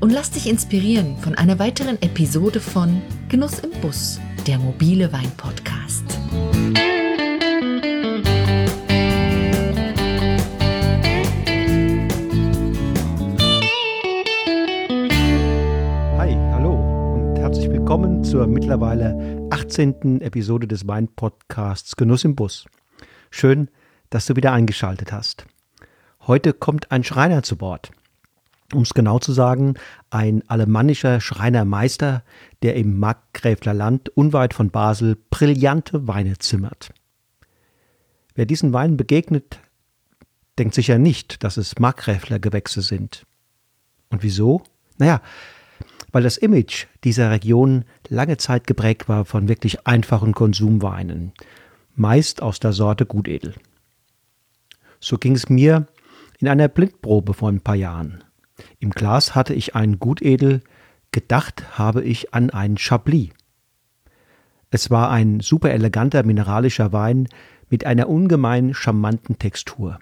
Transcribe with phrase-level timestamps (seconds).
[0.00, 6.04] und lass dich inspirieren von einer weiteren Episode von Genuss im Bus, der mobile Wein-Podcast.
[16.16, 16.74] Hi, hallo
[17.14, 20.20] und herzlich willkommen zur mittlerweile 18.
[20.20, 22.66] Episode des Wein-Podcasts Genuss im Bus.
[23.30, 23.68] Schön,
[24.10, 25.46] dass du wieder eingeschaltet hast.
[26.26, 27.90] Heute kommt ein Schreiner zu Bord
[28.72, 29.74] um es genau zu sagen,
[30.10, 32.22] ein alemannischer Schreinermeister,
[32.62, 36.90] der im Markgräfler Land unweit von Basel brillante Weine zimmert.
[38.34, 39.58] Wer diesen Weinen begegnet,
[40.58, 43.26] denkt sicher nicht, dass es Markgräfler Gewächse sind.
[44.10, 44.62] Und wieso?
[44.98, 45.22] Naja,
[46.12, 51.32] weil das Image dieser Region lange Zeit geprägt war von wirklich einfachen Konsumweinen,
[51.94, 53.54] meist aus der Sorte Gutedel.
[55.00, 55.86] So ging es mir
[56.38, 58.24] in einer Blindprobe vor ein paar Jahren.
[58.80, 60.62] Im Glas hatte ich einen Gutedel,
[61.10, 63.30] gedacht habe ich an einen Chablis.
[64.70, 67.28] Es war ein super eleganter mineralischer Wein
[67.70, 69.98] mit einer ungemein charmanten Textur.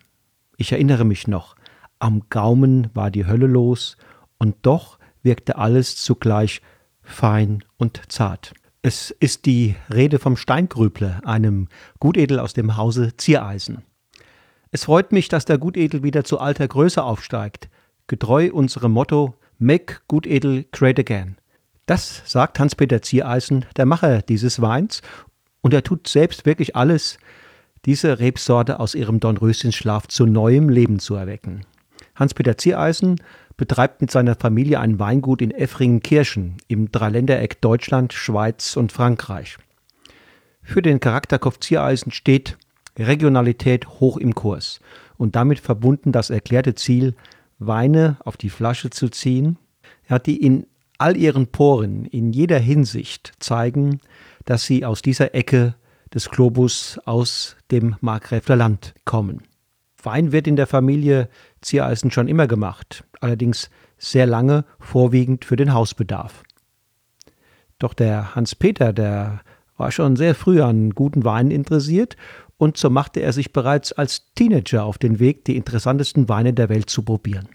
[0.56, 1.56] Ich erinnere mich noch,
[1.98, 3.96] am Gaumen war die Hölle los,
[4.38, 6.60] und doch wirkte alles zugleich
[7.02, 8.52] fein und zart.
[8.82, 11.68] Es ist die Rede vom Steingrüble, einem
[11.98, 13.82] Gutedel aus dem Hause Ziereisen.
[14.70, 17.68] Es freut mich, dass der Gutedel wieder zu alter Größe aufsteigt,
[18.06, 21.36] getreu unserem Motto Make Gutedel Great Again.
[21.86, 25.02] Das sagt Hans-Peter Ziereisen, der Macher dieses Weins,
[25.60, 27.18] und er tut selbst wirklich alles,
[27.84, 31.62] diese Rebsorte aus ihrem Dornröschenschlaf zu neuem Leben zu erwecken.
[32.14, 33.20] Hans-Peter Ziereisen
[33.56, 39.58] betreibt mit seiner Familie ein Weingut in Effringen-Kirchen im Dreiländereck Deutschland, Schweiz und Frankreich.
[40.62, 42.58] Für den Charakterkopf Ziereisen steht
[42.98, 44.80] Regionalität hoch im Kurs
[45.16, 47.14] und damit verbunden das erklärte Ziel,
[47.58, 49.58] Weine auf die Flasche zu ziehen,
[50.08, 50.66] ja, die in
[50.98, 54.00] all ihren Poren, in jeder Hinsicht zeigen,
[54.44, 55.74] dass sie aus dieser Ecke
[56.12, 59.42] des Globus aus dem Markgräfler Land kommen.
[60.02, 61.28] Wein wird in der Familie
[61.60, 66.44] Ziereisen schon immer gemacht, allerdings sehr lange vorwiegend für den Hausbedarf.
[67.78, 69.40] Doch der Hans-Peter, der
[69.76, 72.16] war schon sehr früh an guten Weinen interessiert
[72.58, 76.68] und so machte er sich bereits als Teenager auf den Weg, die interessantesten Weine der
[76.68, 77.48] Welt zu probieren.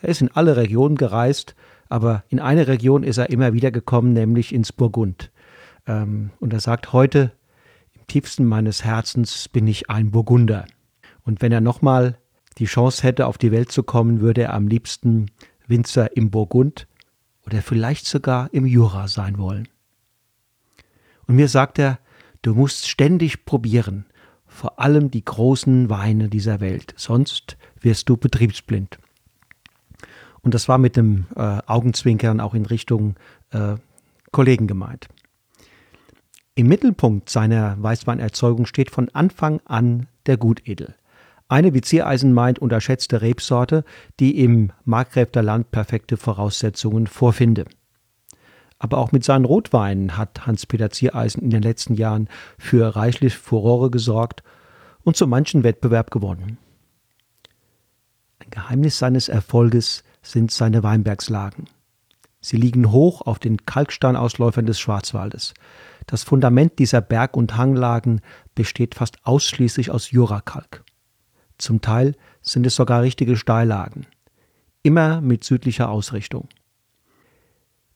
[0.00, 1.54] Er ist in alle Regionen gereist,
[1.88, 5.30] aber in eine Region ist er immer wieder gekommen, nämlich ins Burgund.
[5.86, 7.32] Ähm, und er sagt, heute
[7.92, 10.64] im tiefsten meines Herzens bin ich ein Burgunder.
[11.24, 12.18] Und wenn er nochmal
[12.58, 15.30] die Chance hätte, auf die Welt zu kommen, würde er am liebsten
[15.66, 16.86] Winzer im Burgund
[17.46, 19.68] oder vielleicht sogar im Jura sein wollen.
[21.26, 21.98] Und mir sagt er,
[22.42, 24.06] du musst ständig probieren,
[24.52, 28.98] vor allem die großen Weine dieser Welt, sonst wirst du betriebsblind.
[30.42, 33.16] Und das war mit dem äh, Augenzwinkern auch in Richtung
[33.50, 33.76] äh,
[34.30, 35.08] Kollegen gemeint.
[36.54, 40.94] Im Mittelpunkt seiner Weißweinerzeugung steht von Anfang an der Gutedel.
[41.48, 43.84] Eine, wie Ziereisen meint, unterschätzte Rebsorte,
[44.20, 47.64] die im Markgräfter Land perfekte Voraussetzungen vorfinde.
[48.82, 52.28] Aber auch mit seinen Rotweinen hat Hans-Peter Ziereisen in den letzten Jahren
[52.58, 54.42] für reichlich Furore gesorgt
[55.04, 56.58] und so manchen Wettbewerb gewonnen.
[58.40, 61.66] Ein Geheimnis seines Erfolges sind seine Weinbergslagen.
[62.40, 65.54] Sie liegen hoch auf den Kalksteinausläufern des Schwarzwaldes.
[66.08, 68.20] Das Fundament dieser Berg- und Hanglagen
[68.56, 70.82] besteht fast ausschließlich aus Jurakalk.
[71.56, 74.06] Zum Teil sind es sogar richtige Steillagen,
[74.82, 76.48] immer mit südlicher Ausrichtung.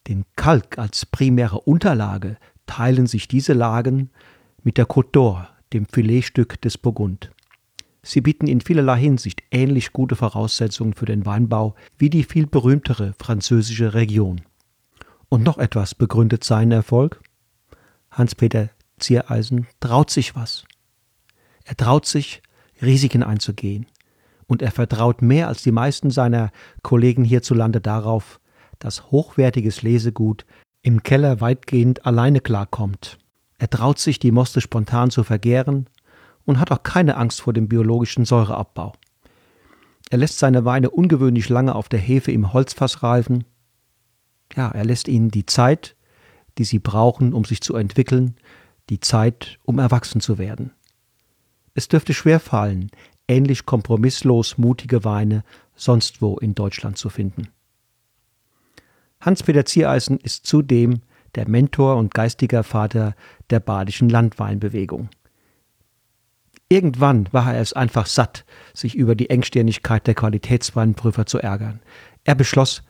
[0.08, 2.36] Den Kalk als primäre Unterlage
[2.66, 4.10] teilen sich diese Lagen
[4.62, 7.32] mit der Côte d'Or, dem Filetstück des Burgund.
[8.02, 13.14] Sie bieten in vielerlei Hinsicht ähnlich gute Voraussetzungen für den Weinbau wie die viel berühmtere
[13.18, 14.42] französische Region.
[15.28, 17.20] Und noch etwas begründet seinen Erfolg.
[18.12, 18.70] Hans-Peter
[19.00, 20.64] Ziereisen traut sich was.
[21.64, 22.42] Er traut sich,
[22.80, 23.86] Risiken einzugehen.
[24.46, 26.52] Und er vertraut mehr als die meisten seiner
[26.82, 28.38] Kollegen hierzulande darauf,
[28.78, 30.44] dass hochwertiges Lesegut
[30.82, 33.18] im Keller weitgehend alleine klarkommt.
[33.58, 35.86] Er traut sich, die Moste spontan zu vergären
[36.44, 38.92] und hat auch keine Angst vor dem biologischen Säureabbau.
[40.10, 43.44] Er lässt seine Weine ungewöhnlich lange auf der Hefe im Holzfass reifen.
[44.54, 45.96] Ja, er lässt ihnen die Zeit,
[46.58, 48.36] die sie brauchen, um sich zu entwickeln,
[48.88, 50.72] die Zeit, um erwachsen zu werden.
[51.74, 52.90] Es dürfte schwer fallen,
[53.26, 55.42] ähnlich kompromisslos mutige Weine
[55.76, 57.48] sonst wo in Deutschland zu finden.
[59.20, 61.00] Hans-Peter Ziereisen ist zudem
[61.34, 63.14] der Mentor und geistiger Vater
[63.50, 65.08] der badischen Landweinbewegung.
[66.68, 71.80] Irgendwann war er es einfach satt, sich über die Engstirnigkeit der Qualitätsweinprüfer zu ärgern.
[72.24, 72.82] Er beschloss,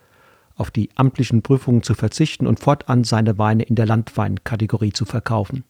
[0.54, 5.64] auf die amtlichen Prüfungen zu verzichten und fortan seine Weine in der Landweinkategorie zu verkaufen.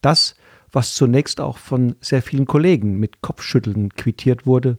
[0.00, 0.34] Das,
[0.72, 4.78] was zunächst auch von sehr vielen Kollegen mit Kopfschütteln quittiert wurde,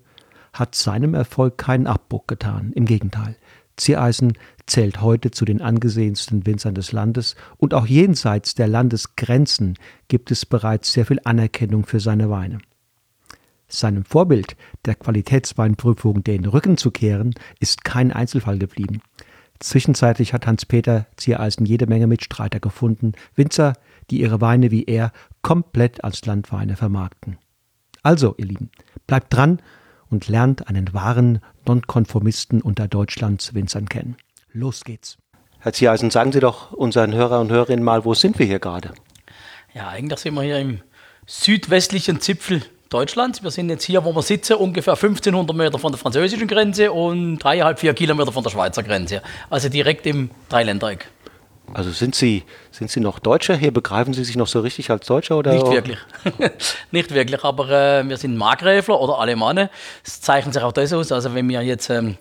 [0.52, 2.74] hat seinem Erfolg keinen Abbruch getan.
[2.74, 3.38] Im Gegenteil.
[3.82, 4.34] Ziereisen
[4.68, 9.76] zählt heute zu den angesehensten Winzern des Landes und auch jenseits der Landesgrenzen
[10.08, 12.60] gibt es bereits sehr viel Anerkennung für seine Weine.
[13.68, 14.56] Seinem Vorbild
[14.86, 19.02] der Qualitätsweinprüfung den Rücken zu kehren, ist kein Einzelfall geblieben.
[19.60, 23.74] Zwischenzeitlich hat Hans-Peter Ziereisen jede Menge Mitstreiter gefunden, Winzer,
[24.12, 25.12] die ihre Weine wie er
[25.42, 27.40] komplett als Landweine vermarkten.
[28.04, 28.70] Also, ihr Lieben,
[29.08, 29.60] bleibt dran
[30.12, 34.18] und lernt einen wahren Nonkonformisten unter Deutschlands Winzern kennen.
[34.54, 35.18] Los geht's.
[35.60, 38.92] Herr Ziereisen, sagen Sie doch unseren Hörer und Hörerinnen mal, wo sind wir hier gerade?
[39.74, 40.82] Ja, eigentlich sind wir hier im
[41.28, 43.42] südwestlichen Zipfel Deutschlands.
[43.42, 47.40] Wir sind jetzt hier, wo wir sitzen, ungefähr 1500 Meter von der französischen Grenze und
[47.40, 49.22] dreieinhalb, vier Kilometer von der Schweizer Grenze.
[49.50, 51.08] Also direkt im Dreiländereck.
[51.74, 53.56] Also sind Sie, sind Sie noch Deutscher?
[53.56, 55.38] Hier begreifen Sie sich noch so richtig als Deutscher?
[55.38, 55.54] Oder?
[55.54, 55.98] Nicht wirklich.
[56.92, 59.70] nicht wirklich, aber äh, wir sind Markgräfler oder Alemannen.
[60.04, 61.12] Das zeichnet sich auch das aus.
[61.12, 62.18] Also wenn wir jetzt ähm,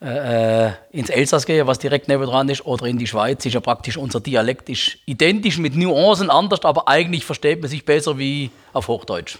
[0.00, 3.96] äh, ins Elsass gehen, was direkt nebenan ist, oder in die Schweiz, ist ja praktisch
[3.96, 8.88] unser Dialekt ist identisch mit Nuancen anders, aber eigentlich versteht man sich besser wie auf
[8.88, 9.38] Hochdeutsch.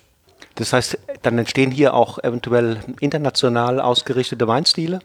[0.56, 5.00] Das heißt, dann entstehen hier auch eventuell international ausgerichtete Weinstile?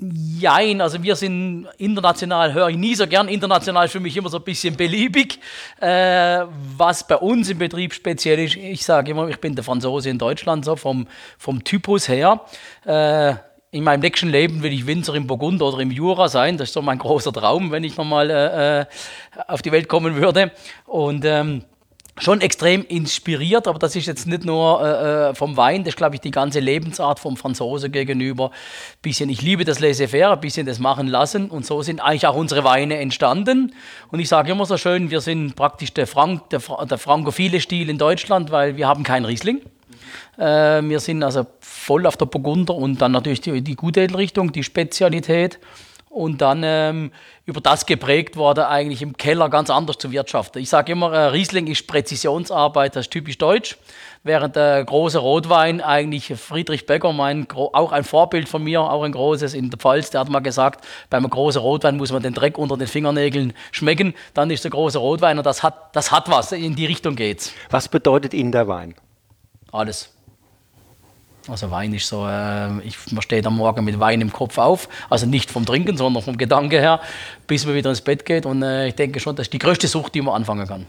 [0.00, 3.26] Jein, also wir sind international, höre ich nie so gern.
[3.26, 5.40] International ist für mich immer so ein bisschen beliebig.
[5.80, 6.44] Äh,
[6.76, 10.18] was bei uns im Betrieb speziell ist, ich sage immer, ich bin der Franzose in
[10.18, 12.42] Deutschland, so vom, vom Typus her.
[12.84, 13.34] Äh,
[13.72, 16.56] in meinem nächsten Leben will ich Winzer im Burgund oder im Jura sein.
[16.58, 18.86] Das ist so mein großer Traum, wenn ich nochmal äh, äh,
[19.48, 20.52] auf die Welt kommen würde.
[20.86, 21.64] Und ähm,
[22.18, 25.96] schon extrem inspiriert, aber das ist jetzt nicht nur äh, äh vom Wein, das ist,
[25.96, 28.50] glaube ich, die ganze Lebensart vom Franzose gegenüber.
[29.02, 32.36] Bisschen, ich liebe das Laissez-faire, ein bisschen das machen lassen und so sind eigentlich auch
[32.36, 33.74] unsere Weine entstanden.
[34.10, 37.88] Und ich sage immer so schön, wir sind praktisch der, Frank, der, der frankophile Stil
[37.88, 39.60] in Deutschland, weil wir haben keinen Riesling.
[40.38, 44.62] Äh, wir sind also voll auf der Burgunder und dann natürlich die, die Gutedelrichtung, die
[44.62, 45.58] Spezialität
[46.10, 47.12] und dann ähm,
[47.44, 50.60] über das geprägt wurde, eigentlich im Keller ganz anders zu wirtschaften.
[50.60, 53.76] Ich sage immer, äh, Riesling ist Präzisionsarbeit, das ist typisch deutsch,
[54.22, 59.12] während der große Rotwein eigentlich Friedrich Becker, mein, auch ein Vorbild von mir, auch ein
[59.12, 62.58] großes in der Pfalz, der hat mal gesagt, beim großen Rotwein muss man den Dreck
[62.58, 66.52] unter den Fingernägeln schmecken, dann ist der große Rotwein und das hat, das hat was,
[66.52, 67.52] in die Richtung geht's.
[67.70, 68.94] Was bedeutet Ihnen der Wein?
[69.72, 70.17] Alles.
[71.48, 74.88] Also Wein ist so, äh, ich, man steht am Morgen mit Wein im Kopf auf,
[75.08, 77.00] also nicht vom Trinken, sondern vom Gedanke her,
[77.46, 78.44] bis man wieder ins Bett geht.
[78.44, 80.86] Und äh, ich denke schon, das ist die größte Sucht, die man anfangen kann.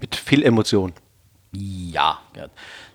[0.00, 0.92] Mit viel Emotion.
[1.52, 2.18] Ja,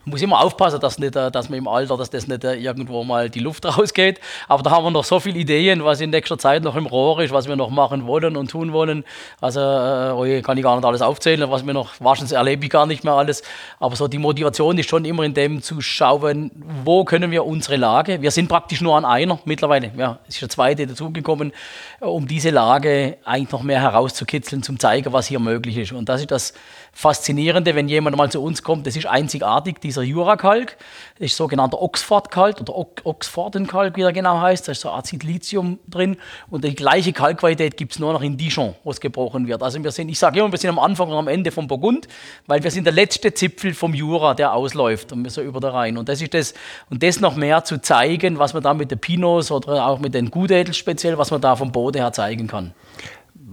[0.05, 3.03] muss immer aufpassen, dass, nicht, äh, dass man im Alter, dass das nicht äh, irgendwo
[3.03, 4.19] mal die Luft rausgeht.
[4.47, 7.21] Aber da haben wir noch so viele Ideen, was in nächster Zeit noch im Rohr
[7.21, 9.03] ist, was wir noch machen wollen und tun wollen.
[9.39, 12.85] Also äh, kann ich gar nicht alles aufzählen, was wir noch wahrscheinlich erlebe ich gar
[12.85, 13.43] nicht mehr alles.
[13.79, 16.51] Aber so die Motivation ist schon immer in dem zu schauen,
[16.83, 20.41] wo können wir unsere Lage, wir sind praktisch nur an einer mittlerweile, ja, es ist
[20.41, 21.51] der zweite dazugekommen,
[21.99, 25.91] um diese Lage eigentlich noch mehr herauszukitzeln, zum zeigen, was hier möglich ist.
[25.91, 26.53] Und das ist das
[26.93, 30.77] Faszinierende, wenn jemand mal zu uns kommt, das ist einzigartig, dieser Jurakalk,
[31.19, 35.79] das ist sogenannter Oxford-Kalk oder Oxfordenkalk, wie er genau heißt, da ist so Acid Lithium
[35.89, 36.17] drin
[36.49, 39.61] und die gleiche Kalkqualität gibt es nur noch in Dijon, wo es gebrochen wird.
[39.61, 42.07] Also wir sind, ich sage immer, wir sind am Anfang und am Ende vom Burgund,
[42.47, 45.73] weil wir sind der letzte Zipfel vom Jura, der ausläuft und wir so über der
[45.73, 45.97] Rhein.
[45.97, 46.53] Und das ist das,
[46.89, 50.13] und das noch mehr zu zeigen, was man da mit den Pinots oder auch mit
[50.13, 52.73] den Gutedels speziell, was man da vom Boden her zeigen kann.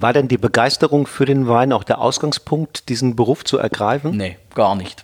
[0.01, 4.17] War denn die Begeisterung für den Wein auch der Ausgangspunkt, diesen Beruf zu ergreifen?
[4.17, 5.03] Nee, gar nicht.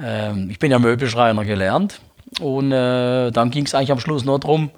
[0.00, 2.00] Ähm, ich bin ja Möbelschreiner gelernt
[2.40, 4.70] und äh, dann ging es eigentlich am Schluss nur darum,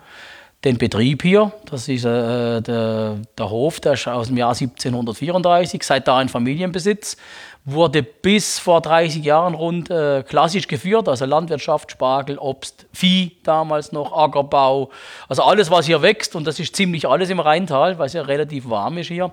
[0.64, 5.82] den Betrieb hier, das ist äh, der, der Hof, der ist aus dem Jahr 1734,
[5.84, 7.16] seit da in Familienbesitz
[7.64, 13.92] wurde bis vor 30 Jahren rund äh, klassisch geführt, also Landwirtschaft, Spargel, Obst, Vieh damals
[13.92, 14.90] noch, Ackerbau,
[15.28, 18.22] also alles, was hier wächst und das ist ziemlich alles im Rheintal, weil es ja
[18.22, 19.32] relativ warm ist hier.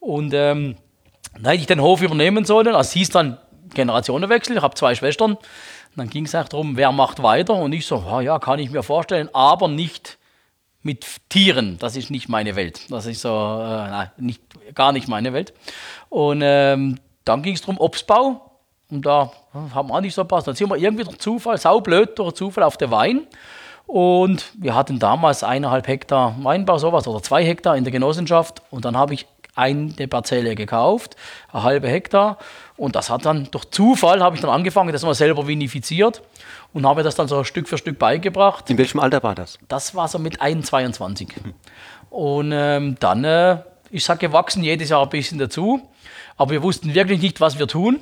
[0.00, 0.76] Und ähm,
[1.40, 3.38] da hätte ich den Hof übernehmen sollen, es hieß dann
[3.74, 5.40] Generationenwechsel, ich habe zwei Schwestern, und
[5.96, 8.82] dann ging es auch darum, wer macht weiter und ich so, ja, kann ich mir
[8.82, 10.18] vorstellen, aber nicht
[10.82, 11.78] mit Tieren.
[11.78, 12.90] Das ist nicht meine Welt.
[12.90, 14.42] Das ist so, äh, nein, nicht,
[14.74, 15.52] gar nicht meine Welt.
[16.08, 18.50] Und ähm, dann ging es darum, Obstbau.
[18.90, 20.48] Und da haben wir auch nicht so passt.
[20.48, 23.26] Dann sind wir irgendwie durch Zufall, saublöd durch Zufall auf der Wein.
[23.86, 28.62] Und wir hatten damals eineinhalb Hektar Weinbau, sowas, oder zwei Hektar in der Genossenschaft.
[28.70, 31.16] Und dann habe ich eine Parzelle gekauft,
[31.52, 32.38] eine halbe Hektar.
[32.76, 36.22] Und das hat dann durch Zufall, habe ich dann angefangen, das mal selber vinifiziert
[36.72, 38.68] und habe das dann so Stück für Stück beigebracht.
[38.70, 39.58] In welchem Alter war das?
[39.68, 41.28] Das war so mit 1, 22.
[42.10, 43.58] Und ähm, dann äh,
[43.90, 45.82] ist es gewachsen, jedes Jahr ein bisschen dazu.
[46.36, 48.00] Aber wir wussten wirklich nicht, was wir tun.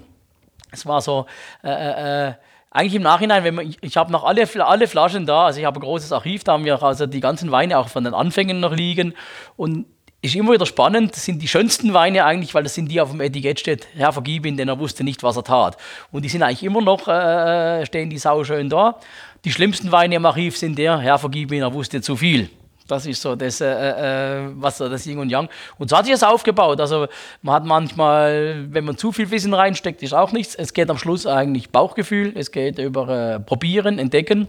[0.71, 1.26] Es war so,
[1.64, 2.35] äh, äh,
[2.71, 5.66] eigentlich im Nachhinein, wenn man, ich, ich habe noch alle, alle Flaschen da, also ich
[5.66, 8.61] habe ein großes Archiv, da haben wir also die ganzen Weine auch von den Anfängen
[8.61, 9.14] noch liegen.
[9.57, 9.87] Und
[10.23, 13.11] ist immer wieder spannend, das sind die schönsten Weine eigentlich, weil das sind die auf
[13.11, 15.77] dem Etikett steht, Herr vergib ihn, denn er wusste nicht, was er tat.
[16.12, 18.97] Und die sind eigentlich immer noch, äh, stehen die sauschön da.
[19.45, 22.50] Die schlimmsten Weine im Archiv sind der, Herr vergib ihn, er wusste zu viel.
[22.87, 25.49] Das ist so das, äh, äh, was das Yin und Yang.
[25.79, 26.81] Und so hat sich das aufgebaut.
[26.81, 27.07] Also
[27.41, 30.57] man hat manchmal, wenn man zu viel Wissen reinsteckt, ist auch nichts.
[30.57, 32.33] Es geht am Schluss eigentlich Bauchgefühl.
[32.37, 34.49] Es geht über äh, Probieren, Entdecken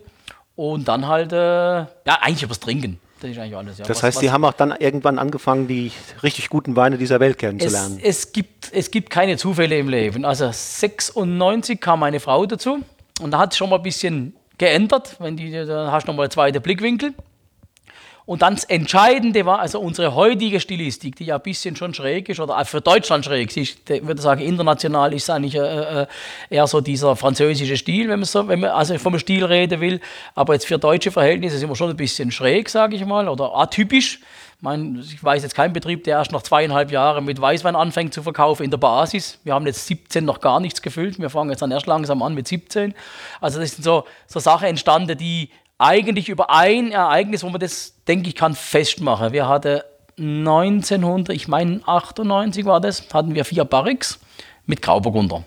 [0.55, 1.87] und dann halt, äh, ja,
[2.21, 2.99] eigentlich übers Trinken.
[3.21, 3.77] Das ist eigentlich alles.
[3.77, 3.85] Ja.
[3.85, 5.91] Das heißt, Sie haben auch dann irgendwann angefangen, die
[6.23, 7.99] richtig guten Weine dieser Welt kennenzulernen.
[8.01, 10.25] Es, es, gibt, es gibt keine Zufälle im Leben.
[10.25, 12.79] Also 96 kam meine Frau dazu
[13.21, 15.17] und da hat es schon mal ein bisschen geändert.
[15.19, 17.13] Wenn die, dann hast du noch mal einen zweiten Blickwinkel.
[18.25, 22.29] Und dann das Entscheidende war also unsere heutige Stilistik, die ja ein bisschen schon schräg
[22.29, 23.55] ist, oder für Deutschland schräg.
[23.57, 26.07] Ich würde sagen, international ist eigentlich äh, äh,
[26.49, 29.99] eher so dieser französische Stil, wenn man, so, wenn man also vom Stil reden will.
[30.35, 33.55] Aber jetzt für deutsche Verhältnisse sind wir schon ein bisschen schräg, sage ich mal, oder
[33.55, 34.19] atypisch.
[34.57, 38.13] Ich, meine, ich weiß jetzt keinen Betrieb, der erst nach zweieinhalb Jahren mit Weißwein anfängt
[38.13, 39.39] zu verkaufen in der Basis.
[39.43, 41.17] Wir haben jetzt 17 noch gar nichts gefüllt.
[41.17, 42.93] Wir fangen jetzt dann erst langsam an mit 17.
[43.39, 45.49] Also das sind so, so Sachen entstanden, die
[45.81, 49.33] eigentlich über ein Ereignis, wo man das, denke ich, kann festmachen.
[49.33, 49.81] Wir hatten
[50.17, 54.19] 1900, ich meine 98 war das, hatten wir vier Barrix
[54.65, 55.43] mit Grauburgunder.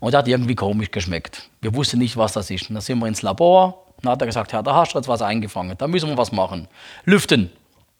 [0.00, 1.50] Und der hat irgendwie komisch geschmeckt.
[1.60, 2.70] Wir wussten nicht, was das ist.
[2.70, 3.84] Und dann sind wir ins Labor.
[4.00, 5.76] Dann hat er gesagt, ja, da hast du jetzt was eingefangen.
[5.76, 6.68] Da müssen wir was machen.
[7.04, 7.50] Lüften.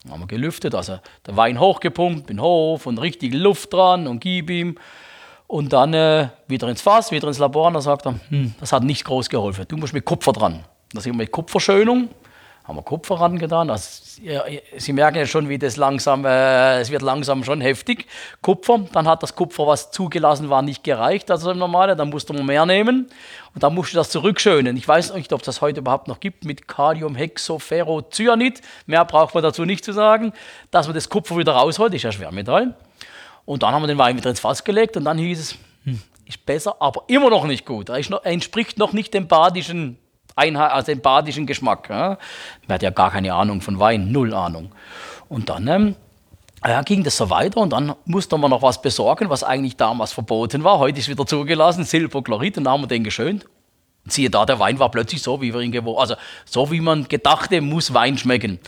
[0.05, 4.21] Dann haben wir gelüftet, also der Wein hochgepumpt, in Hof und richtig Luft dran und
[4.21, 4.79] gib ihm.
[5.49, 7.67] Und dann äh, wieder ins Fass, wieder ins Labor.
[7.67, 9.67] Und dann sagt er, hm, das hat nicht groß geholfen.
[9.69, 10.65] Du musst mit Kupfer dran.
[10.93, 12.09] Da sind wir mit Kupferschönung,
[12.65, 13.71] haben wir Kupfer rangetan.
[13.71, 14.05] Also,
[14.77, 18.07] Sie merken ja schon, wie das langsam, äh, es wird langsam schon heftig.
[18.43, 22.33] Kupfer, dann hat das Kupfer, was zugelassen war, nicht gereicht, also im Normale, dann musste
[22.33, 23.09] man mehr nehmen
[23.55, 24.77] und dann musste das zurückschönen.
[24.77, 28.61] Ich weiß nicht, ob das heute überhaupt noch gibt mit Kaliumhexoferrocyanid.
[28.87, 30.33] Mehr braucht man dazu nicht zu sagen.
[30.71, 32.75] Dass man das Kupfer wieder rausholt, ist ja Schwermetall.
[33.45, 35.55] Und dann haben wir den Wein wieder ins Fass gelegt und dann hieß es,
[35.85, 37.89] hm, ist besser, aber immer noch nicht gut.
[37.89, 39.97] Er entspricht noch nicht dem badischen
[40.39, 41.89] Einheit, also den badischen Geschmack.
[41.91, 42.19] Ja.
[42.67, 44.73] Man hat ja gar keine Ahnung von Wein, null Ahnung.
[45.29, 45.97] Und dann ähm,
[46.67, 50.13] ja, ging das so weiter und dann musste man noch was besorgen, was eigentlich damals
[50.13, 50.79] verboten war.
[50.79, 53.45] Heute ist wieder zugelassen, Silberchlorid, und dann haben wir den geschönt.
[54.05, 56.15] Und siehe da, der Wein war plötzlich so, wie wir ihn gewohnt Also
[56.45, 58.59] so wie man gedachte, muss Wein schmecken.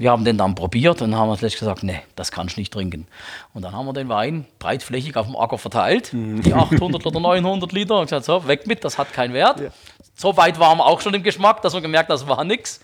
[0.00, 2.72] Wir haben den dann probiert und haben uns letztlich gesagt, nee, das kannst du nicht
[2.72, 3.06] trinken.
[3.52, 6.40] Und dann haben wir den Wein breitflächig auf dem Acker verteilt, mhm.
[6.40, 9.60] die 800 oder 900 Liter, und gesagt, so, weg mit, das hat keinen Wert.
[9.60, 9.68] Ja.
[10.14, 12.80] So weit waren wir auch schon im Geschmack, dass wir gemerkt haben, das war nichts.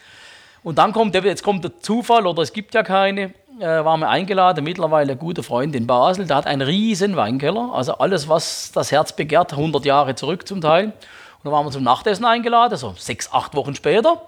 [0.62, 4.10] Und dann kommt, jetzt kommt der Zufall, oder es gibt ja keine, äh, waren wir
[4.10, 8.72] eingeladen, mittlerweile ein guter Freund in Basel, der hat einen riesen Weinkeller, also alles, was
[8.72, 10.88] das Herz begehrt, 100 Jahre zurück zum Teil.
[10.88, 14.20] Und da waren wir zum Nachtessen eingeladen, so sechs, acht Wochen später.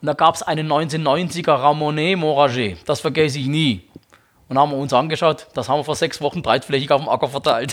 [0.00, 2.76] Und da gab es einen 1990er Ramonet Moragé.
[2.86, 3.88] Das vergesse ich nie.
[4.48, 7.28] Und haben wir uns angeschaut, das haben wir vor sechs Wochen breitflächig auf dem Acker
[7.28, 7.72] verteilt.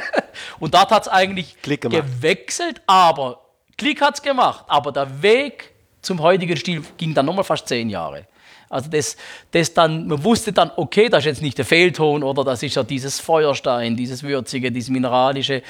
[0.60, 3.42] und dort hat es eigentlich gewechselt, aber
[3.76, 4.64] Klick hat es gemacht.
[4.68, 8.26] Aber der Weg zum heutigen Stil ging dann nochmal fast zehn Jahre.
[8.68, 9.16] Also das,
[9.52, 12.74] das dann, man wusste dann, okay, das ist jetzt nicht der Fehlton oder das ist
[12.74, 15.62] ja dieses Feuerstein, dieses Würzige, dieses Mineralische.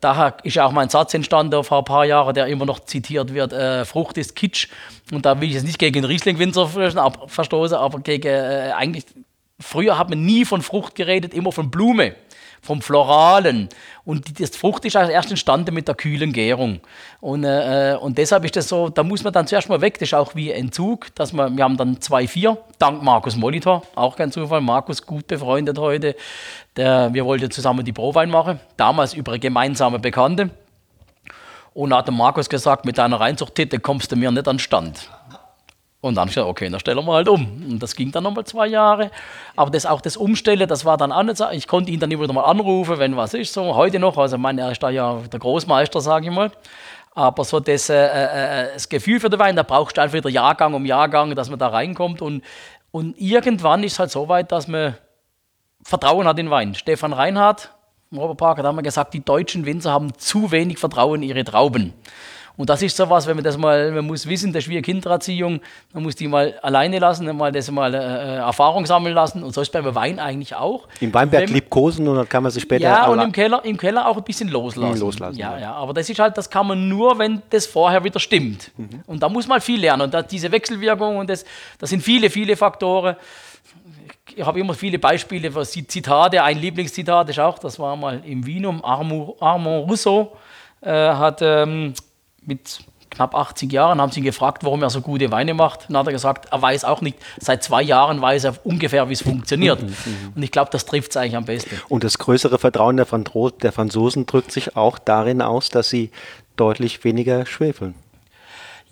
[0.00, 3.52] Daher ist auch mein Satz entstanden vor ein paar Jahren, der immer noch zitiert wird,
[3.52, 4.68] äh, Frucht ist Kitsch.
[5.12, 6.68] Und da will ich jetzt nicht gegen Riesling-Winzer
[7.26, 9.04] verstoßen, aber gegen, äh, eigentlich,
[9.58, 12.14] früher hat man nie von Frucht geredet, immer von Blume
[12.62, 13.68] vom Floralen.
[14.04, 16.80] Und das Frucht ist erst entstanden mit der kühlen Gärung.
[17.20, 19.94] Und, äh, und deshalb ist das so, da muss man dann zuerst mal weg.
[19.98, 21.14] Das ist auch wie Entzug.
[21.14, 24.60] Dass man, wir haben dann 2,4, dank Markus Molitor, auch kein Zufall.
[24.60, 26.16] Markus, gut befreundet heute.
[26.76, 30.50] Der, wir wollten zusammen die Prowein machen, damals über gemeinsame Bekannte.
[31.72, 35.08] Und da hat der Markus gesagt, mit deiner Reinzuchtitte kommst du mir nicht an Stand.
[36.02, 37.44] Und dann habe ich gesagt, okay, dann stellen wir halt um.
[37.68, 39.10] Und das ging dann nochmal zwei Jahre.
[39.54, 41.42] Aber das auch das Umstellen, das war dann anders.
[41.52, 43.52] Ich konnte ihn dann immer wieder mal anrufen, wenn was ist.
[43.52, 46.50] So heute noch, also mein, er ist da ja der Großmeister, sage ich mal.
[47.12, 50.30] Aber so das, äh, äh, das Gefühl für den Wein, da brauchst du einfach wieder
[50.30, 52.22] Jahrgang um Jahrgang, dass man da reinkommt.
[52.22, 52.42] Und,
[52.92, 54.94] und irgendwann ist es halt so weit, dass man
[55.82, 56.74] Vertrauen hat in Wein.
[56.74, 57.72] Stefan Reinhardt
[58.10, 61.92] im Oberpark hat einmal gesagt, die deutschen Winzer haben zu wenig Vertrauen in ihre Trauben.
[62.60, 64.82] Und das ist sowas, wenn man das mal, man muss wissen, das ist wie eine
[64.82, 65.60] Kindererziehung,
[65.94, 69.54] man muss die mal alleine lassen, mal das mal äh, äh Erfahrung sammeln lassen und
[69.54, 70.86] so ist beim Wein eigentlich auch.
[71.00, 72.82] Im Weinberg wenn, liebkosen und dann kann man sich später...
[72.82, 75.00] Ja, und im Keller, im Keller auch ein bisschen loslassen.
[75.00, 78.20] loslassen ja, ja, aber das ist halt, das kann man nur, wenn das vorher wieder
[78.20, 78.70] stimmt.
[78.76, 79.04] Mhm.
[79.06, 81.46] Und da muss man viel lernen und da, diese Wechselwirkung und das,
[81.78, 83.16] das sind viele, viele Faktoren
[84.36, 88.44] ich habe immer viele Beispiele, was Zitate, ein Lieblingszitat ist auch, das war mal im
[88.44, 90.36] Wienum, Armand Rousseau
[90.82, 91.94] äh, hat ähm,
[92.42, 92.80] mit
[93.10, 95.86] knapp 80 Jahren, haben sie ihn gefragt, warum er so gute Weine macht.
[95.88, 99.12] Dann hat er gesagt, er weiß auch nicht, seit zwei Jahren weiß er ungefähr, wie
[99.12, 99.82] es funktioniert.
[99.82, 100.32] Mhm, mhm.
[100.36, 101.80] Und ich glaube, das trifft es eigentlich am besten.
[101.88, 106.10] Und das größere Vertrauen der, Franzosen drückt sich auch darin aus, dass sie
[106.56, 107.94] deutlich weniger schwefeln.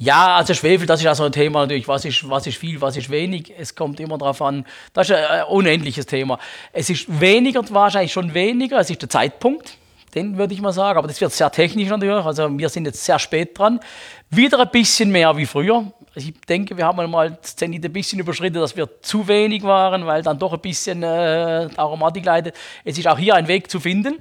[0.00, 2.80] Ja, also Schwefel, das ist ja so ein Thema natürlich, was ist, was ist viel,
[2.80, 3.52] was ist wenig.
[3.58, 6.38] Es kommt immer darauf an, das ist ein unendliches Thema.
[6.72, 9.76] Es ist weniger, wahrscheinlich schon weniger, es ist der Zeitpunkt,
[10.18, 13.04] den würde ich mal sagen, aber das wird sehr technisch natürlich, also wir sind jetzt
[13.04, 13.80] sehr spät dran.
[14.30, 15.92] Wieder ein bisschen mehr wie früher.
[16.14, 20.06] Ich denke, wir haben mal das Zenit ein bisschen überschritten, dass wir zu wenig waren,
[20.06, 22.56] weil dann doch ein bisschen äh, Aromatik leidet.
[22.84, 24.16] Es ist auch hier ein Weg zu finden,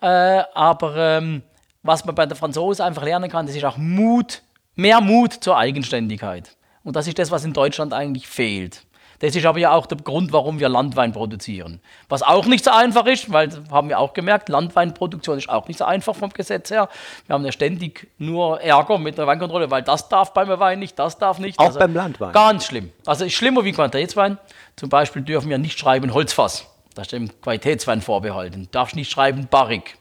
[0.00, 0.06] äh,
[0.54, 1.42] aber ähm,
[1.82, 4.42] was man bei der Franzosen einfach lernen kann, das ist auch Mut,
[4.78, 6.54] Mehr Mut zur Eigenständigkeit.
[6.84, 8.85] Und das ist das, was in Deutschland eigentlich fehlt.
[9.20, 11.80] Das ist aber ja auch der Grund, warum wir Landwein produzieren.
[12.08, 15.78] Was auch nicht so einfach ist, weil haben wir auch gemerkt, Landweinproduktion ist auch nicht
[15.78, 16.88] so einfach vom Gesetz her.
[17.26, 20.98] Wir haben ja ständig nur Ärger mit der Weinkontrolle, weil das darf beim Wein nicht,
[20.98, 21.58] das darf nicht.
[21.58, 22.32] Auch also beim Landwein.
[22.32, 22.92] Ganz schlimm.
[23.04, 24.38] Also ist schlimmer wie Qualitätswein.
[24.76, 26.66] Zum Beispiel dürfen wir nicht schreiben Holzfass.
[26.94, 28.64] Das ist dem Qualitätswein vorbehalten.
[28.64, 29.96] Du darfst nicht schreiben Barrik.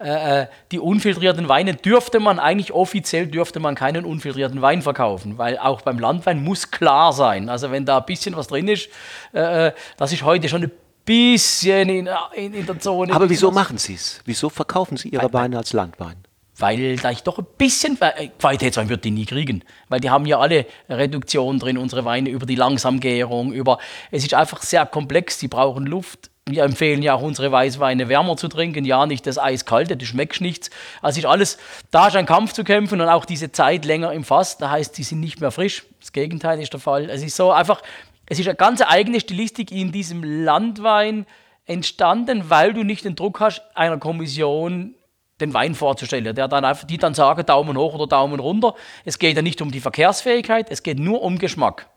[0.00, 5.36] Äh, äh, die unfiltrierten Weine dürfte man eigentlich offiziell dürfte man keinen unfiltrierten Wein verkaufen,
[5.36, 7.50] weil auch beim Landwein muss klar sein.
[7.50, 8.88] Also wenn da ein bisschen was drin ist,
[9.34, 10.70] äh, äh das ist heute schon ein
[11.04, 13.12] bisschen in, in, in der Zone.
[13.12, 14.22] Aber wieso machen Sie es?
[14.24, 16.16] Wieso verkaufen Sie Ihre Weine als Landwein?
[16.60, 17.98] weil da ich doch ein bisschen
[18.38, 22.44] Qualitätswein wird die nie kriegen, weil die haben ja alle Reduktionen drin, unsere Weine über
[22.44, 23.78] die Langsamgärung, über
[24.10, 28.36] es ist einfach sehr komplex, die brauchen Luft, wir empfehlen ja auch unsere Weißweine wärmer
[28.36, 30.70] zu trinken, ja nicht das eiskalte, das schmeckt nichts.
[31.02, 31.58] Also ist alles,
[31.90, 34.96] da ist ein Kampf zu kämpfen und auch diese Zeit länger im Fass, da heißt,
[34.98, 35.84] die sind nicht mehr frisch.
[36.00, 37.10] Das Gegenteil ist der Fall.
[37.10, 37.82] Es ist so einfach,
[38.26, 41.26] es ist eine ganz eigene Stilistik in diesem Landwein
[41.66, 44.94] entstanden, weil du nicht den Druck hast, einer Kommission
[45.40, 48.74] den Wein vorzustellen, der dann einfach, die dann sagen, Daumen hoch oder Daumen runter.
[49.04, 51.88] Es geht ja nicht um die Verkehrsfähigkeit, es geht nur um Geschmack.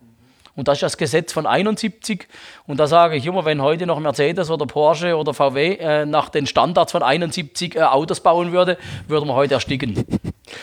[0.55, 2.27] Und das ist das Gesetz von 71.
[2.67, 6.29] Und da sage ich immer, wenn heute noch Mercedes oder Porsche oder VW äh, nach
[6.29, 10.05] den Standards von 71 äh, Autos bauen würde, würde man heute ersticken.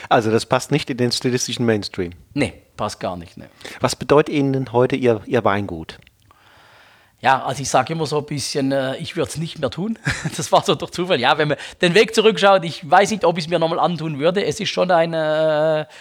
[0.07, 2.11] Also das passt nicht in den stilistischen Mainstream.
[2.33, 3.37] Nee, passt gar nicht.
[3.37, 3.45] Nee.
[3.81, 5.97] Was bedeutet Ihnen heute Ihr, Ihr Weingut?
[7.21, 9.99] Ja, also ich sage immer so ein bisschen, äh, ich würde es nicht mehr tun.
[10.37, 11.19] Das war so durch Zufall.
[11.19, 14.19] Ja, wenn man den Weg zurückschaut, ich weiß nicht, ob ich es mir nochmal antun
[14.19, 14.43] würde.
[14.43, 15.93] Es ist schon eine äh,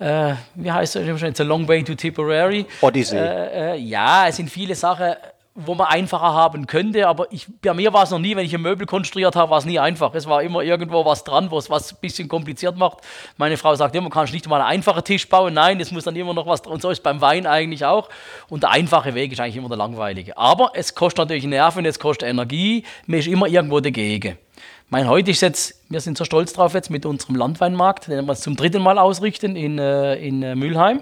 [0.00, 2.66] wie heißt es, It's a long way to Tipperary.
[2.80, 3.18] Odyssey.
[3.18, 5.14] Äh, äh, ja, es sind viele Sachen,
[5.54, 8.54] wo man einfacher haben könnte, aber ich, bei mir war es noch nie, wenn ich
[8.54, 10.14] ein Möbel konstruiert habe, war es nie einfach.
[10.14, 12.98] Es war immer irgendwo was dran, was was ein bisschen kompliziert macht.
[13.36, 15.52] Meine Frau sagt immer, kannst nicht mal einen einfachen Tisch bauen.
[15.52, 16.74] Nein, es muss dann immer noch was dran.
[16.74, 18.08] Und so ist beim Wein eigentlich auch.
[18.48, 20.36] Und der einfache Weg ist eigentlich immer der langweilige.
[20.38, 22.84] Aber es kostet natürlich Nerven, es kostet Energie.
[23.06, 24.38] Man ist immer irgendwo dagegen.
[24.92, 28.34] Mein heute ist jetzt, wir sind so stolz drauf jetzt mit unserem Landweinmarkt, den wir
[28.34, 31.00] zum dritten Mal ausrichten in, äh, in äh, Mülheim.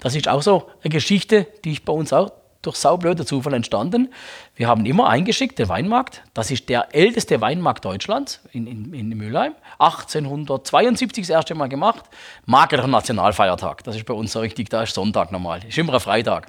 [0.00, 4.12] Das ist auch so eine Geschichte, die ich bei uns auch durch saublöder Zufall entstanden.
[4.56, 6.22] Wir haben immer eingeschickt, den Weinmarkt.
[6.34, 9.54] Das ist der älteste Weinmarkt Deutschlands in, in, in Mülheim.
[9.78, 12.04] 1872 das erste Mal gemacht.
[12.44, 13.84] Magerer Nationalfeiertag.
[13.84, 15.60] Das ist bei uns so richtig, da ist Sonntag normal.
[15.66, 16.48] Ist immer ein Freitag.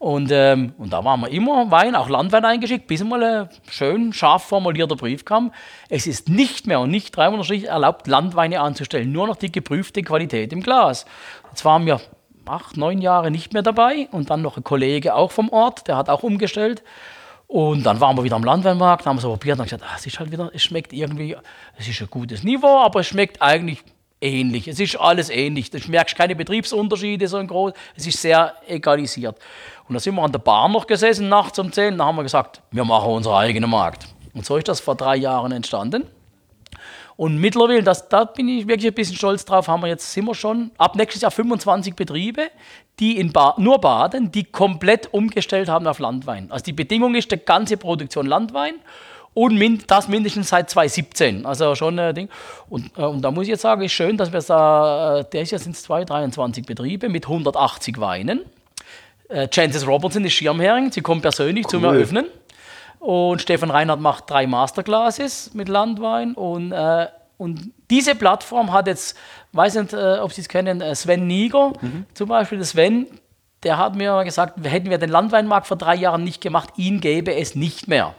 [0.00, 4.14] Und, ähm, und da waren wir immer Wein, auch Landwein eingeschickt, bis mal ein schön
[4.14, 5.52] scharf formulierter Brief kam.
[5.90, 10.02] Es ist nicht mehr und nicht 300 Strich erlaubt, Landweine anzustellen, nur noch die geprüfte
[10.02, 11.04] Qualität im Glas.
[11.50, 12.00] Jetzt waren wir
[12.46, 15.98] acht, neun Jahre nicht mehr dabei und dann noch ein Kollege auch vom Ort, der
[15.98, 16.82] hat auch umgestellt.
[17.46, 20.18] Und dann waren wir wieder am Landweinmarkt, haben so probiert und gesagt, ah, es ist
[20.18, 21.36] halt wieder, es schmeckt irgendwie,
[21.76, 23.84] es ist ein gutes Niveau, aber es schmeckt eigentlich
[24.20, 24.68] ähnlich.
[24.68, 25.70] Es ist alles ähnlich.
[25.70, 27.72] Du merkst keine Betriebsunterschiede so groß.
[27.96, 29.36] Es ist sehr egalisiert.
[29.90, 31.98] Und da sind wir an der Bar noch gesessen, nachts um 10.
[31.98, 34.06] Da haben wir gesagt, wir machen unseren eigenen Markt.
[34.32, 36.06] Und so ist das vor drei Jahren entstanden.
[37.16, 40.26] Und mittlerweile, das, da bin ich wirklich ein bisschen stolz drauf, haben wir jetzt, sind
[40.26, 42.52] wir schon ab nächstes Jahr 25 Betriebe,
[43.00, 46.52] die in ba nur baden, die komplett umgestellt haben auf Landwein.
[46.52, 48.74] Also die Bedingung ist, die ganze Produktion Landwein
[49.34, 51.46] Und min das mindestens seit 2017.
[51.46, 52.28] Also schon ein Ding.
[52.68, 55.42] Und, äh, und da muss ich jetzt sagen, ist schön, dass wir da, äh, der
[55.42, 58.44] ist jetzt ins 223 Betriebe mit 180 Weinen.
[59.30, 61.70] Äh, Chances Robertson ist Schirmherrin, sie kommt persönlich cool.
[61.70, 62.26] zum Eröffnen.
[62.98, 66.34] Und Stefan Reinhardt macht drei Masterclasses mit Landwein.
[66.34, 67.06] Und, äh,
[67.38, 69.16] und diese Plattform hat jetzt,
[69.52, 72.04] weiß nicht, äh, ob Sie es kennen, äh, Sven Niger mhm.
[72.12, 72.62] zum Beispiel.
[72.62, 73.06] Sven,
[73.62, 77.34] der hat mir gesagt, hätten wir den Landweinmarkt vor drei Jahren nicht gemacht, ihn gäbe
[77.34, 78.14] es nicht mehr.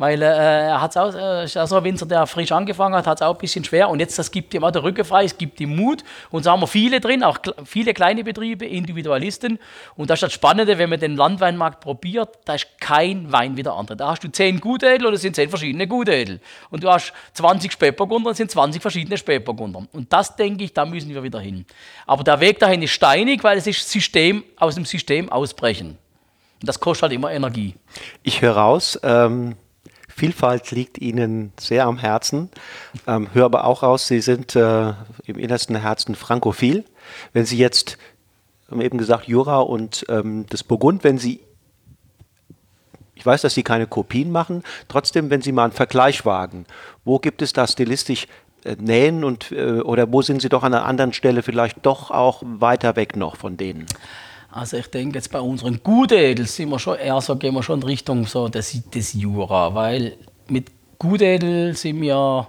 [0.00, 3.34] Weil äh, er hat auch, äh, also Winzer, der frisch angefangen hat, hat es auch
[3.34, 3.90] ein bisschen schwer.
[3.90, 6.04] Und jetzt, das gibt ihm auch der Rücken frei, es gibt ihm Mut.
[6.30, 7.36] Und so haben wir viele drin, auch
[7.66, 9.58] viele kleine Betriebe, Individualisten.
[9.96, 13.62] Und das ist das Spannende, wenn man den Landweinmarkt probiert, da ist kein Wein wie
[13.62, 13.98] der andere.
[13.98, 16.40] Da hast du zehn Gutädel oder es sind zehn verschiedene Gutädel.
[16.70, 19.86] Und du hast 20 Spätburgunder und es sind 20 verschiedene Spätburgunder.
[19.92, 21.66] Und das, denke ich, da müssen wir wieder hin.
[22.06, 25.98] Aber der Weg dahin ist steinig, weil es ist System, aus dem System ausbrechen.
[26.58, 27.74] Und das kostet halt immer Energie.
[28.22, 29.56] Ich höre raus, ähm
[30.20, 32.50] Vielfalt liegt Ihnen sehr am Herzen.
[33.06, 34.92] Ähm, höre aber auch raus, Sie sind äh,
[35.24, 36.84] im innersten Herzen frankophil.
[37.32, 37.96] Wenn Sie jetzt,
[38.70, 41.40] haben eben gesagt, Jura und ähm, das Burgund, wenn Sie,
[43.14, 46.66] ich weiß, dass Sie keine Kopien machen, trotzdem, wenn Sie mal einen Vergleich wagen,
[47.02, 48.26] wo gibt es da stilistisch
[48.64, 52.10] äh, Nähen und, äh, oder wo sind Sie doch an einer anderen Stelle vielleicht doch
[52.10, 53.86] auch weiter weg noch von denen?
[54.52, 57.80] Also ich denke jetzt bei unseren Gutedels sind wir schon eher so, gehen wir schon
[57.80, 60.16] in Richtung so des, des Jura, weil
[60.48, 62.48] mit Gutedel sind wir,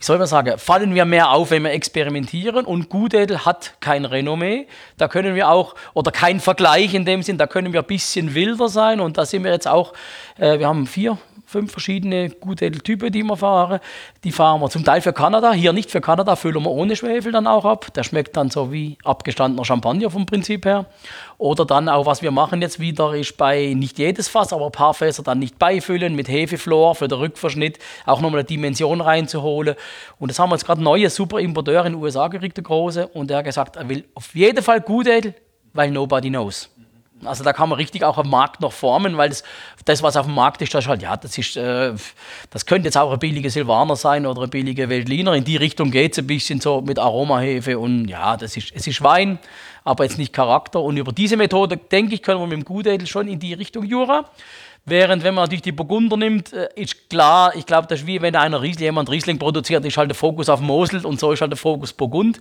[0.00, 4.06] wie soll man sagen, fallen wir mehr auf, wenn wir experimentieren und Gutedel hat kein
[4.06, 7.86] Renommee, da können wir auch, oder kein Vergleich in dem Sinn, da können wir ein
[7.86, 9.92] bisschen wilder sein und da sind wir jetzt auch,
[10.38, 11.18] äh, wir haben vier,
[11.50, 13.80] fünf verschiedene Gutedeltypen, die wir fahren.
[14.22, 17.32] Die fahren wir zum Teil für Kanada, hier nicht für Kanada, füllen wir ohne Schwefel
[17.32, 17.92] dann auch ab.
[17.94, 20.86] Der schmeckt dann so wie abgestandener Champagner vom Prinzip her.
[21.38, 24.72] Oder dann auch, was wir machen jetzt wieder, ist bei nicht jedes Fass, aber ein
[24.72, 29.74] paar Fässer dann nicht beifüllen mit Hefeflor für den Rückverschnitt, auch nochmal eine Dimension reinzuholen.
[30.18, 33.30] Und das haben wir jetzt gerade neue Importeur in den USA gekriegt, der Große, und
[33.30, 35.34] der hat gesagt, er will auf jeden Fall Gutedel,
[35.72, 36.70] weil nobody knows.
[37.24, 39.42] Also da kann man richtig auch am Markt noch formen, weil das,
[39.84, 41.92] das was auf dem Markt ist, das ist halt, ja, das ist, äh,
[42.48, 45.34] das könnte jetzt auch ein billiger Silvaner sein oder ein billiger Veltliner.
[45.34, 48.86] In die Richtung geht es ein bisschen so mit Aromahefe und ja, das ist, es
[48.86, 49.38] ist Wein,
[49.84, 50.80] aber jetzt nicht Charakter.
[50.80, 53.84] Und über diese Methode, denke ich, können wir mit dem Gutedel schon in die Richtung
[53.84, 54.24] Jura.
[54.90, 58.20] Während, wenn man natürlich die Burgunder nimmt, äh, ist klar, ich glaube, das ist wie
[58.20, 61.40] wenn einer Riesling, jemand Riesling produziert, ist halt der Fokus auf Mosel und so ist
[61.40, 62.40] halt der Fokus Burgund.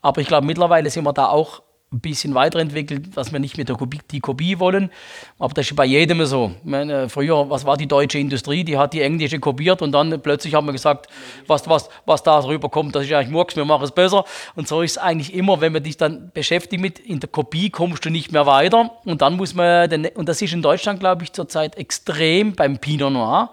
[0.00, 3.66] Aber ich glaube, mittlerweile sind wir da auch ein bisschen weiterentwickelt, dass wir nicht mehr
[4.12, 4.90] die Kopie wollen.
[5.40, 6.52] Aber das ist bei jedem so.
[6.62, 8.62] Meine, früher, was war die deutsche Industrie?
[8.62, 11.08] Die hat die englische kopiert und dann plötzlich haben wir gesagt,
[11.48, 14.24] was, was, was da rüberkommt, das ist eigentlich Murks, wir machen es besser.
[14.54, 17.70] Und so ist es eigentlich immer, wenn man dich dann beschäftigt mit, in der Kopie
[17.70, 18.92] kommst du nicht mehr weiter.
[19.04, 22.78] Und dann muss man, den, und das ist in Deutschland, glaube ich, zurzeit extrem beim
[22.78, 23.50] Pinot Noir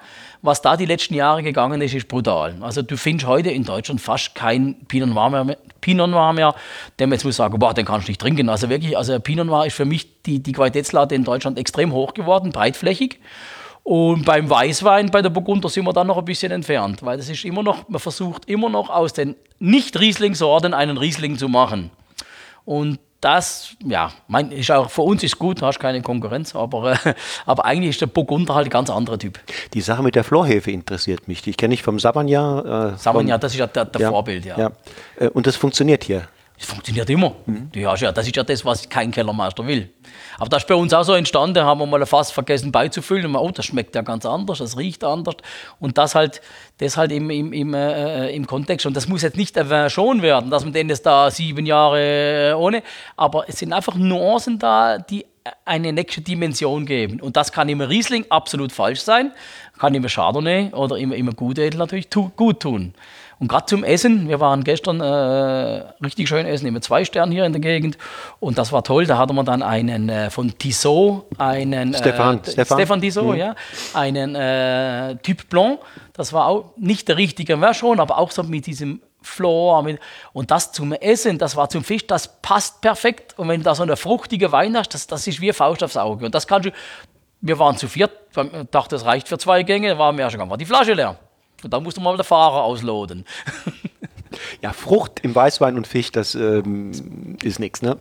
[0.47, 2.55] was da die letzten Jahre gegangen ist, ist brutal.
[2.62, 6.55] Also du findest heute in Deutschland fast kein Pinot Noir mehr, Pinot Noir mehr
[6.97, 8.49] der man jetzt muss sagen, boah, den kannst du nicht trinken.
[8.49, 12.13] Also wirklich, also Pinot Noir ist für mich die, die Qualitätslade in Deutschland extrem hoch
[12.13, 13.19] geworden, breitflächig.
[13.83, 17.29] Und beim Weißwein, bei der Burgunder, sind wir dann noch ein bisschen entfernt, weil das
[17.29, 21.91] ist immer noch, man versucht immer noch aus den Nicht-Riesling-Sorten einen Riesling zu machen.
[22.65, 26.93] Und das, ja, mein, ist auch für uns ist gut, du hast keine Konkurrenz, aber,
[26.93, 27.13] äh,
[27.45, 29.39] aber eigentlich ist der Burgunder halt ein ganz anderer Typ.
[29.73, 31.45] Die Sache mit der Florhefe interessiert mich.
[31.47, 32.36] Ich kenne dich vom Savagnin.
[32.36, 34.58] Äh, Savagnin, das ist ja der, der ja, Vorbild, ja.
[34.58, 34.71] ja.
[35.19, 36.27] Äh, und das funktioniert hier.
[36.59, 37.35] Es funktioniert immer.
[37.45, 37.69] Mhm.
[37.75, 39.89] Ja, das ist ja das, was kein Kellermeister will.
[40.39, 43.27] Aber das ist bei uns auch so entstanden, da haben wir mal fast vergessen beizufüllen.
[43.27, 45.35] Und wir, oh, das schmeckt ja ganz anders, das riecht anders.
[45.79, 46.41] Und das halt,
[46.79, 48.87] das halt im, im, im, äh, im Kontext.
[48.87, 49.55] Und das muss jetzt nicht
[49.89, 52.81] schon werden, dass man den jetzt da sieben Jahre äh, ohne.
[53.15, 55.25] Aber es sind einfach Nuancen da, die
[55.65, 57.21] eine nächste Dimension geben.
[57.21, 59.31] Und das kann immer Riesling absolut falsch sein,
[59.77, 62.93] kann immer Chardonnay oder immer, immer Gutedel natürlich tu, gut tun.
[63.39, 67.45] Und gerade zum Essen, wir waren gestern äh, richtig schön essen, immer zwei Sterne hier
[67.45, 67.97] in der Gegend.
[68.39, 69.06] Und das war toll.
[69.06, 72.78] Da hatten wir dann einen äh, von Tissot, einen Stefan, äh, Stefan.
[72.78, 73.36] Stefan Tissot, mhm.
[73.36, 73.56] ja,
[73.93, 75.80] einen äh, Typ Blanc.
[76.13, 79.84] Das war auch nicht der richtige wäre schon, aber auch so mit diesem Flor.
[79.84, 80.00] Mit,
[80.34, 83.38] und das zum Essen, das war zum Fisch, das passt perfekt.
[83.38, 85.97] Und wenn du da so eine fruchtige Wein hast, das, das ist wie Faust aufs
[85.97, 86.26] Auge.
[86.26, 86.71] Und das kannst du,
[87.41, 88.12] wir waren zu viert,
[88.71, 91.19] dachte, das reicht für zwei Gänge, war ersten Gang, war die Flasche leer.
[91.69, 93.25] Dann musst du mal der Fahrer ausloden.
[94.62, 97.97] ja, Frucht im Weißwein und Fisch, das ähm, ist nichts, ne?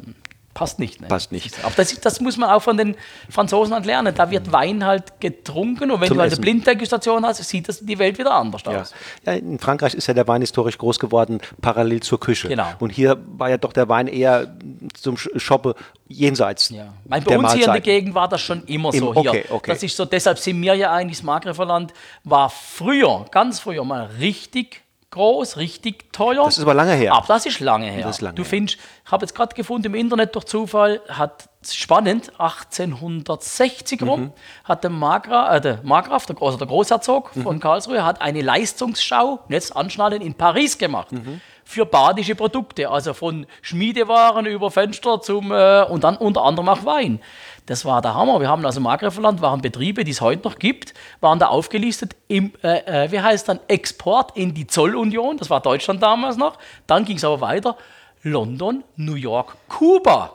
[0.57, 1.03] Passt nicht.
[1.03, 1.09] Ne?
[1.09, 1.63] Passt nicht.
[1.63, 2.97] Aber das, das, muss man auch von den
[3.29, 4.15] Franzosen halt lernen.
[4.15, 7.81] Da wird Wein halt getrunken und wenn Zum du halt eine Blinddegustation hast, sieht das
[7.85, 8.81] die Welt wieder anders Ja.
[8.81, 8.95] aus.
[9.27, 12.49] ja, in Frankreich ist ja der Wein historisch groß geworden, parallel zur Küche.
[12.49, 12.69] Genau.
[12.79, 14.57] Und hier war ja doch der Wein eher
[14.95, 15.75] zum Shoppe
[16.09, 16.71] jenseits.
[16.71, 16.95] Ja.
[17.05, 17.83] Weil bei uns hier in der Mahlzeiten.
[17.83, 19.31] Gegend war das schon immer Im- so hier.
[19.31, 19.71] okay, okay.
[19.73, 21.93] Das ist so, deshalb sind wir ja eigentlich, das Markgräferland
[22.25, 26.45] war früher, ganz früher mal richtig groß, richtig teuer.
[26.45, 27.15] Das ist aber lange her.
[27.15, 28.09] Aber das ist lange her.
[28.09, 28.49] Ist lange du her.
[28.51, 34.33] findest, ich habe jetzt gerade gefunden im Internet durch Zufall, hat spannend 1860 rum Mhm.
[34.65, 37.43] hat der, Margra, äh, der Markgraf, der, also der Großherzog Mhm.
[37.43, 41.13] von Karlsruhe, hat eine Leistungsschau, jetzt anschnallen, in Paris gemacht.
[41.13, 41.41] Mhm.
[41.65, 46.85] Für badische Produkte, also von Schmiedewaren über Fenster zum äh, und dann unter anderem auch
[46.85, 47.21] Wein.
[47.67, 48.41] Das war der Hammer.
[48.41, 52.15] Wir haben also im Markgräflerland waren Betriebe, die es heute noch gibt, waren da aufgelistet
[52.29, 56.59] im, äh, äh, wie heißt dann, Export in die Zollunion, das war Deutschland damals noch.
[56.87, 57.77] Dann ging es aber weiter,
[58.23, 60.33] London, New York, Kuba.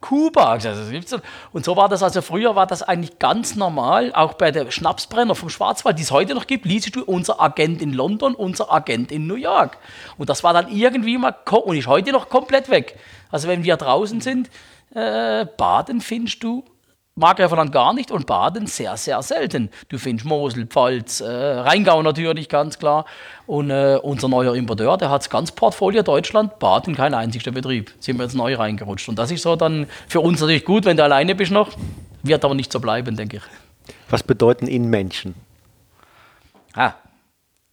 [0.00, 0.58] Kuba.
[1.52, 5.34] Und so war das also früher, war das eigentlich ganz normal, auch bei der Schnapsbrenner
[5.34, 9.10] vom Schwarzwald, die es heute noch gibt, liest du unser Agent in London, unser Agent
[9.10, 9.78] in New York.
[10.18, 12.98] Und das war dann irgendwie mal, und ist heute noch komplett weg.
[13.30, 14.50] Also wenn wir draußen sind,
[14.94, 16.64] äh, Baden findest du
[17.16, 19.70] Markgräferland gar nicht und Baden sehr, sehr selten.
[19.88, 23.04] Du findest Mosel, Pfalz, äh, Rheingau natürlich, ganz klar.
[23.46, 27.92] Und äh, unser neuer Importeur, der hat das ganz Portfolio Deutschland, Baden kein einziger Betrieb.
[28.00, 29.08] Sind wir jetzt neu reingerutscht.
[29.08, 31.70] Und das ist so dann für uns natürlich gut, wenn du alleine bist noch.
[32.24, 33.42] Wird aber nicht so bleiben, denke ich.
[34.10, 35.36] Was bedeuten Ihnen Menschen?
[36.74, 36.94] Ah,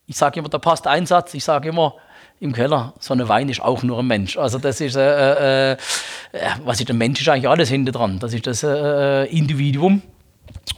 [0.05, 1.34] ich sage immer, da passt ein Satz.
[1.34, 1.95] Ich sage immer,
[2.41, 4.36] im Keller, so eine Wein ist auch nur ein Mensch.
[4.36, 5.77] Also das ist, äh, äh, äh,
[6.65, 8.17] was ist der Mensch, ist eigentlich alles hinter dran.
[8.17, 10.01] Das ist das äh, Individuum.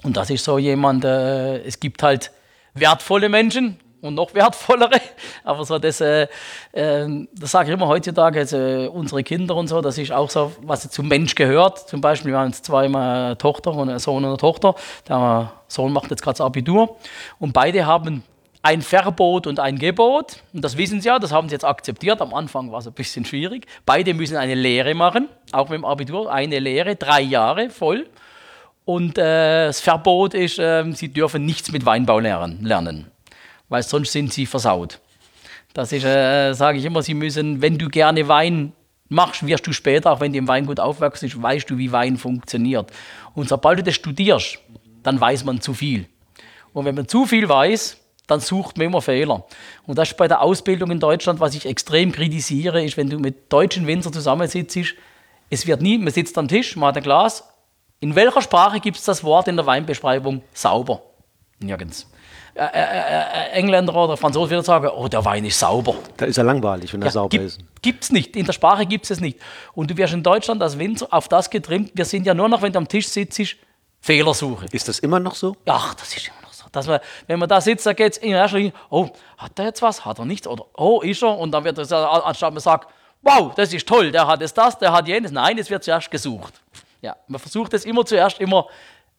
[0.04, 2.32] Und das ist so jemand, äh, es gibt halt
[2.74, 5.00] wertvolle Menschen und noch wertvollere.
[5.46, 6.28] Aber so das, äh,
[6.74, 8.58] äh, das sage ich immer heutzutage, also
[8.92, 11.88] unsere Kinder und so, das ist auch so, was zum Mensch gehört.
[11.88, 14.76] Zum Beispiel, wir haben jetzt zweimal eine Tochter und einen Sohn und eine Tochter.
[15.08, 16.98] Der Sohn macht jetzt gerade das Abitur.
[17.40, 18.26] Und beide haben
[18.64, 20.42] ein Verbot und ein Gebot.
[20.54, 22.22] Und das wissen sie ja, das haben sie jetzt akzeptiert.
[22.22, 23.68] Am Anfang war es ein bisschen schwierig.
[23.86, 28.08] Beide müssen eine Lehre machen, auch mit dem Abitur, eine Lehre, drei Jahre voll.
[28.86, 33.12] Und äh, das Verbot ist, äh, sie dürfen nichts mit Weinbau lernen, lernen,
[33.70, 35.00] weil sonst sind sie versaut.
[35.74, 38.74] Das ist, äh, sage ich immer, sie müssen, wenn du gerne Wein
[39.10, 42.92] machst, wirst du später, auch wenn du im Weingut aufwachst, weißt du, wie Wein funktioniert.
[43.36, 44.60] Und sobald du das studierst,
[45.02, 46.08] dann weiß man zu viel.
[46.74, 49.46] Und wenn man zu viel weiß, dann sucht man immer Fehler.
[49.86, 53.20] Und das ist bei der Ausbildung in Deutschland, was ich extrem kritisiere, ist, wenn du
[53.20, 54.96] mit deutschen Winzer zusammensitzt,
[55.50, 57.44] es wird nie, man sitzt am Tisch, man hat ein Glas.
[58.00, 61.02] In welcher Sprache gibt es das Wort in der Weinbeschreibung sauber?
[61.60, 62.10] Nirgends.
[62.56, 65.96] Engländer oder Franzosen würden sagen, oh, der Wein ist sauber.
[66.18, 67.60] Da ist er langweilig, wenn er Ja, sauber gibt, ist.
[67.82, 68.36] Gibt's nicht.
[68.36, 69.40] In der Sprache gibt es nicht.
[69.74, 71.92] Und du wirst in Deutschland als Winzer auf das getrimmt.
[71.96, 73.56] Wir sind ja nur noch, wenn du am Tisch sitzt,
[74.02, 74.68] Fehlersuche.
[74.72, 75.56] Ist das immer noch so?
[75.66, 76.53] Ach, das ist immer noch so.
[76.74, 79.66] Dass man, wenn man da sitzt, da geht es in erster Linie, oh, hat der
[79.66, 80.04] jetzt was?
[80.04, 80.48] Hat er nichts?
[80.48, 81.38] Oder, oh, ist er?
[81.38, 82.90] Und dann wird das, äh, anstatt man sagt,
[83.22, 85.32] wow, das ist toll, der hat es das, der hat jenes.
[85.32, 86.54] Nein, es wird zuerst gesucht.
[87.02, 88.68] Ja, man versucht es immer zuerst, immer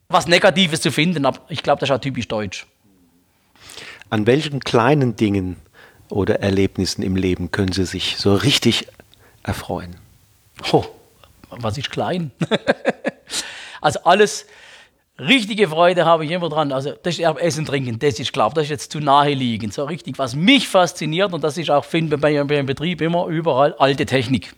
[0.08, 2.66] was Negatives zu finden, aber ich glaube, das ist auch typisch deutsch.
[4.10, 5.56] An welchen kleinen Dingen
[6.10, 8.88] oder Erlebnissen im Leben können Sie sich so richtig
[9.42, 9.96] erfreuen?
[10.72, 10.84] Oh,
[11.50, 12.30] was ist klein?
[13.80, 14.46] also alles,
[15.18, 16.72] richtige Freude habe ich immer dran.
[16.72, 19.74] Also das ist Essen, Trinken, das ist klar, das ist jetzt zu nahe liegend.
[19.74, 23.26] So richtig, was mich fasziniert, und das ist auch, finde ich, bei beim Betrieb immer
[23.26, 24.54] überall, alte Technik.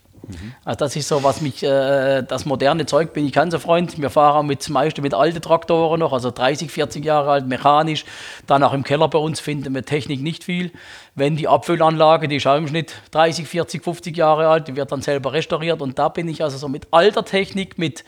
[0.65, 3.99] Also das ist so, was mich, äh, das moderne Zeug bin ich kein so Freund.
[3.99, 8.03] Wir fahren mit zum Beispiel mit alten Traktoren noch, also 30, 40 Jahre alt, mechanisch.
[8.45, 10.71] Dann auch im Keller bei uns finden wir Technik nicht viel.
[11.15, 14.91] Wenn die Abfüllanlage, die ist auch im Schnitt 30, 40, 50 Jahre alt, die wird
[14.91, 15.81] dann selber restauriert.
[15.81, 18.03] Und da bin ich also so mit alter Technik, mit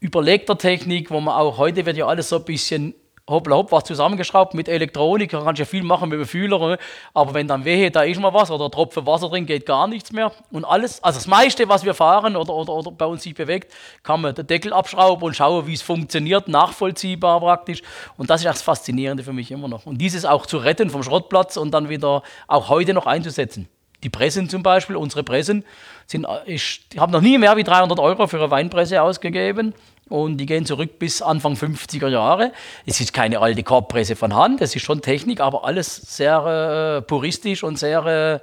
[0.00, 2.94] überlegter Technik, wo man auch heute wird ja alles so ein bisschen
[3.28, 6.78] hoppla hopp was zusammengeschraubt mit Elektronik, da kannst du ja viel machen mit dem Fühler,
[7.14, 10.12] aber wenn dann wehe, da ist mal was oder Tropfen Wasser drin, geht gar nichts
[10.12, 10.32] mehr.
[10.50, 13.72] Und alles, also das meiste, was wir fahren oder, oder, oder bei uns sich bewegt,
[14.02, 17.82] kann man den Deckel abschrauben und schauen, wie es funktioniert, nachvollziehbar praktisch.
[18.16, 19.86] Und das ist auch das Faszinierende für mich immer noch.
[19.86, 23.68] Und dieses auch zu retten vom Schrottplatz und dann wieder auch heute noch einzusetzen.
[24.04, 25.64] Die Pressen zum Beispiel, unsere Pressen,
[26.10, 29.74] sind, ich habe noch nie mehr wie 300 Euro für eine Weinpresse ausgegeben.
[30.08, 32.52] Und die gehen zurück bis Anfang 50er Jahre.
[32.86, 37.02] Es ist keine alte Korbpresse von Hand, es ist schon Technik, aber alles sehr äh,
[37.02, 38.40] puristisch und sehr, äh,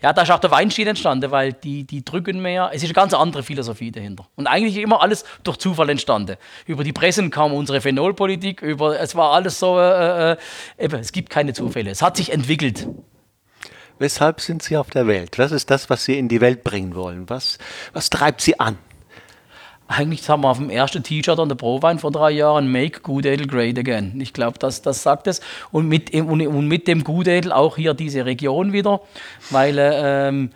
[0.00, 2.70] ja, da ist auch der Weinstil entstanden, weil die, die drücken mehr.
[2.72, 4.28] Es ist eine ganz andere Philosophie dahinter.
[4.36, 6.36] Und eigentlich immer alles durch Zufall entstanden.
[6.66, 10.36] Über die Pressen kam unsere Phenolpolitik, über, es war alles so, äh, äh,
[10.78, 11.90] eben, es gibt keine Zufälle.
[11.90, 12.86] Es hat sich entwickelt.
[13.98, 15.38] Weshalb sind Sie auf der Welt?
[15.38, 17.28] Was ist das, was Sie in die Welt bringen wollen?
[17.28, 17.58] Was,
[17.92, 18.78] was treibt Sie an?
[19.90, 23.24] Eigentlich haben wir auf dem ersten T-Shirt an der Prowein vor drei Jahren Make Good
[23.24, 24.20] Edel Great Again.
[24.20, 25.40] Ich glaube, das, das sagt es.
[25.72, 29.00] Und mit, und, und mit dem Good Edel auch hier diese Region wieder,
[29.48, 30.50] weil ähm,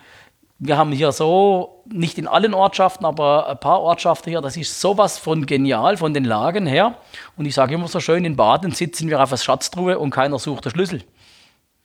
[0.59, 4.79] wir haben hier so, nicht in allen Ortschaften, aber ein paar Ortschaften hier, das ist
[4.79, 6.95] sowas von genial von den Lagen her.
[7.35, 10.37] Und ich sage immer so schön, in Baden sitzen wir auf der Schatztruhe und keiner
[10.37, 11.03] sucht den Schlüssel.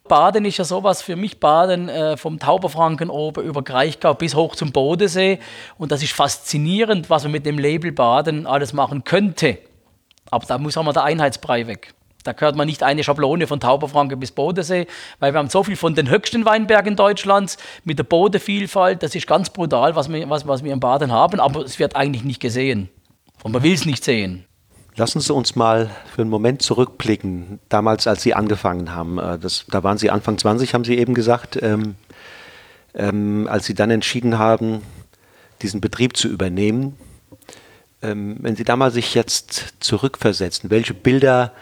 [0.09, 4.57] Baden ist ja sowas für mich, Baden äh, vom Tauberfranken oben über Kraichgau bis hoch
[4.57, 5.39] zum Bodensee.
[5.77, 9.59] Und das ist faszinierend, was man mit dem Label Baden alles machen könnte.
[10.31, 11.95] Aber da muss auch mal der Einheitsbrei weg.
[12.25, 14.87] Da gehört man nicht eine Schablone von Tauberfranken bis Bodensee,
[15.21, 19.03] weil wir haben so viel von den höchsten Weinbergen Deutschlands mit der Bodenvielfalt.
[19.03, 21.95] Das ist ganz brutal, was wir, was, was wir in Baden haben, aber es wird
[21.97, 22.89] eigentlich nicht gesehen.
[23.43, 24.48] Und man will es nicht sehen.
[24.99, 29.19] Lassen Sie uns mal für einen Moment zurückblicken, damals, als Sie angefangen haben.
[29.19, 31.95] Äh, das, da waren Sie Anfang 20, haben Sie eben gesagt, ähm,
[32.95, 34.83] ähm, als Sie dann entschieden haben,
[35.63, 36.97] diesen Betrieb zu übernehmen.
[38.03, 41.53] Ähm, wenn Sie da mal sich jetzt zurückversetzen, welche Bilder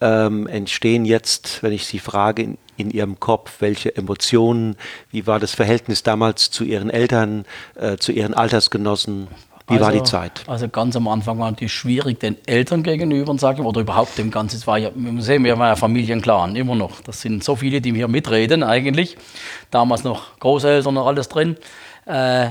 [0.00, 4.76] ähm, entstehen jetzt, wenn ich Sie frage, in, in, Ihrem Kopf, welche Emotionen,
[5.10, 9.28] wie war das Verhältnis damals zu Ihren Eltern, äh, zu Ihren Altersgenossen?
[9.68, 10.44] Wie also, war die Zeit?
[10.46, 14.30] Also ganz am Anfang war es schwierig den Eltern gegenüber und sagen, oder überhaupt dem
[14.30, 14.56] Ganzen.
[14.56, 17.02] Es war ja, wir sehen, wir waren ja Familienclan, immer noch.
[17.02, 19.18] Das sind so viele, die hier mitreden eigentlich.
[19.70, 21.56] Damals noch Großeltern und alles drin.
[22.06, 22.50] Äh,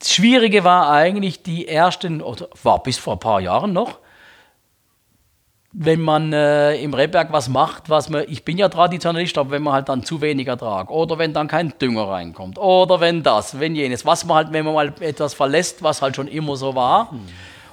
[0.00, 4.00] das Schwierige war eigentlich die ersten, oder war bis vor ein paar Jahren noch,
[5.76, 9.62] wenn man äh, im Rebberg was macht, was man, ich bin ja Traditionalist, aber wenn
[9.64, 13.58] man halt dann zu wenig Ertrag oder wenn dann kein Dünger reinkommt oder wenn das,
[13.58, 16.76] wenn jenes, was man halt, wenn man mal etwas verlässt, was halt schon immer so
[16.76, 17.12] war.
[17.12, 17.26] Mhm.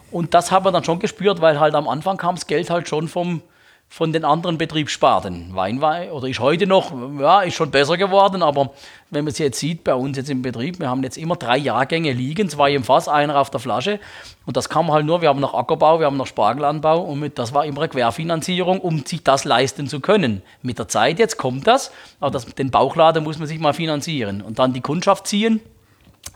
[0.09, 2.89] Und das haben wir dann schon gespürt, weil halt am Anfang kam das Geld halt
[2.89, 3.43] schon vom,
[3.91, 5.54] von den anderen Betriebssparten.
[5.54, 8.71] Weinwein oder ist heute noch, ja, ist schon besser geworden, aber
[9.10, 11.58] wenn man es jetzt sieht, bei uns jetzt im Betrieb, wir haben jetzt immer drei
[11.58, 13.99] Jahrgänge liegen, zwei im Fass, einer auf der Flasche.
[14.45, 17.38] Und das kam halt nur, wir haben noch Ackerbau, wir haben noch Spargelanbau und mit,
[17.38, 20.41] das war immer eine Querfinanzierung, um sich das leisten zu können.
[20.62, 24.41] Mit der Zeit jetzt kommt das, aber das, den Bauchladen muss man sich mal finanzieren
[24.41, 25.60] und dann die Kundschaft ziehen,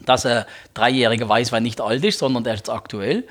[0.05, 3.23] dass ein dreijähriger Weißwein nicht alt ist, sondern der ist aktuell.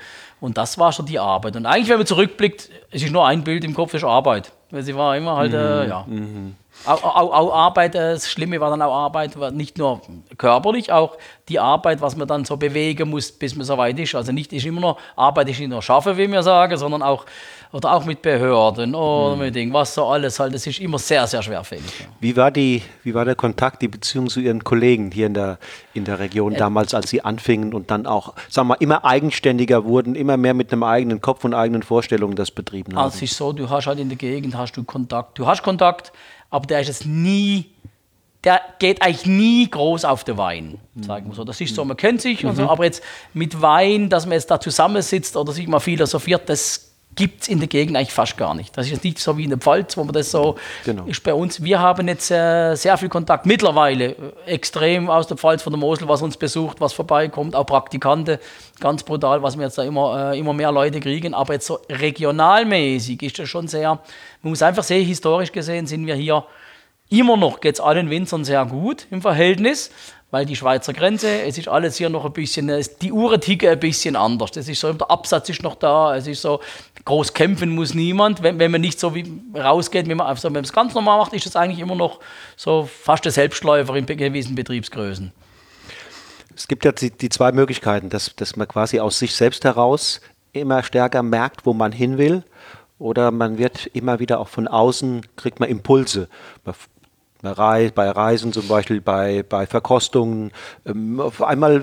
[0.45, 1.55] Und das war schon die Arbeit.
[1.55, 4.51] Und eigentlich, wenn man zurückblickt, es ist nur ein Bild im Kopf, ist Arbeit.
[4.69, 5.63] Weil sie war immer halt, äh, mhm.
[5.63, 6.05] äh, ja.
[6.07, 6.55] Mhm.
[6.85, 10.01] Auch, auch, auch, Arbeit, äh, das Schlimme war dann auch Arbeit, nicht nur
[10.37, 11.17] körperlich, auch
[11.49, 14.13] die Arbeit, was man dann so bewegen muss, bis man so weit ist.
[14.13, 17.25] Also nicht ist immer nur Arbeit ist nicht nur schaffen, wie wir sagen, sondern auch
[17.71, 19.41] oder auch mit Behörden oder mhm.
[19.41, 20.53] mit irgendwas so alles halt.
[20.53, 21.99] Das ist immer sehr, sehr schwerfällig.
[21.99, 22.05] Ja.
[22.19, 25.59] Wie war die, wie war der Kontakt, die Beziehung zu Ihren Kollegen hier in der,
[25.93, 29.85] in der Region äh, damals, als Sie anfingen und dann auch, sagen wir, immer eigenständiger
[29.85, 33.05] wurden, immer mehr mit einem eigenen Kopf und eigenen Vorstellungen das betrieben haben?
[33.05, 35.63] Also es ist so, du hast halt in der Gegend hast du Kontakt, du hast
[35.63, 36.11] Kontakt,
[36.49, 37.75] aber der ist es nie
[38.45, 41.43] der geht eigentlich nie groß auf den Wein, sagen wir so.
[41.43, 42.69] Das ist so, man kennt sich und so, mhm.
[42.69, 47.43] aber jetzt mit Wein, dass man jetzt da zusammensitzt oder sich mal philosophiert, das gibt
[47.43, 48.77] es in der Gegend eigentlich fast gar nicht.
[48.77, 51.05] Das ist jetzt nicht so wie in der Pfalz, wo man das so genau.
[51.05, 51.63] ist bei uns.
[51.63, 55.79] Wir haben jetzt äh, sehr viel Kontakt mittlerweile, äh, extrem aus der Pfalz, von der
[55.79, 58.37] Mosel, was uns besucht, was vorbeikommt, auch Praktikanten,
[58.79, 61.33] ganz brutal, was wir jetzt da immer, äh, immer mehr Leute kriegen.
[61.33, 63.89] Aber jetzt so regionalmäßig ist das schon sehr,
[64.41, 66.45] man muss einfach sehen, historisch gesehen sind wir hier
[67.09, 69.91] immer noch, geht es allen Winzern sehr gut im Verhältnis
[70.31, 73.79] weil die Schweizer Grenze, es ist alles hier noch ein bisschen, die Uhren ticken ein
[73.79, 74.51] bisschen anders.
[74.51, 76.59] Das ist so, der Absatz ist noch da, es ist so,
[77.05, 78.43] groß kämpfen muss niemand.
[78.43, 81.45] Wenn, wenn man nicht so wie rausgeht, wenn man also, es ganz normal macht, ist
[81.45, 82.19] das eigentlich immer noch
[82.57, 85.31] so fast der Selbstläufer in gewissen Betriebsgrößen.
[86.55, 90.21] Es gibt ja die, die zwei Möglichkeiten, dass, dass man quasi aus sich selbst heraus
[90.53, 92.43] immer stärker merkt, wo man hin will
[92.97, 96.29] oder man wird immer wieder auch von außen, kriegt man Impulse
[97.53, 100.51] bei Reisen zum Beispiel, bei, bei Verkostungen.
[100.85, 101.81] Ähm, auf einmal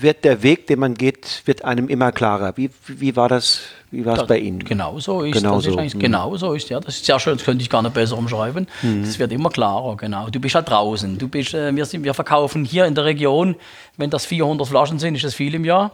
[0.00, 2.56] wird der Weg, den man geht, wird einem immer klarer.
[2.56, 4.60] Wie, wie war das, wie war es bei Ihnen?
[4.60, 5.64] Genau so ist genau das.
[5.64, 5.78] So.
[5.78, 6.00] Ist mhm.
[6.00, 6.80] Genau so ist ja.
[6.80, 8.66] Das ist sehr schön, das könnte ich gar nicht besser umschreiben.
[8.82, 9.04] Mhm.
[9.04, 10.28] Das wird immer klarer, genau.
[10.30, 11.18] Du bist halt draußen.
[11.18, 13.56] Du bist, äh, wir, sind, wir verkaufen hier in der Region,
[13.96, 15.92] wenn das 400 Flaschen sind, ist das viel im Jahr.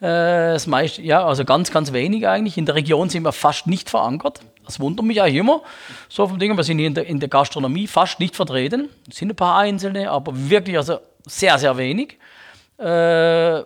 [0.00, 2.58] Äh, das meist, ja, also ganz, ganz wenig eigentlich.
[2.58, 4.40] In der Region sind wir fast nicht verankert.
[4.66, 5.62] Das wundert mich eigentlich immer.
[6.08, 8.88] So vom Ding, wir sind hier in der, in der Gastronomie fast nicht vertreten.
[9.08, 12.18] Es sind ein paar einzelne, aber wirklich also sehr, sehr wenig.
[12.78, 13.62] Äh,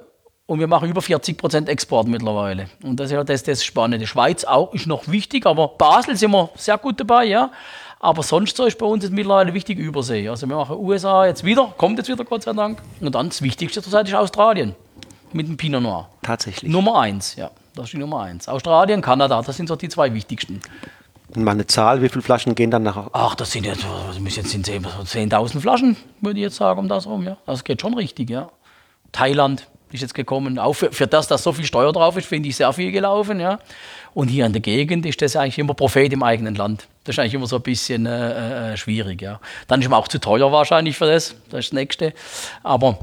[0.46, 2.68] und wir machen über 40 Prozent Export mittlerweile.
[2.82, 4.06] Und das ist ja das, das Spannende.
[4.06, 7.52] Schweiz auch ist noch wichtig, aber Basel sind wir sehr gut dabei, ja.
[8.00, 10.28] Aber sonst so ist bei uns jetzt mittlerweile wichtig Übersee.
[10.28, 12.82] Also wir machen USA jetzt wieder, kommt jetzt wieder, Gott sei Dank.
[13.00, 14.74] Und dann das Wichtigste zurzeit ist Australien
[15.32, 16.08] mit dem Pinot Noir.
[16.22, 16.70] Tatsächlich.
[16.70, 17.50] Nummer eins, ja.
[17.74, 18.48] Das ist die Nummer eins.
[18.48, 20.60] Australien, Kanada, das sind so die zwei wichtigsten.
[21.34, 23.10] Mal eine Zahl, wie viele Flaschen gehen dann nach?
[23.12, 23.84] Ach, das sind jetzt,
[24.18, 27.36] müssen jetzt 10.000 Flaschen, würde ich jetzt sagen, um das rum, ja.
[27.46, 28.50] Das geht schon richtig, ja.
[29.12, 30.58] Thailand, ist jetzt gekommen.
[30.58, 33.40] Auch für, für das, dass so viel Steuer drauf ist, finde ich sehr viel gelaufen.
[33.40, 33.58] Ja.
[34.14, 36.86] Und hier in der Gegend ist das eigentlich immer Prophet im eigenen Land.
[37.04, 39.22] Das ist eigentlich immer so ein bisschen äh, äh, schwierig.
[39.22, 39.40] Ja.
[39.68, 41.34] Dann ist man auch zu teuer wahrscheinlich für das.
[41.50, 42.12] Das ist das Nächste.
[42.62, 42.98] Aber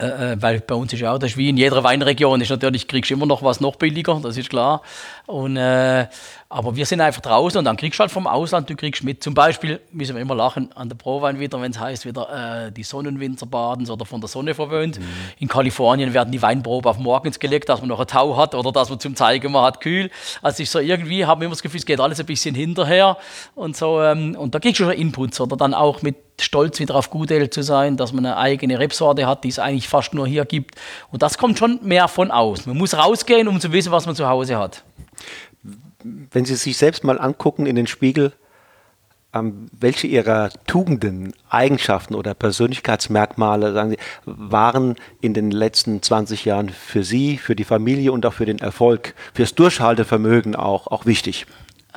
[0.00, 2.48] äh, äh, weil bei uns ist ja auch das ist wie in jeder Weinregion ist
[2.48, 4.82] natürlich kriegst du immer noch was noch billiger, das ist klar.
[5.26, 6.06] Und, äh,
[6.48, 9.22] aber wir sind einfach draußen und dann kriegst du halt vom Ausland, du kriegst mit.
[9.22, 12.72] Zum Beispiel müssen wir immer lachen an der Prowein wieder, wenn es heißt wieder äh,
[12.72, 14.98] die Sonnenwinzerbadens oder von der Sonne verwöhnt.
[14.98, 15.04] Mhm.
[15.38, 18.72] In Kalifornien werden die Weinprobe auf morgens gelegt, dass man noch ein Tau hat oder
[18.72, 20.10] dass man zum Zeigen man hat kühl.
[20.42, 23.18] Also ich so irgendwie haben wir immer das Gefühl, es geht alles ein bisschen hinterher
[23.54, 24.00] und so.
[24.00, 27.50] Ähm, und da kriegst du schon Inputs oder dann auch mit stolz wieder auf Gudel
[27.50, 30.74] zu sein, dass man eine eigene Rebsorte hat, die es eigentlich fast nur hier gibt.
[31.10, 32.66] Und das kommt schon mehr von aus.
[32.66, 34.84] Man muss rausgehen, um zu wissen, was man zu Hause hat.
[36.02, 38.32] Wenn Sie sich selbst mal angucken in den Spiegel,
[39.32, 46.68] ähm, welche Ihrer Tugenden, Eigenschaften oder Persönlichkeitsmerkmale, sagen Sie, waren in den letzten 20 Jahren
[46.68, 51.46] für Sie, für die Familie und auch für den Erfolg, fürs Durchhaltevermögen auch, auch wichtig?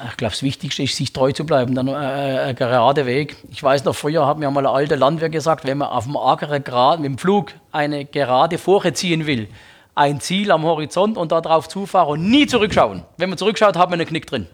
[0.10, 3.38] Ich glaube, das Wichtigste ist, sich treu zu bleiben, dann äh, ein gerader Weg.
[3.52, 6.18] Ich weiß noch, früher hat mir mal ein alter Landwirt gesagt, wenn man auf dem
[6.18, 9.48] Acker grad, mit dem Flug eine gerade Furche ziehen will,
[9.96, 13.04] ein Ziel am Horizont und darauf zufahren und nie zurückschauen.
[13.18, 14.48] Wenn man zurückschaut, hat man einen Knick drin.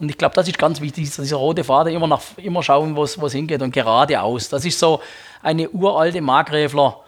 [0.00, 3.02] Und ich glaube, das ist ganz wichtig, dieser rote Faden, immer, nach, immer schauen, wo
[3.02, 4.48] es hingeht und geradeaus.
[4.48, 5.00] Das ist so
[5.42, 7.00] eine uralte Markgräfler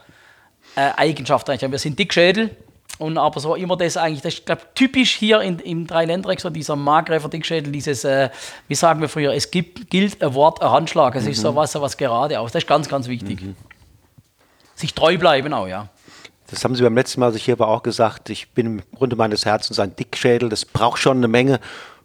[0.76, 0.91] äh.
[0.99, 2.57] Wir sind Dickschädel,
[3.01, 6.51] und aber so immer das eigentlich, das ist glaube typisch hier in, im Dreiländereck, so
[6.51, 8.29] dieser Markgräfer Dickschädel, dieses, äh,
[8.69, 11.31] wie sagen wir früher, es gibt, gilt ein Wort, ein Handschlag, es mhm.
[11.31, 12.53] ist so was, was geradeaus.
[12.53, 13.41] Das ist ganz, ganz wichtig.
[13.41, 13.57] Mhm.
[14.75, 15.89] Sich treu bleiben auch, ja.
[16.51, 18.29] Das haben Sie beim letzten Mal, als ich hier war, auch gesagt.
[18.29, 20.49] Ich bin im Grunde meines Herzens ein Dickschädel.
[20.49, 21.61] Das braucht schon eine Menge,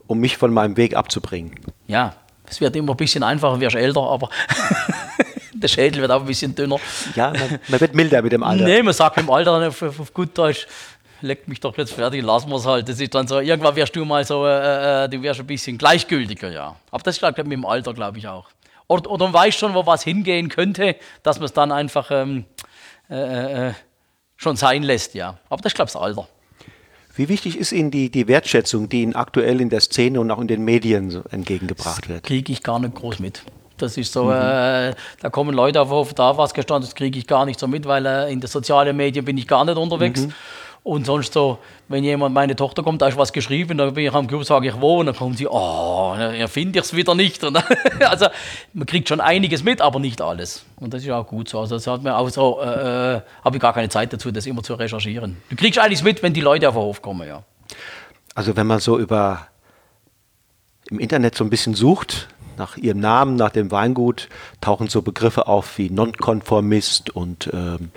[0.08, 1.60] um mich von meinem Weg abzubringen.
[1.88, 2.16] Ja,
[2.48, 4.30] es wird immer ein bisschen einfacher, wirst älter, aber
[5.56, 6.78] der Schädel wird auch ein bisschen dünner.
[7.16, 8.66] Ja, man, man wird milder mit dem Alter.
[8.66, 10.68] Nee, man sagt mit dem Alter auf, auf, gut Deutsch,
[11.22, 12.90] leckt mich doch jetzt fertig, lassen wir es halt.
[12.90, 15.78] Das ist dann so, irgendwann wirst du mal so, äh, äh du wirst ein bisschen
[15.78, 16.76] gleichgültiger, ja.
[16.92, 18.48] Aber das ist mit dem Alter, glaube ich auch.
[18.88, 22.46] Oder, oder man weiß schon, wo was hingehen könnte, dass man es dann einfach ähm,
[23.10, 23.74] äh, äh, äh,
[24.36, 25.38] schon sein lässt, ja.
[25.50, 26.28] Aber das ist, glaube ich, das Alter.
[27.16, 30.40] Wie wichtig ist Ihnen die, die Wertschätzung, die Ihnen aktuell in der Szene und auch
[30.40, 32.24] in den Medien so entgegengebracht wird?
[32.24, 33.42] Kriege ich gar nicht groß mit.
[33.78, 34.32] Das ist so, mhm.
[34.32, 37.86] äh, da kommen Leute auf, da was gestanden, das kriege ich gar nicht so mit,
[37.86, 40.22] weil äh, in den sozialen Medien bin ich gar nicht unterwegs.
[40.22, 40.34] Mhm.
[40.86, 41.58] Und sonst so,
[41.88, 44.68] wenn jemand, meine Tochter kommt, da ist was geschrieben, dann bin ich am Club, sage
[44.68, 47.44] ich wo, und dann kommen sie, oh, dann finde ich es wieder nicht.
[47.44, 47.58] Und
[48.02, 48.28] also
[48.74, 50.64] man kriegt schon einiges mit, aber nicht alles.
[50.76, 51.60] Und das ist auch gut so.
[51.60, 54.46] Also das hat mir auch so, äh, äh habe ich gar keine Zeit dazu, das
[54.46, 55.38] immer zu recherchieren.
[55.50, 57.42] Du kriegst einiges mit, wenn die Leute auf den Hof kommen, ja.
[58.36, 59.48] Also wenn man so über
[60.92, 62.28] im Internet so ein bisschen sucht,
[62.58, 64.30] nach ihrem Namen, nach dem Weingut,
[64.62, 67.92] tauchen so Begriffe auf wie Nonkonformist und ähm,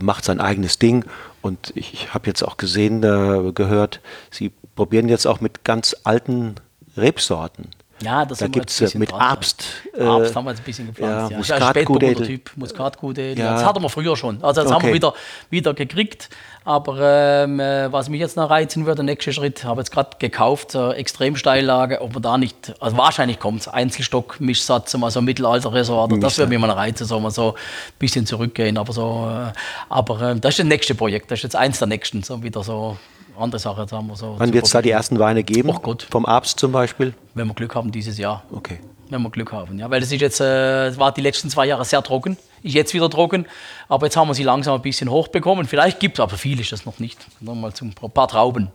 [0.00, 1.04] macht sein eigenes Ding.
[1.42, 5.96] Und ich, ich habe jetzt auch gesehen, äh, gehört, sie probieren jetzt auch mit ganz
[6.04, 6.56] alten
[6.96, 7.70] Rebsorten.
[8.00, 9.64] Ja, das da gibt es mit dran, Abst.
[9.92, 11.30] Äh, Abst haben wir jetzt ein bisschen gepflanzt.
[11.30, 11.36] Ja, ja.
[11.38, 12.26] Muskatgudedel.
[12.26, 13.38] Typ, Muskatgudedel.
[13.44, 13.54] Ja.
[13.54, 14.42] Das hatten wir früher schon.
[14.42, 14.74] Also das okay.
[14.74, 15.14] haben wir wieder,
[15.50, 16.30] wieder gekriegt.
[16.68, 20.10] Aber ähm, äh, was mich jetzt noch reizen würde, der nächste Schritt, habe jetzt gerade
[20.18, 25.22] gekauft, so Extremsteillage, ob man da nicht, also wahrscheinlich kommt es, Einzelstock, Mischsatz, mal so
[25.22, 27.58] Mittelalter-Resort, das würde mich mal reizen, so mal so ein
[27.98, 28.76] bisschen zurückgehen.
[28.76, 29.50] Aber so, äh,
[29.88, 32.62] aber äh, das ist das nächste Projekt, das ist jetzt eins der nächsten, so wieder
[32.62, 32.98] so
[33.38, 33.80] andere Sache.
[33.80, 35.70] Jetzt haben wir so Wann wird es da die ersten Weine geben?
[35.70, 36.06] Oh Gott.
[36.10, 37.14] Vom Abst zum Beispiel?
[37.32, 38.42] Wenn wir Glück haben dieses Jahr.
[38.52, 38.78] Okay.
[39.10, 39.90] Wenn wir Glück haben, ja.
[39.90, 42.36] Weil es ist jetzt, äh, war die letzten zwei Jahre sehr trocken.
[42.62, 43.46] Ist jetzt wieder trocken.
[43.88, 45.66] Aber jetzt haben wir sie langsam ein bisschen hochbekommen.
[45.66, 47.18] Vielleicht gibt es, aber viel ist das noch nicht.
[47.40, 48.70] Nochmal zum ein paar Trauben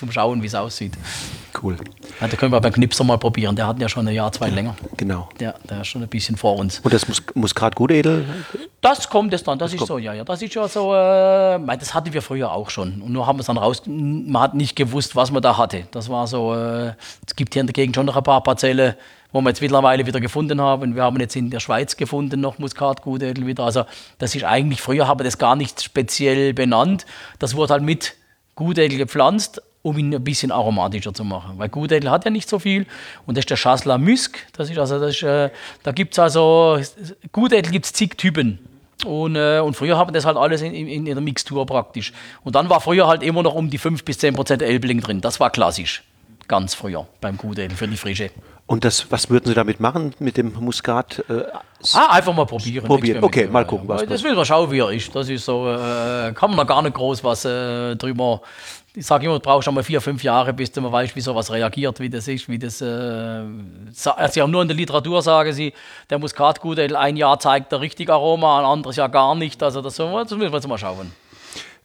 [0.00, 0.94] zum Schauen, wie es aussieht.
[1.62, 1.76] Cool.
[2.20, 3.54] Ja, da können wir beim Knipser mal probieren.
[3.54, 4.74] Der hat ja schon ein Jahr, zwei länger.
[4.96, 5.28] Genau.
[5.38, 6.80] Der, der ist schon ein bisschen vor uns.
[6.80, 8.24] Und das Mus Muskatgutedel?
[8.80, 9.58] Das kommt jetzt dann.
[9.58, 9.88] Das, das ist kommt.
[9.88, 10.24] so, ja, ja.
[10.24, 13.02] Das ist ja so, äh, das hatten wir früher auch schon.
[13.02, 15.84] Und nur haben wir es dann raus, man hat nicht gewusst, was man da hatte.
[15.90, 16.94] Das war so, äh,
[17.26, 18.96] es gibt hier in der Gegend schon noch ein paar Parzelle,
[19.32, 20.94] wo wir jetzt mittlerweile wieder gefunden haben.
[20.94, 23.64] Wir haben jetzt in der Schweiz gefunden noch Muskatgutedel wieder.
[23.64, 23.84] Also
[24.18, 27.04] das ist eigentlich, früher haben wir das gar nicht speziell benannt.
[27.38, 28.14] Das wurde halt mit
[28.54, 31.54] Gutedel gepflanzt um ihn ein bisschen aromatischer zu machen.
[31.56, 32.86] Weil Gutedel hat ja nicht so viel
[33.26, 34.38] und das ist der Chasselas Musk.
[34.56, 35.50] Das ist also, das ist, äh,
[35.82, 36.78] da gibt es also,
[37.32, 38.58] Gutedel gibt es zig Typen.
[39.04, 42.12] Und, äh, und früher haben wir das halt alles in, in, in, der Mixtur praktisch.
[42.44, 45.22] Und dann war früher halt immer noch um die 5 bis 10 Prozent Elbling drin.
[45.22, 46.02] Das war klassisch.
[46.48, 48.30] Ganz früher beim Gutedel für die Frische.
[48.66, 51.24] Und das, was würden Sie damit machen mit dem Muskat?
[51.28, 51.42] Äh,
[51.94, 52.86] ah, einfach mal probieren.
[52.86, 53.88] Probieren, okay, mal gucken.
[53.88, 55.12] Was das will man schauen, wie er ist.
[55.14, 58.42] Das ist so, äh, kann man da gar nicht groß was äh, drüber
[58.94, 61.20] ich sage immer, du brauchst schon mal vier, fünf Jahre, bis du mal weißt, wie
[61.20, 62.80] sowas reagiert, wie das ist, wie das.
[62.80, 63.44] Äh,
[64.16, 65.72] also nur in der Literatur sagen sie,
[66.08, 69.62] der Muskatgutedel ein Jahr zeigt der richtig Aroma, ein anderes Jahr gar nicht.
[69.62, 71.12] Also das, das müssen wir jetzt mal schauen.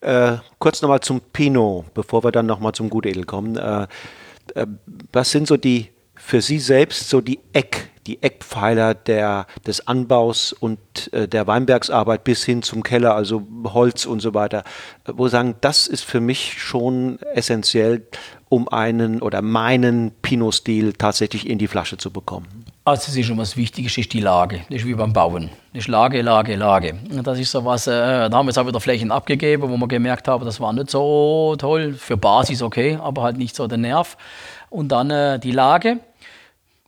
[0.01, 3.56] Äh, kurz nochmal zum Pinot, bevor wir dann nochmal zum Gutedel kommen.
[3.56, 3.88] Äh,
[4.56, 4.68] äh,
[5.12, 10.53] was sind so die für Sie selbst so die Eck, die Eckpfeiler der, des Anbaus
[10.53, 10.80] und
[11.14, 14.64] äh, der Weinbergsarbeit bis hin zum Keller, also Holz und so weiter,
[15.06, 18.08] wo Sie sagen, das ist für mich schon essentiell,
[18.49, 22.66] um einen oder meinen Pinot-Stil tatsächlich in die Flasche zu bekommen?
[22.86, 24.62] Also es ist schon was Wichtiges, ist die Lage.
[24.70, 25.49] Das ist wie beim Bauen.
[25.74, 26.93] Das ist Lage, Lage, Lage.
[27.24, 29.88] Das ist so was, äh, da haben wir jetzt auch wieder Flächen abgegeben, wo wir
[29.88, 31.93] gemerkt haben, das war nicht so toll.
[31.93, 34.16] Für Basis okay, aber halt nicht so der Nerv.
[34.70, 35.99] Und dann äh, die Lage.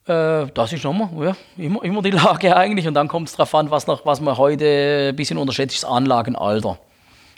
[0.07, 2.87] Äh, das ist nochmal, ja, immer, immer die Lage eigentlich.
[2.87, 5.83] Und dann kommt es darauf an, was, noch, was man heute ein bisschen unterschätzt, ist
[5.83, 6.77] das Anlagenalter.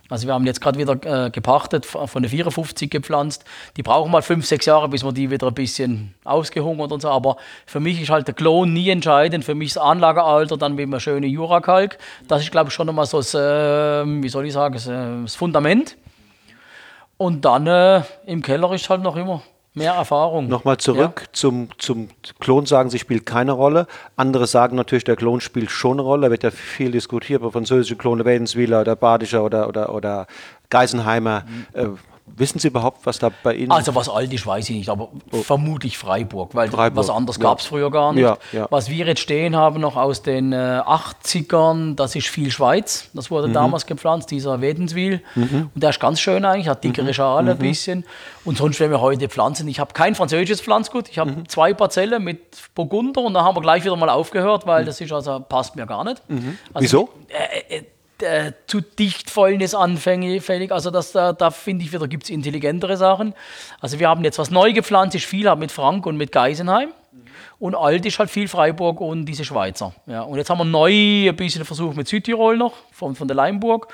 [0.10, 3.46] Also wir haben jetzt gerade wieder äh, gepachtet, von der 54 gepflanzt.
[3.78, 7.10] Die brauchen mal fünf, sechs Jahre, bis man die wieder ein bisschen ausgehungert und so.
[7.10, 9.46] Aber für mich ist halt der Klon nie entscheidend.
[9.46, 12.00] Für mich ist das Anlagealter dann mit einem schönen Jurakalk.
[12.28, 15.22] Das ist, glaube ich, schon nochmal so das, äh, wie soll ich sagen, das, äh,
[15.22, 15.96] das Fundament.
[17.18, 19.44] Und dann äh, im Keller ist halt noch immer
[19.74, 20.48] mehr Erfahrung.
[20.48, 21.28] Nochmal zurück ja.
[21.32, 22.10] zum, zum
[22.40, 23.88] Klon sagen, sie spielt keine Rolle.
[24.16, 26.28] Andere sagen natürlich, der Klon spielt schon eine Rolle.
[26.28, 30.28] Da wird ja viel diskutiert, über französische Klone, Wädenswieler oder Badischer oder, oder, oder
[30.70, 31.44] Geisenheimer.
[31.48, 31.66] Mhm.
[31.74, 31.88] Äh,
[32.36, 33.72] Wissen Sie überhaupt, was da bei Ihnen.
[33.72, 35.38] Also, was alt ist, weiß ich nicht, aber oh.
[35.38, 36.98] vermutlich Freiburg, weil Freiburg.
[36.98, 38.24] was anderes gab es früher gar nicht.
[38.24, 38.68] Ja, ja.
[38.70, 43.10] Was wir jetzt stehen haben, noch aus den äh, 80ern, das ist viel Schweiz.
[43.14, 43.54] Das wurde mhm.
[43.54, 45.22] damals gepflanzt, dieser Wedenswil.
[45.36, 45.70] Mhm.
[45.74, 47.14] Und der ist ganz schön eigentlich, hat dickere mhm.
[47.14, 47.50] Schale mhm.
[47.50, 48.06] ein bisschen.
[48.46, 51.50] Und sonst, wenn wir heute pflanzen, ich habe kein französisches Pflanzgut, ich habe mhm.
[51.50, 52.40] zwei Parzellen mit
[52.76, 54.88] Burgunder und da haben wir gleich wieder mal aufgehört, weil mhm.
[54.88, 56.22] das ist also, passt mir gar nicht.
[56.74, 57.10] Also, Wieso?
[57.30, 57.84] Äh, äh,
[58.24, 60.72] äh, zu dicht Fäulnis anfällig.
[60.72, 63.34] Also das, da, da finde ich wieder, gibt es intelligentere Sachen.
[63.80, 66.90] Also wir haben jetzt was neu gepflanzt, ist viel mit Frank und mit Geisenheim.
[67.60, 69.94] Und alt ist halt viel Freiburg und diese Schweizer.
[70.06, 70.22] Ja.
[70.22, 73.88] Und jetzt haben wir neu ein bisschen versucht mit Südtirol noch, von, von der Leimburg.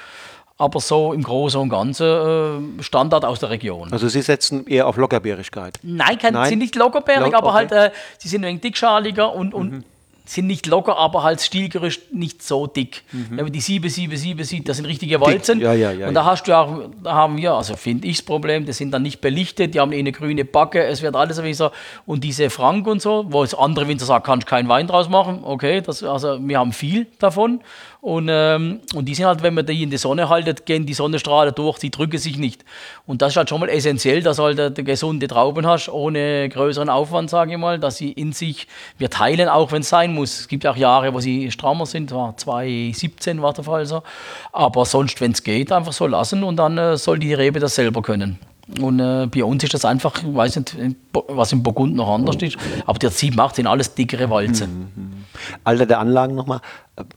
[0.57, 3.91] Aber so im Großen und Ganzen äh, Standard aus der Region.
[3.91, 5.79] Also Sie setzen eher auf Lockerbeerigkeit?
[5.83, 6.49] Nein, kein, Nein?
[6.49, 9.83] sind nicht lockerbeerig, Lock, aber halt, äh, sie sind ein wenig dickschaliger und, und mhm
[10.25, 13.03] sind nicht locker, aber halt stilgerüst nicht so dick.
[13.11, 13.27] Mhm.
[13.31, 15.59] Wenn man die 777 sieht, das sind richtige Walzen.
[15.59, 18.25] Ja, ja, ja, und da hast du auch, da haben wir, also finde ich das
[18.25, 21.41] Problem, die sind dann nicht belichtet, die haben eh eine grüne Backe, es wird alles
[21.43, 21.71] wie so.
[22.05, 25.41] Und diese Frank und so, wo es andere Winter sagen, kannst keinen Wein draus machen,
[25.43, 27.61] okay, das, also wir haben viel davon.
[28.05, 30.93] Und, ähm, und die sind halt, wenn man die in die Sonne haltet, gehen die
[30.93, 32.63] Sonnenstrahlen durch, die drücken sich nicht.
[33.07, 36.47] Und das ist halt schon mal essentiell, dass du halt eine gesunde Trauben hast, ohne
[36.49, 38.67] größeren Aufwand, sage ich mal, dass sie in sich,
[38.99, 40.41] wir teilen auch, wenn es sein muss.
[40.41, 44.03] Es gibt auch Jahre, wo sie strammer sind, war 2017 war der Fall so.
[44.51, 47.73] Aber sonst, wenn es geht, einfach so lassen und dann äh, soll die Rebe das
[47.73, 48.37] selber können.
[48.81, 50.75] Und äh, bei uns ist das einfach, ich weiß nicht,
[51.13, 52.57] was im Burgund noch anders ist,
[52.87, 54.91] aber der 7, 8 sind alles dickere Walzen.
[54.95, 55.25] Mhm.
[55.63, 56.61] Alter der Anlagen nochmal,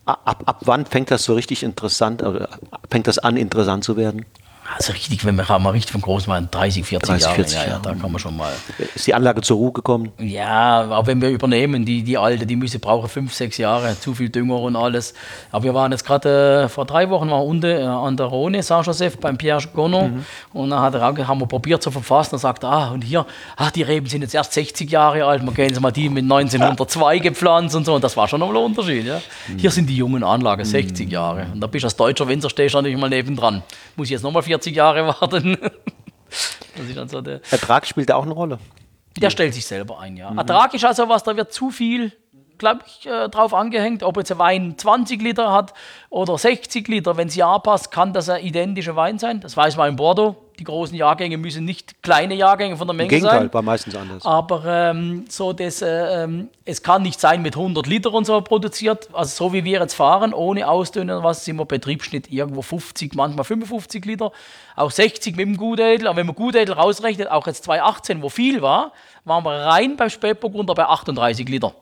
[0.04, 2.50] ab, ab wann fängt das so richtig interessant, oder
[2.90, 4.26] fängt das an, interessant zu werden?
[4.76, 7.72] Also richtig, wenn wir mal richtig von groß machen, 30, 40 30, 40 Jahre, ja,
[7.74, 8.52] ja, da kann man schon mal.
[8.94, 10.12] Ist die Anlage zur Ruhe gekommen?
[10.18, 14.14] Ja, aber wenn wir übernehmen, die, die alte, die müsse brauchen fünf, sechs Jahre, zu
[14.14, 15.14] viel Dünger und alles.
[15.50, 18.62] Aber wir waren jetzt gerade äh, vor drei Wochen waren unten äh, an der Rhone,
[18.62, 20.08] Saint-Joseph, beim Pierre Gonno.
[20.08, 20.24] Mhm.
[20.52, 23.24] Und dann hat er auch, haben wir probiert zu verfassen und sagt, ah, und hier,
[23.56, 26.24] ach, die Reben sind jetzt erst 60 Jahre alt, wir gehen jetzt mal die mit
[26.24, 27.94] 1902 gepflanzt und so.
[27.94, 29.06] Und das war schon nochmal ein Unterschied.
[29.06, 29.20] Ja.
[29.48, 29.58] Mhm.
[29.58, 31.12] Hier sind die jungen Anlagen 60 mhm.
[31.12, 31.46] Jahre.
[31.54, 33.62] Und da bist du als Deutscher Winzer stehst du natürlich mal nebendran.
[33.96, 35.56] Muss ich jetzt nochmal 40 Jahre warten.
[37.06, 38.58] so der Ertrag spielt da auch eine Rolle.
[39.16, 40.30] Der stellt sich selber ein, ja.
[40.30, 40.38] Mhm.
[40.38, 42.12] Ertrag ist also was, da wird zu viel,
[42.56, 44.02] glaube ich, äh, drauf angehängt.
[44.02, 45.74] Ob jetzt ein Wein 20 Liter hat
[46.10, 49.40] oder 60 Liter, wenn es Jahr passt, kann das ein identischer Wein sein.
[49.40, 53.06] Das weiß man in Bordeaux die großen Jahrgänge müssen nicht kleine Jahrgänge von der Menge
[53.06, 53.54] Im Gegenteil, sein.
[53.54, 54.24] war meistens anders.
[54.24, 58.40] Aber ähm, so das, äh, ähm, es kann nicht sein mit 100 Liter und so
[58.40, 59.08] produziert.
[59.12, 63.44] Also so wie wir jetzt fahren, ohne Ausdünnen, was sind wir Betriebsschnitt irgendwo 50, manchmal
[63.44, 64.32] 55 Liter,
[64.74, 66.08] auch 60 mit dem Gutedel.
[66.08, 68.92] Aber wenn man Gutedel rausrechnet, auch jetzt 2018, wo viel war,
[69.24, 71.72] waren wir rein beim Spätburgunder bei 38 Liter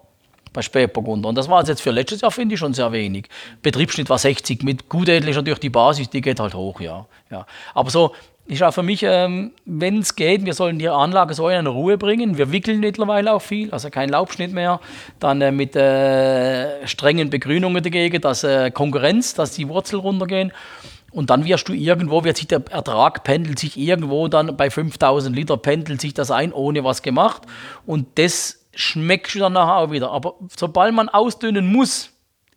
[0.56, 1.28] bei Spätburgunder.
[1.28, 3.28] Und das war jetzt für letztes Jahr, finde ich, schon sehr wenig.
[3.62, 4.62] Betriebsschnitt war 60.
[4.62, 7.06] Mit Gutedel ist natürlich die Basis, die geht halt hoch, ja.
[7.30, 7.46] ja.
[7.74, 8.14] Aber so
[8.46, 11.98] ist auch für mich, ähm, wenn es geht, wir sollen die Anlage so in Ruhe
[11.98, 12.38] bringen.
[12.38, 14.80] Wir wickeln mittlerweile auch viel, also kein Laubschnitt mehr.
[15.18, 20.52] Dann äh, mit äh, strengen Begrünungen dagegen, dass äh, Konkurrenz, dass die Wurzeln runtergehen.
[21.10, 25.34] Und dann wirst du irgendwo, wird sich der Ertrag pendelt sich irgendwo dann bei 5000
[25.34, 27.42] Liter pendelt sich das ein, ohne was gemacht.
[27.84, 30.10] Und das schmeckst du dann nachher auch wieder.
[30.12, 32.10] Aber sobald man ausdünnen muss,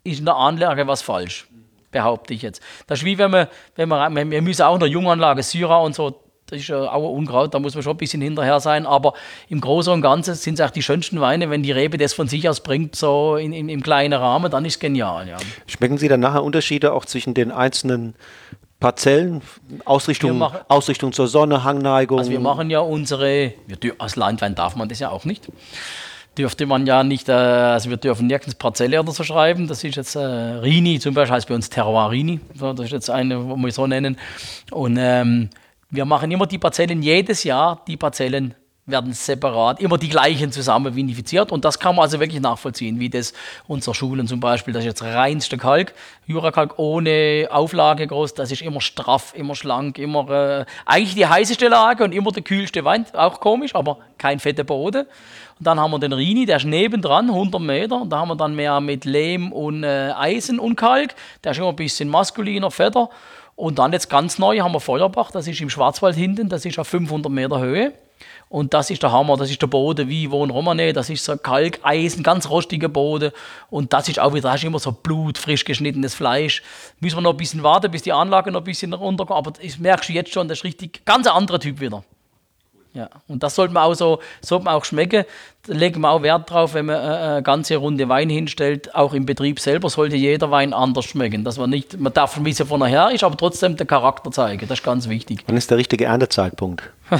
[0.04, 1.49] ist in der Anlage was falsch
[1.92, 2.62] behaupte ich jetzt.
[2.88, 5.96] Das ist wie wenn man, wenn man, wir müssen auch in der Junganlage Syra und
[5.96, 9.14] so, das ist auch Unkraut, da muss man schon ein bisschen hinterher sein, aber
[9.50, 12.28] im Großen und Ganzen sind es auch die schönsten Weine, wenn die Rebe das von
[12.28, 15.28] sich aus bringt, so in, in, im kleinen Rahmen, dann ist es genial.
[15.28, 15.38] Ja.
[15.68, 18.16] Schmecken Sie dann nachher Unterschiede auch zwischen den einzelnen
[18.80, 19.42] Parzellen,
[19.86, 22.18] Ausrichtung, machen- Ausrichtung zur Sonne, Hangneigung.
[22.18, 25.50] Also wir machen ja unsere, wir, als Landwein darf man das ja auch nicht.
[26.40, 29.68] Dürfte man ja nicht, äh, also wir dürfen nirgends Parzelle oder so schreiben.
[29.68, 32.40] Das ist jetzt äh, Rini, zum Beispiel heißt bei uns Terroir Rini.
[32.58, 34.18] Das ist jetzt eine, wo wir so nennen.
[34.72, 35.50] Und ähm,
[35.90, 38.56] wir machen immer die Parzellen jedes Jahr, die Parzellen
[38.92, 43.10] werden separat, immer die gleichen zusammen vinifiziert und das kann man also wirklich nachvollziehen, wie
[43.10, 43.34] das
[43.68, 45.94] unsere Schulen zum Beispiel, das ist jetzt reinste Kalk,
[46.28, 51.68] Jurakalk ohne Auflage groß, das ist immer straff, immer schlank, immer äh, eigentlich die heißeste
[51.68, 55.06] Lage und immer der kühlste Wein, auch komisch, aber kein fetter Boden.
[55.60, 58.36] Und dann haben wir den Rini, der ist nebendran, 100 Meter, und da haben wir
[58.36, 62.72] dann mehr mit Lehm und äh, Eisen und Kalk, der ist immer ein bisschen maskuliner,
[62.72, 63.10] fetter.
[63.60, 66.80] Und dann jetzt ganz neu haben wir Feuerbach, das ist im Schwarzwald hinten, das ist
[66.80, 67.92] auf 500 Meter Höhe.
[68.48, 71.26] Und das ist der Hammer, das ist der Boden wie wo in Romane, das ist
[71.26, 73.34] so Kalk, Eisen, ganz rostiger Boden.
[73.70, 76.64] Und das ist auch wieder, da ist immer so Blut, frisch geschnittenes Fleisch.
[77.02, 79.38] Müssen wir noch ein bisschen warten, bis die Anlage noch ein bisschen runterkommt.
[79.38, 82.06] Aber das merkst du jetzt schon, das ist richtig, ganz ein anderer Typ wieder.
[82.94, 85.24] Ja, und das sollte man auch so, sollte man auch schmecken.
[85.68, 88.96] Da legen wir auch Wert drauf, wenn man äh, eine ganze Runde Wein hinstellt.
[88.96, 91.44] Auch im Betrieb selber sollte jeder Wein anders schmecken.
[91.44, 94.68] Dass man nicht, man darf wissen, von her ist, aber trotzdem den Charakter zeigen.
[94.68, 95.44] Das ist ganz wichtig.
[95.46, 96.84] Wann ist der richtige Erntezeitpunkt?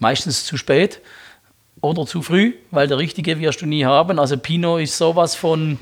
[0.00, 1.00] meistens zu spät
[1.80, 4.18] oder zu früh, weil der richtige wirst du nie haben.
[4.18, 5.78] Also Pinot ist sowas von,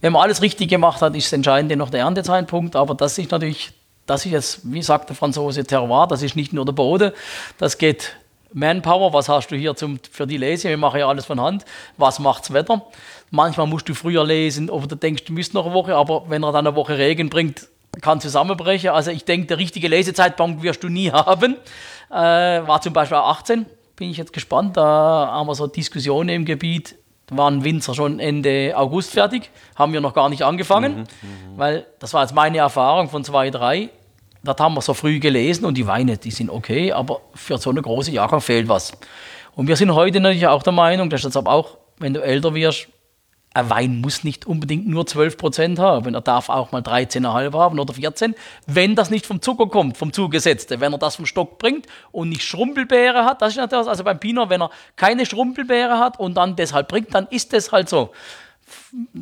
[0.00, 3.30] wenn man alles richtig gemacht hat, ist das Entscheidende noch der Erntezeitpunkt, aber das ist
[3.30, 3.72] natürlich,
[4.06, 7.12] das ist jetzt, wie sagt der Franzose, Terroir, das ist nicht nur der Boden,
[7.58, 8.16] das geht
[8.52, 11.64] Manpower, was hast du hier zum, für die Lese, wir machen ja alles von Hand,
[11.96, 12.82] was macht's Wetter?
[13.30, 16.44] Manchmal musst du früher lesen oder du denkst, du müsst noch eine Woche, aber wenn
[16.44, 17.66] er dann eine Woche Regen bringt,
[18.00, 18.90] kann zusammenbrechen.
[18.90, 21.56] Also ich denke, der richtige Lesezeitpunkt wirst du nie haben.
[22.10, 24.76] Äh, war zum Beispiel auch 18, bin ich jetzt gespannt.
[24.76, 24.82] Da
[25.32, 26.96] haben wir so Diskussionen im Gebiet.
[27.26, 31.04] Da waren Winzer schon Ende August fertig, haben wir noch gar nicht angefangen,
[31.56, 33.88] weil das war jetzt meine Erfahrung von zwei, drei.
[34.42, 37.70] Das haben wir so früh gelesen und die Weine, die sind okay, aber für so
[37.70, 38.92] eine große Jahrgang fehlt was.
[39.54, 42.20] Und wir sind heute natürlich auch der Meinung, das ist jetzt aber auch, wenn du
[42.20, 42.88] älter wirst,
[43.54, 46.14] ein Wein muss nicht unbedingt nur 12% haben.
[46.14, 48.34] Er darf auch mal 13,5 haben oder 14,
[48.66, 50.80] wenn das nicht vom Zucker kommt, vom Zugesetzten.
[50.80, 54.18] Wenn er das vom Stock bringt und nicht Schrumpelbeere hat, das ist natürlich, also beim
[54.18, 58.10] Pinot, wenn er keine Schrumpelbeere hat und dann deshalb bringt, dann ist das halt so.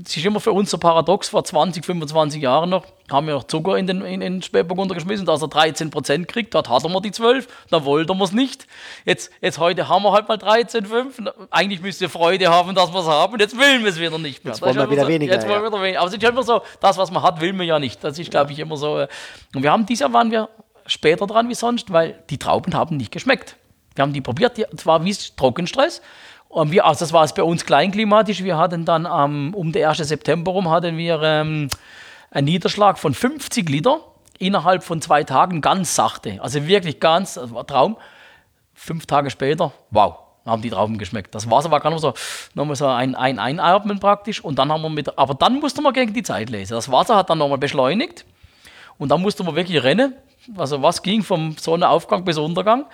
[0.05, 3.45] Es ist immer für uns so paradox, vor 20, 25 Jahren noch, haben wir noch
[3.45, 7.11] Zucker in den, in den Spätburgunder geschmissen, dass er 13% kriegt, dort hatten wir die
[7.11, 8.67] 12, da wollten wir es nicht.
[9.07, 13.01] Jetzt, jetzt heute haben wir halt mal 13,5, eigentlich müsst ihr Freude haben, dass wir
[13.01, 14.53] es haben, jetzt will wir es wieder nicht mehr.
[14.53, 16.01] Jetzt wollen wir wieder so, weniger, Jetzt wollen wir wieder weniger.
[16.01, 18.05] Aber es ist immer so, das, was man hat, will man ja nicht.
[18.05, 18.99] Das ist, glaube ich, immer so.
[18.99, 19.09] äh,
[19.55, 20.51] Und wir haben, dieses Jahr waren wir
[20.87, 23.57] später dran wie sonst, weil die Trauben haben nicht geschmeckt.
[23.95, 26.03] Wir haben die probiert, die, zwar wie Trockenstress,
[26.53, 28.45] und wir, also das war es bei uns kleinklimatisch.
[28.45, 29.97] Wir hatten dann ähm, um den 1.
[29.97, 31.69] September rum hatten wir ähm,
[32.31, 34.01] einen Niederschlag von 50 Liter
[34.39, 36.39] innerhalb von zwei Tagen ganz sachte.
[36.43, 37.97] Also wirklich ganz, das war ein Traum.
[38.75, 41.35] Fünf Tage später, wow, haben die Trauben geschmeckt.
[41.35, 42.13] Das Wasser war nicht so,
[42.53, 44.45] nochmal so ein, ein Einatmen praktisch.
[44.45, 46.75] Und dann haben wir mit, aber dann musste man gegen die Zeit lesen.
[46.75, 48.27] Das Wasser hat dann nochmal beschleunigt.
[48.99, 50.15] Und dann musste man wirklich rennen.
[50.59, 52.85] Also was ging vom Sonnenaufgang bis Untergang.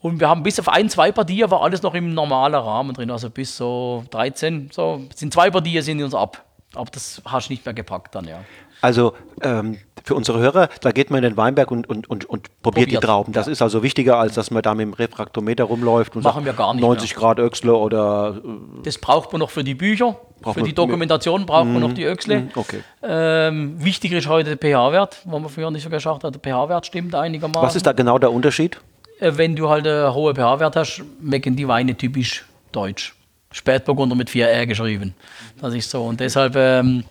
[0.00, 3.10] Und wir haben bis auf ein, zwei Partien war alles noch im normalen Rahmen drin.
[3.10, 6.44] Also bis so 13, so sind zwei Partien sind uns ab.
[6.74, 8.38] Aber das hast du nicht mehr gepackt dann, ja.
[8.80, 12.62] Also ähm, für unsere Hörer, da geht man in den Weinberg und, und, und, und
[12.62, 13.32] probiert, die Probiert, Trauben.
[13.32, 16.46] Das ist also wichtiger, als dass man da mit dem Refraktometer rumläuft und Machen sagt,
[16.46, 20.16] wir gar nicht 90 Grad Öchsle oder äh, Das braucht man noch für die Bücher,
[20.40, 22.48] Braucht für die Dokumentation braucht man noch die Öchsle.
[22.54, 22.82] okay.
[23.02, 26.34] Ähm, wichtiger ist heute der pH-Wert, wo man früher nicht so geschafft hat.
[26.34, 27.66] Der pH-Wert stimmt einigermaßen.
[27.66, 28.80] was ist da genau der Unterschied?
[29.20, 33.14] Äh, Wenn du halt einen hohen pH-Wert hast, schmecken die Weine typisch deutsch.
[33.52, 35.14] Spätburgunder mit 4R geschrieben.
[35.60, 36.04] Das ist so.
[36.04, 37.04] Und deshalb ähm,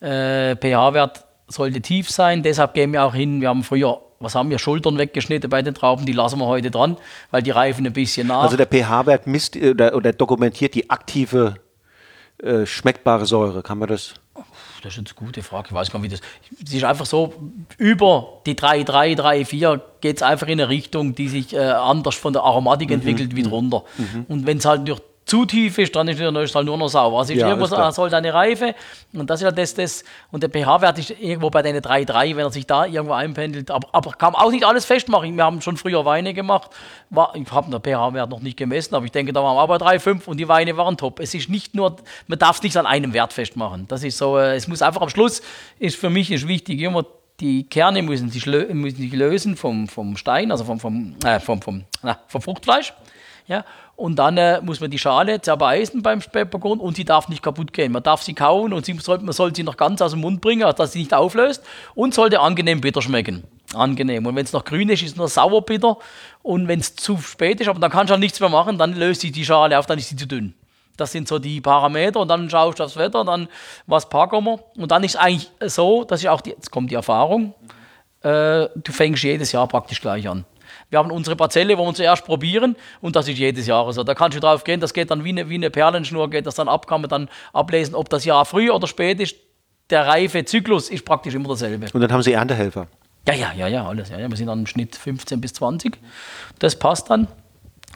[0.00, 2.42] äh, pH-Wert sollte tief sein.
[2.42, 3.40] Deshalb gehen wir auch hin.
[3.40, 6.04] Wir haben früher, was haben wir, Schultern weggeschnitten bei den Trauben.
[6.04, 6.96] Die lassen wir heute dran,
[7.30, 8.42] weil die reifen ein bisschen nach.
[8.42, 11.54] Also der pH-Wert misst äh, oder, oder dokumentiert die aktive
[12.42, 13.62] äh, schmeckbare Säure.
[13.62, 14.14] Kann man das?
[14.86, 15.66] Das ist jetzt eine gute Frage.
[15.70, 16.20] Ich weiß gar nicht, wie das.
[16.64, 17.34] Es ist einfach so,
[17.76, 21.58] über die 3, 3, 3, 4 geht es einfach in eine Richtung, die sich äh,
[21.58, 23.82] anders von der Aromatik entwickelt wie drunter.
[24.28, 26.88] Und wenn es halt durch zu tief ist, dann ist es ist halt nur noch
[26.88, 27.18] sauer.
[27.18, 28.76] Also Ja, irgendwo soll eine Reife
[29.12, 32.36] und das ist halt das, das und der pH-Wert ist irgendwo bei den 3, 3,
[32.36, 33.72] wenn er sich da irgendwo einpendelt.
[33.72, 35.36] Aber, aber kann man auch nicht alles festmachen.
[35.36, 36.70] Wir haben schon früher Weine gemacht.
[37.10, 39.68] War, ich habe den pH-Wert noch nicht gemessen, aber ich denke, da waren wir auch
[39.68, 41.18] bei 3, 5 und die Weine waren top.
[41.18, 41.96] Es ist nicht nur,
[42.28, 43.88] man darf es nicht an einem Wert festmachen.
[43.88, 45.42] Das ist so, äh, es muss einfach am Schluss,
[45.80, 47.04] ist für mich ist wichtig, immer
[47.40, 51.60] die Kerne müssen sich, müssen sich lösen vom, vom Stein, also vom, vom, äh, vom,
[51.60, 52.94] vom, na, vom Fruchtfleisch.
[53.48, 57.42] Ja, und dann äh, muss man die Schale zerbeißen beim Spätburgunder und sie darf nicht
[57.42, 57.92] kaputt gehen.
[57.92, 60.40] Man darf sie kauen und sie soll, man soll sie noch ganz aus dem Mund
[60.40, 61.62] bringen, dass sie nicht auflöst
[61.94, 63.44] und sollte angenehm bitter schmecken.
[63.72, 64.26] Angenehm.
[64.26, 65.96] Und wenn es noch grün ist, ist es nur sauer bitter.
[66.42, 68.94] Und wenn es zu spät ist, aber dann kannst du auch nichts mehr machen, dann
[68.94, 70.54] löst sich die Schale auf, dann ist sie zu dünn.
[70.96, 73.48] Das sind so die Parameter und dann schaust du aufs Wetter, dann
[73.86, 74.58] was packen wir.
[74.76, 77.54] Und dann ist es eigentlich so, dass ich auch, die, jetzt kommt die Erfahrung,
[78.22, 80.44] äh, du fängst jedes Jahr praktisch gleich an.
[80.90, 84.04] Wir haben unsere Parzelle, wo wir zuerst probieren und das ist jedes Jahr so.
[84.04, 86.54] Da kannst du drauf gehen, das geht dann wie eine, wie eine Perlenschnur, geht das
[86.54, 89.36] dann ab, kann man dann ablesen, ob das Jahr früh oder spät ist.
[89.90, 91.86] Der Reifezyklus ist praktisch immer derselbe.
[91.92, 92.86] Und dann haben Sie Erntehelfer.
[93.28, 94.08] Ja, ja, ja, ja, alles.
[94.10, 94.28] Ja, ja.
[94.28, 95.98] Wir sind dann im Schnitt 15 bis 20.
[96.58, 97.28] Das passt dann.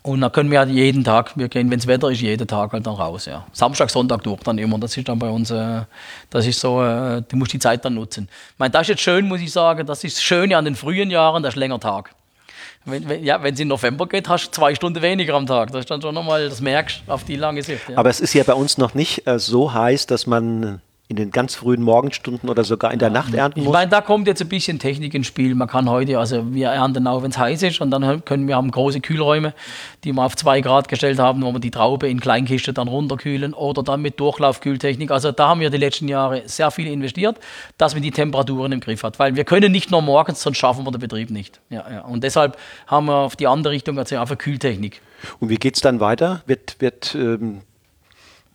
[0.03, 2.73] Und dann können wir halt jeden Tag, wir gehen, wenn das Wetter ist, jeden Tag
[2.73, 3.27] halt dann raus.
[3.27, 3.47] Ja.
[3.53, 4.79] Samstag, Sonntag durch dann immer.
[4.79, 5.83] Das ist dann bei uns, äh,
[6.31, 8.29] das ist so, äh, du musst die Zeit dann nutzen.
[8.53, 10.75] Ich meine, das ist jetzt schön, muss ich sagen, das ist das Schöne an den
[10.75, 12.15] frühen Jahren, das ist länger Tag.
[12.87, 15.71] Wenn, wenn, ja, wenn es in November geht, hast du zwei Stunden weniger am Tag.
[15.71, 17.89] Das ist dann schon nochmal, das merkst du auf die lange Sicht.
[17.89, 17.99] Ja.
[17.99, 21.33] Aber es ist ja bei uns noch nicht äh, so heiß, dass man in den
[21.33, 23.73] ganz frühen Morgenstunden oder sogar in der Nacht ernten Ich muss.
[23.73, 25.57] meine, da kommt jetzt ein bisschen Technik ins Spiel.
[25.57, 28.55] Man kann heute, also wir ernten auch, wenn es heiß ist, und dann können wir
[28.55, 29.53] haben große Kühlräume,
[30.05, 33.55] die wir auf zwei Grad gestellt haben, wo wir die Traube in Kleinkiste dann runterkühlen
[33.55, 35.11] oder dann mit Durchlaufkühltechnik.
[35.11, 37.41] Also da haben wir die letzten Jahre sehr viel investiert,
[37.77, 39.19] dass man die Temperaturen im Griff hat.
[39.19, 41.59] Weil wir können nicht nur morgens, sonst schaffen wir den Betrieb nicht.
[41.71, 42.01] Ja, ja.
[42.03, 42.57] Und deshalb
[42.87, 45.03] haben wir auf die andere Richtung also einfach Kühltechnik.
[45.41, 46.43] Und wie geht es dann weiter?
[46.47, 47.63] Wird, wird, ähm,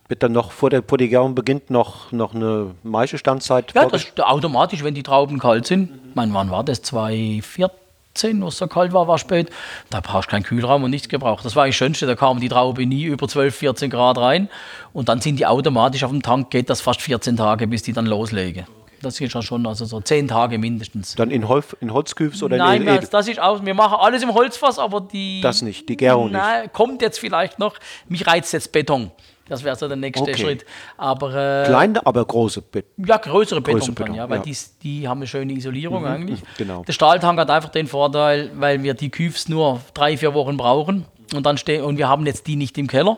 [0.08, 3.74] wird dann noch vor der, vor der Gärung beginnt noch, noch eine Maischestandzeit?
[3.74, 5.92] Ja, das, automatisch, wenn die Trauben kalt sind.
[6.10, 6.84] Ich meine, wann war das?
[6.84, 9.50] 2014, wo es so kalt war, war spät.
[9.90, 11.44] Da brauchst du keinen Kühlraum und nichts gebraucht.
[11.44, 12.06] Das war das Schönste.
[12.06, 14.50] Da kam die Traube nie über 12, 14 Grad rein.
[14.94, 17.94] Und dann sind die automatisch auf dem Tank, geht das fast 14 Tage, bis die
[17.94, 18.66] dann loslegen.
[19.02, 21.16] Das ist ja schon also so 10 Tage mindestens.
[21.16, 23.64] Dann in, Holf, in Holzküfs oder Nein, in, wir, in, das ist aus.
[23.64, 25.42] Wir machen alles im Holzfass, aber die.
[25.42, 26.38] Das nicht, die Gärung nicht.
[26.38, 27.76] Nein, kommt jetzt vielleicht noch.
[28.08, 29.12] Mich reizt jetzt Beton.
[29.48, 30.38] Das wäre so der nächste Okay.
[30.38, 30.66] Schritt.
[30.98, 32.62] Aber äh, kleine, aber große.
[32.62, 32.86] Bett.
[32.98, 34.44] ja, größere Beton, Größere dann, Beton, ja, weil ja.
[34.44, 36.42] Die, die haben eine schöne Isolierung eigentlich.
[36.58, 36.84] genau.
[36.84, 41.06] Der Stahltank hat einfach den Vorteil, weil wir die Küfs nur drei, vier Wochen brauchen
[41.36, 43.18] und dann stehen und wir haben jetzt die nicht im Keller.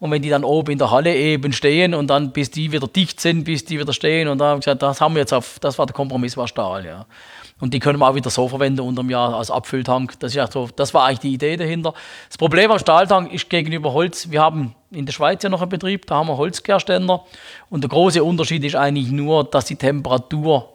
[0.00, 2.86] Und wenn die dann oben in der Halle eben stehen und dann bis die wieder
[2.86, 5.32] dicht sind, bis die wieder stehen und da haben wir gesagt, das haben wir jetzt
[5.32, 7.06] auf, das war der Kompromiss, war Stahl, ja.
[7.62, 10.18] Und die können wir auch wieder so verwenden unterm Jahr als Abfülltank.
[10.18, 11.94] Das, ist so, das war eigentlich die Idee dahinter.
[12.28, 15.68] Das Problem am Stahltank ist gegenüber Holz, wir haben in der Schweiz ja noch einen
[15.68, 17.24] Betrieb, da haben wir Holzkehrständer.
[17.70, 20.70] Und der große Unterschied ist eigentlich nur, dass die Temperatur,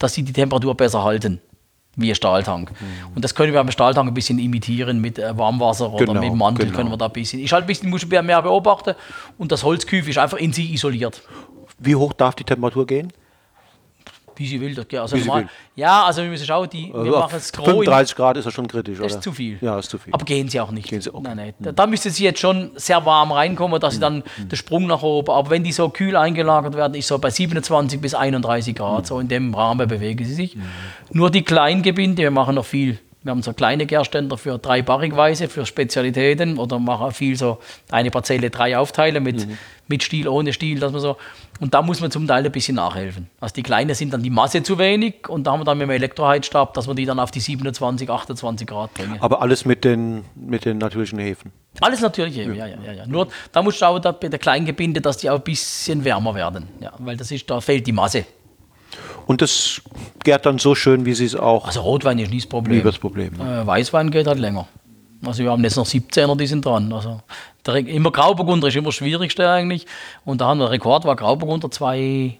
[0.00, 1.40] dass sie die Temperatur besser halten.
[1.96, 2.70] Wie ein Stahltank.
[2.70, 3.14] Mhm.
[3.14, 6.34] Und das können wir beim Stahltank ein bisschen imitieren mit äh, Warmwasser oder Genau, mit
[6.34, 6.76] Mantel genau.
[6.76, 7.40] können wir da ein bisschen.
[7.40, 8.94] Ist halt ein bisschen, muss man mehr beobachten.
[9.36, 11.22] Und das Holzküf ist einfach in sich isoliert.
[11.78, 13.12] Wie hoch darf die Temperatur gehen?
[14.36, 14.74] Wie sie will.
[14.74, 14.98] Das geht.
[15.00, 15.50] Also Wie sie normal, will.
[15.76, 18.44] Ja, also wir müssen schauen, die, wir Also machen es grob in 35 Grad ist
[18.44, 19.14] ja schon kritisch, Das oder?
[19.16, 19.58] ist zu viel.
[19.60, 20.12] Ja, ist zu viel.
[20.12, 20.88] Aber gehen sie auch nicht.
[20.88, 21.34] Gehen sie, okay.
[21.34, 21.74] nein, nein.
[21.74, 25.30] Da, müsste sie jetzt schon sehr warm reinkommen, dass sie dann der Sprung nach oben.
[25.30, 29.18] Aber wenn die so kühl eingelagert werden, ist so bei 27 bis 31 Grad, so
[29.20, 30.56] in dem Rahmen bewegen sie sich.
[31.10, 32.98] Nur die Kleingebinde, wir machen noch viel.
[33.22, 37.58] Wir haben so kleine Gärständer für drei Barrigweise, für Spezialitäten oder machen auch viel so
[37.90, 39.46] eine Parzelle drei aufteilen mit,
[39.86, 41.16] mit Stiel, ohne Stiel, dass man so.
[41.60, 43.30] Und da muss man zum Teil ein bisschen nachhelfen.
[43.40, 45.86] Also die Kleinen sind dann die Masse zu wenig und da haben wir dann mit
[45.86, 49.18] dem Elektroheizstab, dass wir die dann auf die 27, 28 Grad bringen.
[49.20, 51.52] Aber alles mit den, mit den natürlichen Hefen.
[51.80, 53.06] Alles natürlich, ja, ja, ja, ja, ja.
[53.06, 56.34] Nur da musst du schauen, da bei der Kleingebinde, dass die auch ein bisschen wärmer
[56.34, 56.66] werden.
[56.80, 58.24] Ja, weil das ist, da fehlt die Masse.
[59.26, 59.80] Und das
[60.24, 61.66] gärt dann so schön, wie sie es auch.
[61.66, 62.78] Also Rotwein ist nie das Problem.
[62.78, 63.62] Nie das Problem, ne?
[63.62, 64.66] Äh, Weißwein geht halt länger.
[65.24, 66.92] Also wir haben jetzt noch 17er, die sind dran.
[66.92, 67.20] Also
[67.86, 69.86] immer Grauburgunder ist immer das Schwierigste eigentlich.
[70.24, 72.38] Und da haben wir, Rekord war Grauburgunder zwei,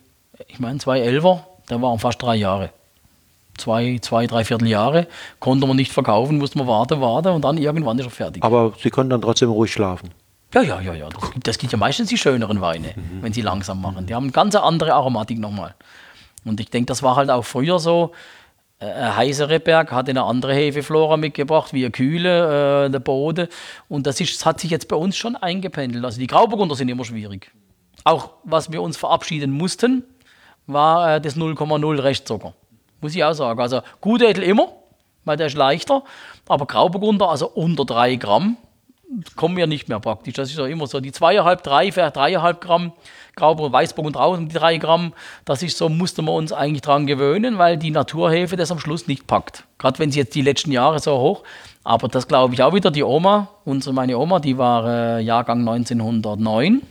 [0.49, 2.71] ich meine 211er, der waren fast drei Jahre.
[3.57, 5.07] Zwei, zwei, drei Vierteljahre.
[5.39, 8.43] Konnte man nicht verkaufen, musste man warten, warten und dann irgendwann ist er fertig.
[8.43, 10.11] Aber sie können dann trotzdem ruhig schlafen.
[10.55, 11.09] Ja, ja, ja, ja.
[11.09, 14.07] Das gibt, das gibt ja meistens die schöneren Weine, wenn sie langsam machen.
[14.07, 15.75] Die haben eine ganz andere Aromatik nochmal.
[16.45, 18.13] Und ich denke, das war halt auch früher so.
[18.83, 23.47] Heißere Berg hat eine andere Hefeflora mitgebracht, wie kühle, äh, der Boden.
[23.89, 26.05] Und das, ist, das hat sich jetzt bei uns schon eingependelt.
[26.05, 27.53] Also die Grauburgunder sind immer schwierig.
[28.03, 30.03] Auch was wir uns verabschieden mussten,
[30.67, 32.55] war äh, das 0,0 Restzucker.
[33.01, 33.61] Muss ich auch sagen.
[33.61, 34.73] Also Gutedel immer,
[35.25, 36.03] weil der ist leichter.
[36.49, 38.57] Aber Grauburgunder, also unter 3 Gramm,
[39.37, 40.35] kommen wir nicht mehr praktisch.
[40.35, 42.93] Das ist ja immer so die zweieinhalb, drei, dreieinhalb Gramm
[43.35, 45.13] Grauburgunder, Weißburgunder raus um die drei Gramm.
[45.45, 49.07] Das ist so, musste man uns eigentlich dran gewöhnen, weil die Naturhefe das am Schluss
[49.07, 49.65] nicht packt.
[49.79, 51.43] Gerade wenn sie jetzt die letzten Jahre so hoch.
[51.85, 54.87] Aber das glaube ich auch wieder, die Oma, unsere, meine Oma, die war
[55.19, 56.83] äh, Jahrgang 1909.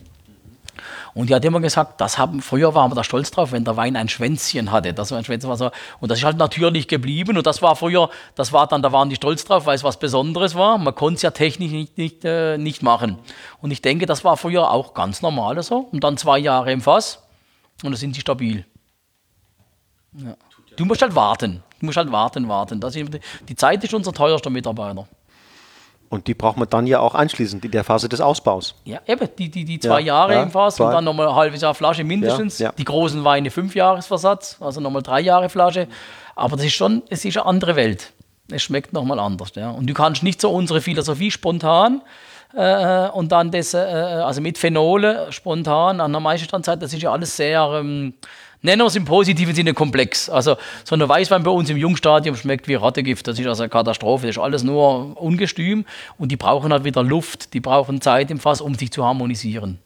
[1.14, 3.76] Und die hat immer gesagt, das haben, früher waren wir da stolz drauf, wenn der
[3.76, 4.94] Wein ein Schwänzchen hatte.
[4.94, 7.36] Das war ein Schwänzchen, er, und das ist halt natürlich geblieben.
[7.36, 9.98] Und das war früher, das war dann, da waren die stolz drauf, weil es was
[9.98, 10.78] Besonderes war.
[10.78, 13.18] Man konnte es ja technisch nicht, nicht, äh, nicht machen.
[13.60, 15.88] Und ich denke, das war früher auch ganz normal so.
[15.92, 17.18] Und dann zwei Jahre im Fass
[17.82, 18.64] und dann sind sie stabil.
[20.14, 20.36] Ja.
[20.76, 21.62] Du musst halt warten.
[21.80, 22.80] Du musst halt warten, warten.
[22.80, 23.10] Das ist,
[23.48, 25.06] die Zeit ist unser teuerster Mitarbeiter.
[26.12, 28.74] Und die braucht man dann ja auch anschließend in der Phase des Ausbaus.
[28.84, 31.34] Ja, eben, die, die, die zwei Ja, Jahre ja, im Fass und dann nochmal ein
[31.34, 32.58] halbes Jahr Flasche mindestens.
[32.58, 32.70] Ja.
[32.70, 35.88] Die großen Weine fünf Jahresversatz, also nochmal drei Jahre Flasche.
[36.36, 38.12] Aber das ist schon, es ist eine andere Welt.
[38.50, 39.52] Es schmeckt nochmal anders.
[39.54, 39.70] Ja.
[39.70, 42.02] Und du kannst nicht so unsere Philosophie spontan
[42.54, 47.10] äh, und dann das, äh, also mit Phenole spontan an der Meisterstandzeit, das ist ja
[47.10, 48.12] alles sehr, ähm,
[48.62, 50.30] nennen wir es im positiven Sinne komplex.
[50.30, 53.70] Also so eine Weißwein bei uns im Jungstadium schmeckt wie Rattegift, das ist also eine
[53.70, 55.84] Katastrophe, das ist alles nur Ungestüm
[56.16, 59.78] und die brauchen halt wieder Luft, die brauchen Zeit im Fass, um sich zu harmonisieren.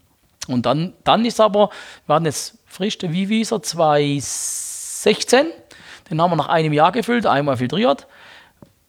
[0.46, 1.70] Und dann, dann ist aber,
[2.06, 5.46] wir hatten jetzt frisch der Wiewiser 2016,
[6.10, 8.06] den haben wir nach einem Jahr gefüllt, einmal filtriert,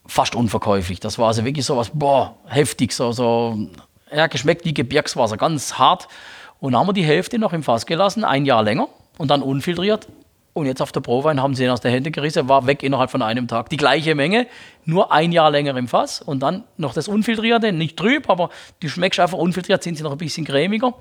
[0.06, 1.00] fast unverkäuflich.
[1.00, 3.58] Das war also wirklich so was, boah, heftig, so, so
[4.14, 6.08] ja, geschmeckt wie Gebirgswasser, ganz hart.
[6.60, 8.88] Und dann haben wir die Hälfte noch im Fass gelassen, ein Jahr länger
[9.18, 10.08] und dann unfiltriert.
[10.54, 13.12] Und jetzt auf der Prowein haben sie ihn aus der Hände gerissen, war weg innerhalb
[13.12, 13.70] von einem Tag.
[13.70, 14.48] Die gleiche Menge,
[14.86, 18.50] nur ein Jahr länger im Fass und dann noch das Unfiltrierte, nicht trüb, aber
[18.80, 20.96] du schmeckst einfach unfiltriert, sind sie noch ein bisschen cremiger.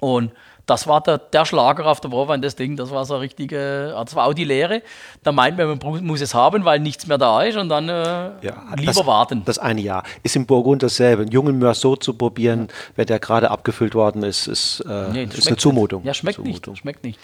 [0.00, 0.32] Und
[0.72, 4.14] das war der, der Schlager auf der Prowein, das Ding, das war so richtige, das
[4.14, 4.80] war auch die Lehre.
[5.22, 8.30] Da meint man, man muss es haben, weil nichts mehr da ist und dann äh,
[8.76, 9.42] lieber das, warten.
[9.44, 10.02] Das eine Jahr.
[10.22, 11.22] Ist im Burgund dasselbe.
[11.22, 15.46] Einen jungen Meursault zu probieren, wenn der gerade abgefüllt worden ist, ist, äh, Nee, ist
[15.46, 16.00] eine Zumutung.
[16.00, 16.06] Nicht.
[16.06, 16.72] Ja, schmeckt Zumutung.
[16.72, 16.80] nicht.
[16.80, 17.18] Schmeckt nicht.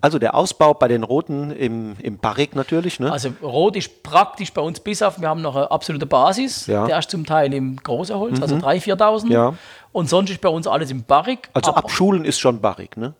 [0.00, 3.00] Also der Ausbau bei den Roten im, im Barrique natürlich.
[3.00, 3.10] Ne?
[3.10, 6.66] Also Rot ist praktisch bei uns bis auf, wir haben noch eine absolute Basis.
[6.66, 6.82] Ja.
[6.82, 6.86] Mhm.
[6.88, 9.32] Der ist zum Teil im großen Holz, also 3.000, 4.000.
[9.32, 9.54] Ja.
[9.92, 11.48] Und sonst ist bei uns alles im Barrique.
[11.52, 13.14] also aber, abschulen ist schon Barrique, ne?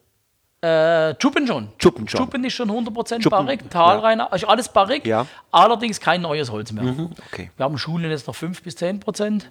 [0.63, 1.69] Äh, Chuppen schon.
[1.79, 2.21] Chuppen schon.
[2.21, 5.09] Chuppen ist schon 100% Chuppen, Barrique, Talreiner, also alles Barrique.
[5.09, 5.27] Ja.
[5.51, 6.85] Allerdings kein neues Holz mehr.
[7.33, 7.51] Okay.
[7.57, 9.51] Wir haben Schulen jetzt noch 5 bis 10 Prozent.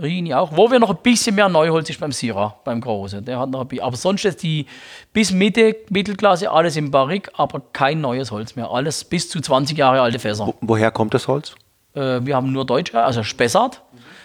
[0.00, 0.56] Rini auch.
[0.56, 3.24] Wo wir noch ein bisschen mehr Neuholz ist beim Syrah, beim Großen.
[3.24, 3.84] Der hat noch ein bisschen.
[3.84, 4.66] Aber sonst ist die
[5.12, 8.70] bis Mitte, Mittelklasse alles im Barrique, aber kein neues Holz mehr.
[8.70, 10.46] Alles bis zu 20 Jahre alte Fässer.
[10.46, 11.54] Wo- Woher kommt das Holz?
[11.94, 13.82] Äh, wir haben nur Deutsche, also Spessart,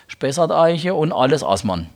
[0.08, 1.90] Spessart-Eiche und alles Assmann.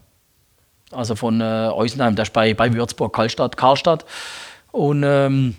[0.91, 4.05] Also von äh, Eusenheim, das ist bei, bei Würzburg, Karlstadt, Karlstadt.
[4.73, 5.55] Und ähm,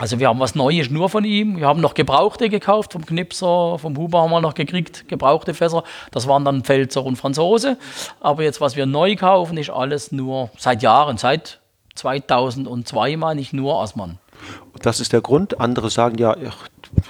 [0.00, 1.58] also wir haben was Neues nur von ihm.
[1.58, 5.84] Wir haben noch Gebrauchte gekauft vom Knipser, vom Huber haben wir noch gekriegt, gebrauchte Fässer.
[6.10, 7.76] Das waren dann Pfälzer und Franzose.
[8.18, 11.60] Aber jetzt, was wir neu kaufen, ist alles nur seit Jahren, seit
[11.96, 14.16] 2002 meine ich nur Assmann.
[14.80, 15.60] Das ist der Grund.
[15.60, 16.34] Andere sagen ja,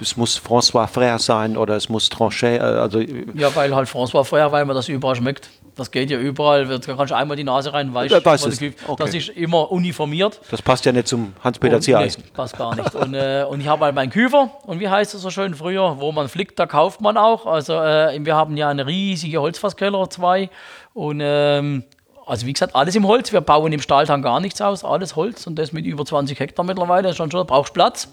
[0.01, 2.59] es muss François Frère sein oder es muss Tranchet.
[2.59, 5.49] äh, Also Ja, weil halt François Frère, weil man das überall schmeckt.
[5.75, 6.65] Das geht ja überall.
[6.65, 8.23] Da kannst du einmal die Nase rein, weißt Ja, die
[8.59, 9.03] Küche- Okay.
[9.03, 10.39] Das ist immer uniformiert.
[10.51, 12.23] das passt ja nicht zum Hans-Peter Ziereisen.
[12.25, 12.93] Nee, passt gar nicht.
[12.93, 14.49] Und, äh, und ich habe halt meinen Küfer.
[14.65, 15.97] Und wie heißt es so schön früher?
[15.99, 17.45] Wo man flickt, da kauft man auch.
[17.45, 20.49] Also äh, wir haben ja eine riesige Holzfasskeller, zwei.
[20.93, 21.83] Und ähm,
[22.25, 23.31] also wie gesagt, alles im Holz.
[23.31, 24.83] Wir bauen im Stahltank gar nichts aus.
[24.83, 25.47] Alles Holz.
[25.47, 27.03] Und das mit über 20 Hektar mittlerweile.
[27.03, 28.09] Das ist schon schon, da brauchst Platz.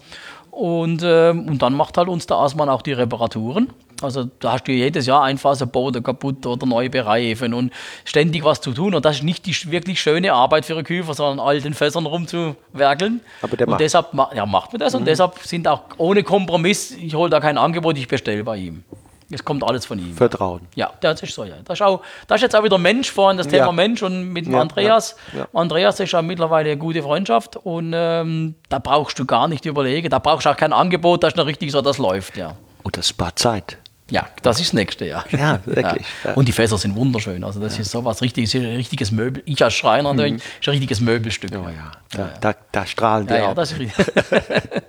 [0.51, 3.69] Und, ähm, und dann macht halt uns der Asmann auch die Reparaturen.
[4.01, 7.71] Also da hast du jedes Jahr ein Fass Boden kaputt oder neu bereifen und
[8.05, 8.95] ständig was zu tun.
[8.95, 12.05] Und das ist nicht die wirklich schöne Arbeit für einen Küfer, sondern all den Fässern
[12.05, 13.21] rumzuwerkeln.
[13.41, 13.81] Aber der und macht.
[13.81, 14.95] deshalb ja, macht man das.
[14.95, 18.83] Und deshalb sind auch ohne Kompromiss, ich hole da kein Angebot, ich bestelle bei ihm.
[19.31, 20.15] Es kommt alles von ihm.
[20.15, 20.61] Vertrauen.
[20.73, 21.53] Ja, das ist so, ja.
[21.63, 23.71] Das ist, auch, das ist jetzt auch wieder Mensch vorhin, das Thema Ja.
[23.71, 25.15] Mensch und mit dem Ja, Andreas.
[25.37, 25.47] ja.
[25.53, 30.09] Andreas ist ja mittlerweile eine gute Freundschaft und ähm, da brauchst du gar nicht überlegen,
[30.09, 32.55] da brauchst du auch kein Angebot, das ist noch richtig so, das läuft, ja.
[32.81, 33.77] Und das spart Zeit.
[34.09, 35.23] Ja, das ist das Nächste, ja.
[35.31, 36.33] Ja, wirklich, ja.
[36.33, 39.43] Und die Fässer sind wunderschön, also das ist sowas richtiges, richtiges Möbel.
[39.45, 41.51] Ich als Schreiner, natürlich, ist ein richtiges Möbelstück.
[41.51, 41.65] Mhm.
[41.65, 44.05] Oh ja, da, Da, da strahlen die ja, ja, das ist richtig.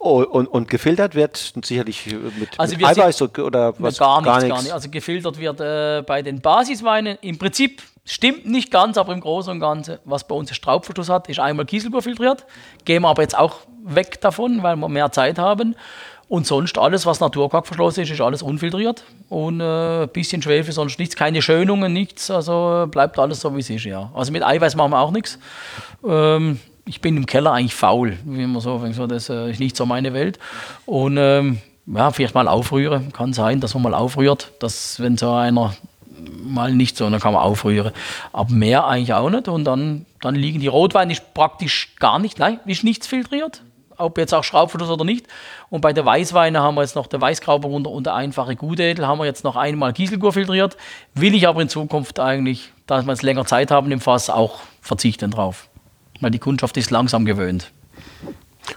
[0.00, 3.98] Oh, und, und gefiltert wird sicherlich mit, Also mit Eiweiß oder was?
[3.98, 4.72] gar, nichts, gar nicht.
[4.72, 7.18] Also gefiltert wird äh, bei den Basisweinen.
[7.20, 11.28] Im Prinzip stimmt nicht ganz, aber im Großen und Ganzen, was bei uns Straubverschluss hat,
[11.28, 12.46] ist einmal Kieselguhr filtriert.
[12.84, 15.74] Gehen wir aber jetzt auch weg davon, weil wir mehr Zeit haben.
[16.28, 19.04] Und sonst alles, was Naturkalkverschlossen ist, ist alles unfiltriert.
[19.30, 21.16] Und äh, ein bisschen Schwefel, sonst nichts.
[21.16, 22.30] Keine Schönungen, nichts.
[22.30, 24.10] Also bleibt alles so, wie es ist, ja.
[24.14, 25.38] Also mit Eiweiß machen wir auch nichts.
[26.06, 29.76] Ähm, ich bin im Keller eigentlich faul, wie man so so, das äh, ist nicht
[29.76, 30.38] so meine Welt.
[30.84, 35.32] Und ähm, ja, vielleicht mal aufrühren, kann sein, dass man mal aufrührt, dass wenn so
[35.32, 35.74] einer
[36.42, 37.92] mal nicht so, dann kann man aufrühren.
[38.32, 39.48] Aber mehr eigentlich auch nicht.
[39.48, 43.62] Und dann, dann liegen die Rotweine praktisch gar nicht, nein, ist nichts filtriert.
[43.98, 45.26] Ob jetzt auch Schraubverschluss oder nicht.
[45.70, 49.18] Und bei der Weißweine haben wir jetzt noch der Weißgrauburgunder und der einfache Gutedel haben
[49.18, 50.76] wir jetzt noch einmal Kieselgur filtriert.
[51.14, 54.60] Will ich aber in Zukunft eigentlich, da wir jetzt länger Zeit haben im Fass, auch
[54.80, 55.68] verzichten drauf.
[56.20, 57.70] Weil die Kundschaft ist langsam gewöhnt.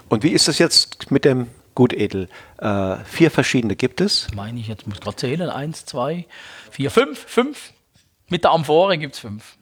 [0.08, 2.28] Und wie ist es jetzt mit dem Gutedel?
[2.58, 4.28] Äh, vier verschiedene gibt es.
[4.34, 5.50] Meine ich, jetzt muss ich gerade zählen.
[5.50, 6.26] Eins, zwei,
[6.70, 7.72] vier, fünf, fünf.
[8.28, 9.56] Mit der Amphore gibt es fünf.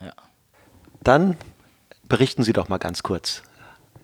[0.00, 0.12] Ja.
[1.02, 1.36] Dann
[2.08, 3.42] berichten Sie doch mal ganz kurz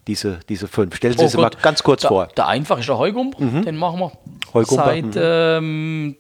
[0.07, 0.97] diese, diese fünf.
[0.97, 1.55] Stellen Sie oh sie Gott.
[1.55, 2.27] mal ganz kurz der, vor.
[2.37, 3.65] Der einfache ist der Heugumper, mhm.
[3.65, 4.13] den machen wir
[4.53, 4.85] Heugumper.
[4.85, 6.17] seit ähm,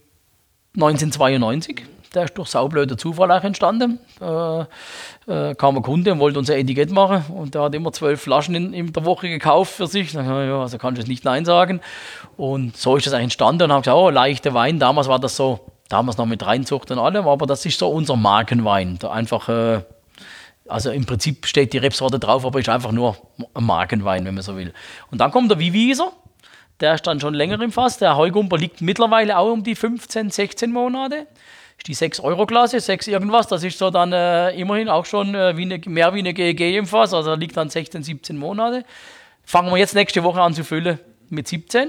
[0.74, 1.84] 1992.
[2.14, 3.98] Der ist durch saublöder Zufall auch entstanden.
[4.20, 4.60] Äh,
[5.26, 8.54] äh, kam ein Kunde und wollte unser Etikett machen und der hat immer zwölf Flaschen
[8.54, 10.12] in, in der Woche gekauft für sich.
[10.12, 11.80] Dann, ja, also kann ich jetzt nicht Nein sagen.
[12.36, 14.78] Und so ist das eigentlich entstanden und habe gesagt, oh, leichte Wein.
[14.78, 18.16] Damals war das so, damals noch mit Reinzucht und allem, aber das ist so unser
[18.16, 18.98] Markenwein.
[18.98, 19.80] Der einfach, äh,
[20.72, 23.16] also im Prinzip steht die Rebsorte drauf, aber ist einfach nur
[23.54, 24.72] ein Markenwein, wenn man so will.
[25.10, 26.12] Und dann kommt der Vivieser.
[26.80, 27.98] Der ist dann schon länger im Fass.
[27.98, 31.26] Der Heugumper liegt mittlerweile auch um die 15, 16 Monate
[31.88, 35.62] ist die 6-Euro-Klasse, 6 irgendwas, das ist so dann äh, immerhin auch schon äh, wie
[35.62, 38.84] eine, mehr wie eine GEG im Fass, also liegt dann 16, 17 Monate.
[39.44, 40.98] Fangen wir jetzt nächste Woche an zu füllen
[41.28, 41.88] mit 17.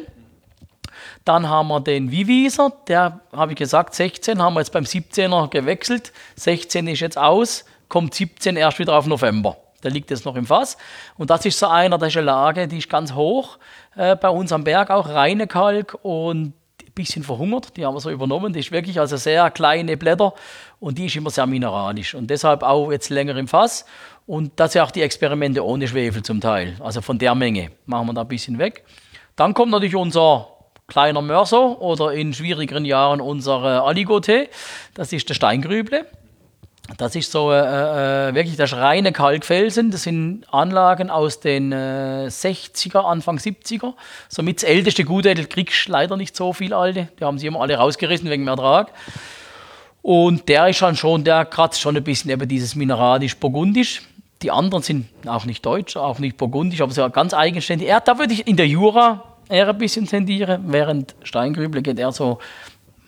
[1.25, 5.49] Dann haben wir den Vivieser, der habe ich gesagt, 16 haben wir jetzt beim 17er
[5.49, 6.11] gewechselt.
[6.35, 9.57] 16 ist jetzt aus, kommt 17 erst wieder auf November.
[9.83, 10.77] Der liegt jetzt noch im Fass.
[11.17, 13.57] Und das ist so einer, das ist eine Lage, die ist ganz hoch
[13.95, 15.97] äh, bei uns am Berg, auch reine Kalk.
[16.03, 16.53] Und
[16.95, 17.75] bisschen verhungert.
[17.77, 18.53] Die haben wir so übernommen.
[18.53, 20.33] Die ist wirklich also sehr kleine Blätter
[20.79, 23.85] und die ist immer sehr mineralisch und deshalb auch jetzt länger im Fass.
[24.25, 26.75] Und das sind auch die Experimente ohne Schwefel zum Teil.
[26.79, 28.83] Also von der Menge machen wir da ein bisschen weg.
[29.35, 30.47] Dann kommt natürlich unser
[30.87, 34.49] kleiner Mörser oder in schwierigeren Jahren unser Aligoté.
[34.93, 36.05] Das ist der Steingrüble.
[36.97, 39.89] Das ist so äh, äh, wirklich das reine Kalkfelsen.
[39.89, 43.93] Das sind Anlagen aus den äh, 60er, Anfang 70er.
[44.27, 47.07] Somit das älteste Gutedel kriegst leider nicht so viel alte.
[47.19, 48.91] Die haben sie immer alle rausgerissen wegen dem Ertrag.
[50.01, 54.01] Und der ist dann schon, der kratzt schon ein bisschen eben dieses mineralisch-burgundisch.
[54.41, 57.87] Die anderen sind auch nicht deutsch, auch nicht burgundisch, aber so ganz eigenständig.
[57.87, 62.11] Er, da würde ich in der Jura eher ein bisschen tendieren, während Steingrüble geht eher
[62.11, 62.39] so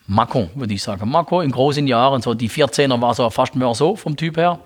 [0.07, 1.09] Mako, würde ich sagen.
[1.09, 4.59] Mako in großen Jahren, so die 14er war so fast mehr so vom Typ her.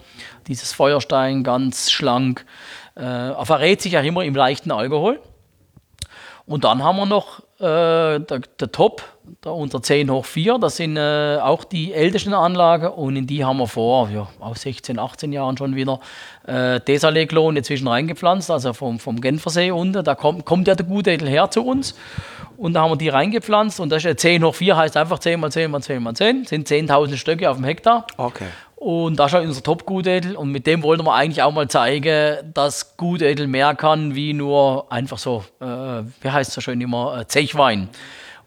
[0.48, 2.46] Dieses Feuerstein, ganz schlank.
[2.96, 5.22] Äh, er verrät sich ja immer im leichten Alkohol.
[6.46, 8.20] Und dann haben wir noch der,
[8.60, 9.04] der, Top,
[9.44, 10.58] der unter 10 hoch 4.
[10.60, 14.56] Das sind äh, auch die ältesten Anlagen und in die haben wir vor, ja, auch
[14.56, 16.00] 16, 18 Jahren schon wieder
[16.48, 20.04] äh, Desaleglo inzwischen reingepflanzt, also vom, vom Genfersee unten.
[20.04, 21.96] Da kommt, kommt ja der Gutedel her zu uns.
[22.58, 25.40] Und da haben wir die reingepflanzt und das ist 10 hoch 4 heißt einfach 10
[25.40, 26.46] mal 10 mal 10 mal 10.
[26.46, 28.06] Sind 10.000 Stöcke auf dem Hektar.
[28.18, 28.48] Okay.
[28.80, 32.54] Und das ist halt unser Top-Gutedel und mit dem wollten wir eigentlich auch mal zeigen,
[32.54, 37.20] dass Gutedel mehr kann wie nur einfach so, äh, wie heißt es so schön immer,
[37.20, 37.90] äh, Zechwein.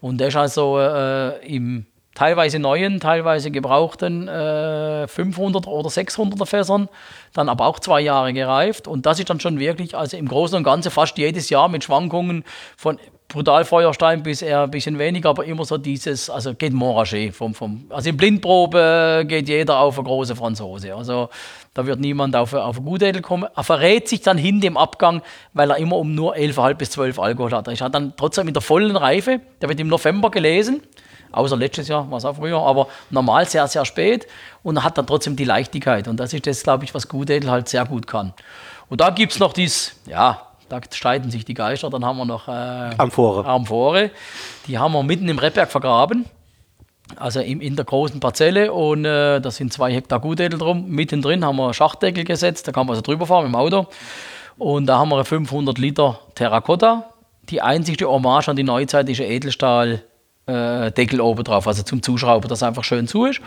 [0.01, 6.89] Und der ist also äh, im teilweise neuen, teilweise gebrauchten äh, 500 oder 600er Fässern,
[7.35, 8.89] dann aber auch zwei Jahre gereift.
[8.89, 11.85] Und das ist dann schon wirklich, also im Großen und Ganzen fast jedes Jahr mit
[11.85, 12.45] Schwankungen
[12.78, 12.99] von
[13.33, 17.35] brutal Feuerstein bis eher ein bisschen weniger, aber immer so dieses, also geht Montrachet.
[17.35, 20.95] Vom, vom, also in Blindprobe geht jeder auf eine große Franzose.
[20.95, 21.30] Also
[21.74, 23.49] da wird niemand auf, auf eine Gutedel kommen.
[23.57, 25.22] Er verrät sich dann hin dem Abgang,
[25.55, 27.68] weil er immer um nur 11,5 bis 12 Alkohol hat.
[27.68, 30.83] Er hat dann trotzdem in der vollen Reife, der wird im November gelesen,
[31.33, 34.26] außer letztes Jahr, war es auch früher, aber normal sehr, sehr spät
[34.62, 36.07] und hat dann trotzdem die Leichtigkeit.
[36.07, 38.35] Und das ist das, glaube ich, was Gutedel halt sehr gut kann.
[38.91, 41.91] Und da gibt es noch dieses, ja, da streiten sich die Geister.
[41.91, 42.51] Dann haben wir noch äh,
[42.97, 43.45] Amphore.
[43.45, 44.11] Amphore.
[44.66, 46.25] Die haben wir mitten im Rebberg vergraben.
[47.16, 50.89] Also in, in der großen Parzelle und äh, da sind zwei Hektar Gutedel drum.
[50.89, 53.87] Mittendrin haben wir Schachtdeckel gesetzt, da kann man also drüber fahren mit dem Auto.
[54.57, 57.11] Und da haben wir 500 Liter Terrakotta.
[57.51, 62.49] Die einzige Hommage an die Neuzeit ist ein Edelstahldeckel äh, oben drauf, also zum Zuschrauben,
[62.49, 63.43] dass einfach schön zu ist.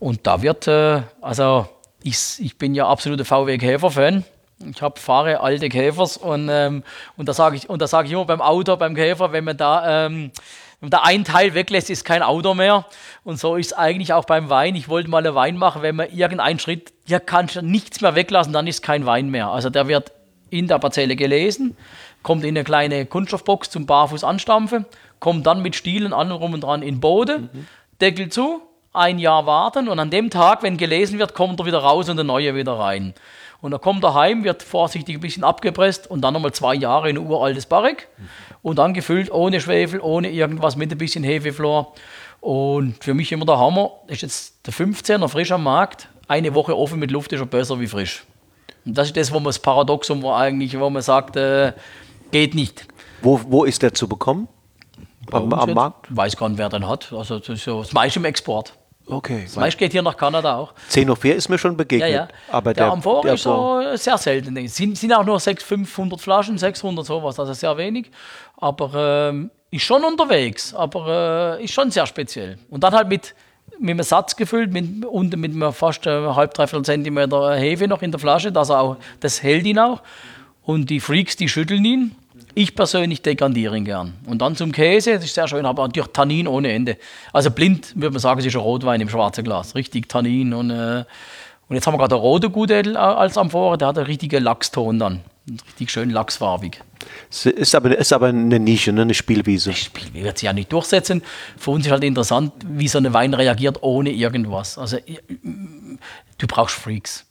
[0.00, 1.68] Und da wird, äh, also
[2.02, 4.24] ich, ich bin ja absoluter VW-Käfer-Fan.
[4.64, 6.82] Ich habe fahre alte Käfers und, ähm,
[7.16, 10.32] und da sage ich, und ich immer beim Auto, beim Käfer, wenn man da, ähm,
[10.80, 12.84] wenn da ein Teil weglässt, ist kein Auto mehr.
[13.24, 14.74] Und so ist es eigentlich auch beim Wein.
[14.74, 18.14] Ich wollte mal einen Wein machen, wenn man irgendeinen Schritt, hier kannst du nichts mehr
[18.14, 19.48] weglassen, dann ist kein Wein mehr.
[19.48, 20.12] Also der wird
[20.50, 21.76] in der Parzelle gelesen,
[22.22, 24.86] kommt in eine kleine Kunststoffbox zum Barfuß anstampfen,
[25.20, 27.66] kommt dann mit Stielen an und rum und dran in Bode, mhm.
[28.00, 31.78] Deckel zu, ein Jahr warten und an dem Tag, wenn gelesen wird, kommt er wieder
[31.78, 33.14] raus und der neue wieder rein.
[33.60, 37.10] Und dann kommt er heim, wird vorsichtig ein bisschen abgepresst und dann nochmal zwei Jahre
[37.10, 38.08] in ein uraltes Barrik
[38.62, 41.92] und dann gefüllt ohne Schwefel, ohne irgendwas, mit ein bisschen Hefeflor.
[42.40, 46.76] Und für mich immer der Hammer, ist jetzt der 15er frisch am Markt, eine Woche
[46.76, 48.24] offen mit Luft ist schon besser wie frisch.
[48.84, 51.72] Und das ist das, wo man das Paradoxum war eigentlich, wo man sagt, äh,
[52.30, 52.86] geht nicht.
[53.22, 54.46] Wo, wo ist der zu bekommen?
[55.32, 56.06] Am, am Markt?
[56.14, 57.12] Weiß gar nicht, wer den hat.
[57.12, 58.74] Also das ist so das meiste im Export.
[59.08, 59.42] Okay.
[59.44, 60.72] Das meiste geht hier nach Kanada auch.
[60.86, 62.10] 1004 ist mir schon Ja, begegnet.
[62.10, 62.28] ja.
[62.50, 64.56] Aber der, der, Amphore der ist so sehr selten.
[64.56, 68.10] Es sind, sind auch nur 600, 500 Flaschen, 600 sowas, also sehr wenig.
[68.58, 72.58] Aber ähm, ist schon unterwegs, aber äh, ist schon sehr speziell.
[72.70, 73.34] Und dann halt mit,
[73.78, 78.02] mit einem Satz gefüllt, mit, und mit einem fast äh, halb, dreiviertel Zentimeter Hefe noch
[78.02, 80.02] in der Flasche, dass er auch, das hält ihn auch.
[80.62, 82.14] Und die Freaks, die schütteln ihn.
[82.58, 84.14] Ich persönlich dekantiere ihn gern.
[84.26, 86.96] Und dann zum Käse, das ist sehr schön, aber natürlich Tannin ohne Ende.
[87.32, 89.76] Also blind würde man sagen, es ist ein Rotwein im schwarzen Glas.
[89.76, 90.52] Richtig Tannin.
[90.52, 91.04] Und, äh,
[91.68, 94.98] und jetzt haben wir gerade einen roten Gutedel als Amphore, der hat einen richtigen Lachston
[94.98, 95.20] dann.
[95.68, 96.80] Richtig schön lachsfarbig.
[97.30, 99.02] Es ist aber, ist aber eine Nische, ne?
[99.02, 99.72] eine Spielwiese.
[99.72, 101.22] Spiel wird sich ja nicht durchsetzen.
[101.56, 104.78] Für uns ist halt interessant, wie so ein Wein reagiert ohne irgendwas.
[104.78, 104.96] Also
[106.38, 107.24] du brauchst Freaks.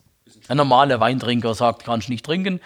[0.48, 2.62] Ein normaler Weintrinker sagt, kannst nicht trinken.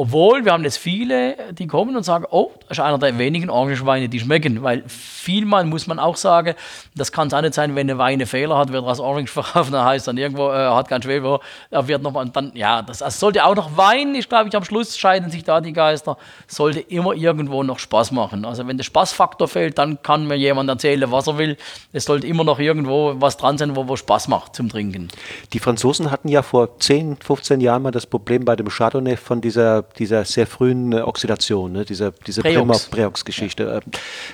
[0.00, 3.50] Obwohl, wir haben jetzt viele, die kommen und sagen, oh, das ist einer der wenigen
[3.50, 4.62] Orangenweine, die schmecken.
[4.62, 6.54] Weil vielmal muss man auch sagen,
[6.94, 9.00] das kann es auch nicht sein, wenn ein Wein einen Fehler hat, wird er als
[9.00, 11.40] Orange verkauft, dann heißt dann irgendwo, äh, hat kein Schwefel,
[11.72, 14.62] er wird nochmal, dann, ja, das, das sollte auch noch Wein, ich glaube, ich am
[14.62, 18.44] Schluss scheiden sich da die Geister, sollte immer irgendwo noch Spaß machen.
[18.44, 21.56] Also wenn der Spaßfaktor fehlt, dann kann mir jemand erzählen, was er will.
[21.92, 25.08] Es sollte immer noch irgendwo was dran sein, wo, wo Spaß macht zum Trinken.
[25.52, 29.40] Die Franzosen hatten ja vor 10, 15 Jahren mal das Problem bei dem Chardonnay von
[29.40, 31.84] dieser, dieser sehr frühen äh, Oxidation, ne?
[31.84, 32.86] dieser, diese Preox.
[32.86, 33.80] Preox-Geschichte.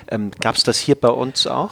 [0.09, 1.71] Ähm, Gab es das hier bei uns auch?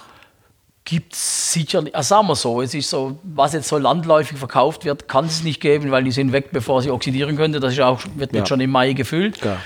[0.85, 1.95] Gibt es sicher nicht.
[1.95, 5.43] Also sagen wir so, es ist so, was jetzt so landläufig verkauft wird, kann es
[5.43, 7.59] nicht geben, weil die sind weg, bevor sie oxidieren könnte.
[7.61, 8.39] Das ist auch, wird Ja.
[8.39, 9.37] jetzt schon im Mai gefüllt.
[9.43, 9.57] Ja.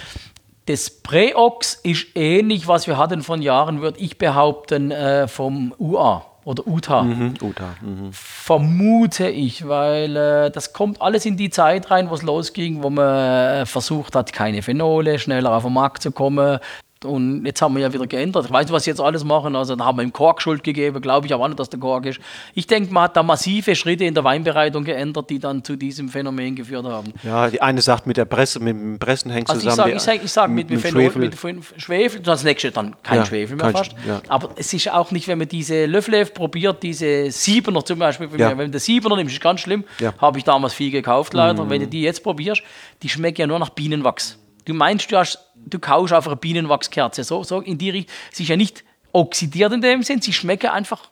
[0.68, 6.26] Das Preox ist ähnlich, was wir hatten von Jahren, würde ich behaupten, äh, vom UA
[6.48, 7.04] oder UTA.
[7.04, 7.76] Mhm, Uta.
[7.82, 8.10] Mhm.
[8.14, 12.90] Vermute ich, weil äh, das kommt alles in die Zeit rein, wo es losging, wo
[12.90, 16.60] man äh, versucht hat, keine Phenole, schneller auf den Markt zu kommen.
[17.04, 18.46] Und jetzt haben wir ja wieder geändert.
[18.46, 19.56] Ich weiß nicht, was sie jetzt alles machen.
[19.56, 21.80] Also, da haben wir ihm Kork Schuld gegeben, glaube ich aber auch nicht, dass der
[21.80, 22.20] Kork ist.
[22.56, 26.10] Ich denke, man hat da massive Schritte in der Weinbereitung geändert, die dann zu diesem
[26.10, 27.14] Phänomen geführt haben.
[27.24, 30.00] Ja, die eine sagt mit der Presse, mit dem Pressen hängt Also ich zusammen.
[30.00, 31.22] sage ich sag, ich sag mit, mit, Schwefel.
[31.22, 31.38] mit
[31.78, 33.92] Schwefel, das nächste dann kein Ja, Schwefel mehr kein fast.
[34.08, 34.22] Ja.
[34.28, 38.38] Aber es ist auch nicht, wenn man diese Löffel probiert, diese Siebener zum Beispiel, bei
[38.38, 38.50] Ja.
[38.58, 40.12] wenn du der Siebener nimmst, ist ganz schlimm, Ja.
[40.12, 40.22] Mhm.
[40.22, 41.70] habe ich damals viel gekauft leider.
[41.70, 42.64] Wenn du die jetzt probierst,
[43.04, 44.40] die schmecken ja nur nach Bienenwachs.
[44.66, 45.40] Du meinst, du, hast,
[45.70, 47.24] du kaufst einfach eine Bienenwachskerze.
[47.24, 48.14] So, so in die Richtung.
[48.32, 51.10] Sie ist ja nicht oxidiert in dem Sinn, sie schmecken einfach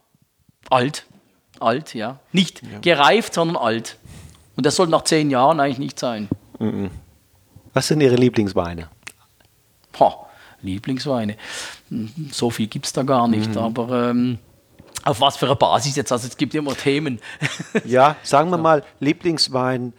[0.70, 1.06] alt.
[1.60, 2.20] Alt, ja.
[2.32, 3.98] Nicht gereift, sondern alt.
[4.56, 6.30] Und das soll nach zehn Jahren eigentlich nicht sein.
[7.74, 8.90] Was sind Ihre Lieblingsweine?
[9.98, 10.28] Boah,
[10.62, 11.38] Lieblingsweine.
[12.32, 13.52] So viel gibt es da gar nicht.
[13.52, 13.58] Mhm.
[13.58, 14.40] Aber ähm,
[15.04, 16.12] auf was für eine Basis jetzt?
[16.12, 17.20] Also es gibt immer Themen.
[17.86, 19.94] Ja, sagen wir mal Lieblingswein.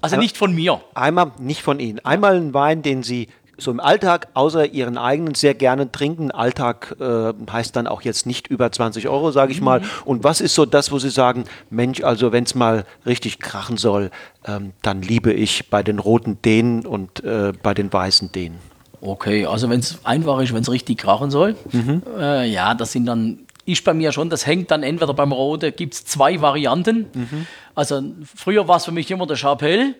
[0.00, 0.80] Also nicht von mir.
[0.94, 1.98] Einmal nicht von Ihnen.
[2.04, 3.28] Einmal ein Wein, den Sie
[3.58, 6.30] so im Alltag, außer Ihren eigenen, sehr gerne trinken.
[6.30, 9.82] Alltag äh, heißt dann auch jetzt nicht über 20 Euro, sage ich mal.
[10.04, 13.76] Und was ist so das, wo Sie sagen, Mensch, also wenn es mal richtig krachen
[13.76, 14.10] soll,
[14.46, 18.54] ähm, dann liebe ich bei den roten den und äh, bei den weißen den.
[19.00, 22.02] Okay, also wenn es einfach ist, wenn es richtig krachen soll, Mhm.
[22.18, 25.72] äh, ja, das sind dann, ist bei mir schon, das hängt dann entweder beim Rote,
[25.72, 27.06] gibt es zwei Varianten.
[27.12, 27.46] Mhm.
[27.74, 28.02] Also
[28.36, 29.94] früher war es für mich immer der Chapelle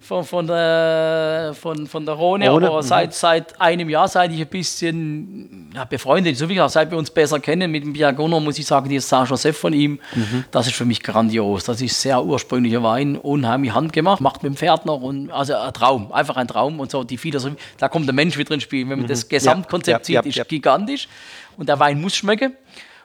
[0.00, 2.86] von, von, der, von, von der Rhone, Rhone, aber mhm.
[2.86, 6.98] seit, seit einem Jahr, seit ich ein bisschen ja, befreundet, so wie gesagt, seit wir
[6.98, 10.44] uns besser kennen mit dem Biagono, muss ich sagen, dieses Saint-Joseph von ihm, Mhm.
[10.50, 11.64] das ist für mich grandios.
[11.64, 15.72] Das ist sehr ursprünglicher Wein, unheimlich handgemacht, macht mit dem Pferd noch und also ein
[15.72, 18.88] Traum, einfach ein Traum und so die Philosophie, da kommt der Mensch wieder ins Spiel.
[18.88, 20.14] Wenn man das Gesamtkonzept Mhm.
[20.14, 20.42] Ja, sieht, ja.
[20.42, 21.08] ist gigantisch
[21.56, 22.54] und der Wein muss schmecken.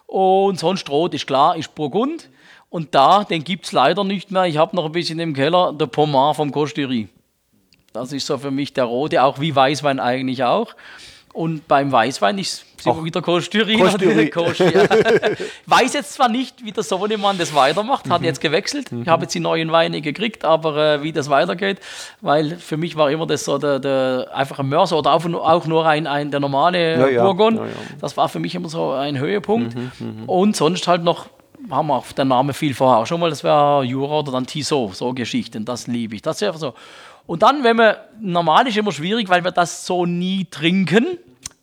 [0.05, 2.29] Und sonst Rot ist klar, ist Burgund.
[2.69, 4.45] Und da, den gibt es leider nicht mehr.
[4.45, 7.09] Ich habe noch ein bisschen im Keller, der Pomard vom Costerie.
[7.93, 10.75] Das ist so für mich der rote, auch wie Weißwein eigentlich auch.
[11.33, 13.77] Und beim Weißwein ist wir wieder Costerie.
[13.77, 14.87] Costerie.
[15.65, 18.91] Weiß jetzt zwar nicht, wie der Sohnemann das weitermacht, hat jetzt gewechselt.
[18.91, 21.79] Ich habe jetzt die neuen Weine gekriegt, aber äh, wie das weitergeht,
[22.21, 25.65] weil für mich war immer das so der, der einfach ein Mörser oder auch, auch
[25.65, 27.23] nur ein, ein der normale Ja, ja.
[27.23, 27.57] Burgund.
[27.57, 27.71] Ja, ja.
[27.99, 29.75] Das war für mich immer so ein Höhepunkt.
[30.25, 31.27] Und sonst halt noch,
[31.69, 34.45] haben wir auf der Name viel vorher auch schon mal, das wäre Jura oder dann
[34.45, 36.21] Tissot, so Geschichten, das liebe ich.
[36.21, 36.73] Das ist einfach so.
[37.25, 41.05] Und dann, wenn wir, normal ist immer schwierig, weil wir das so nie trinken,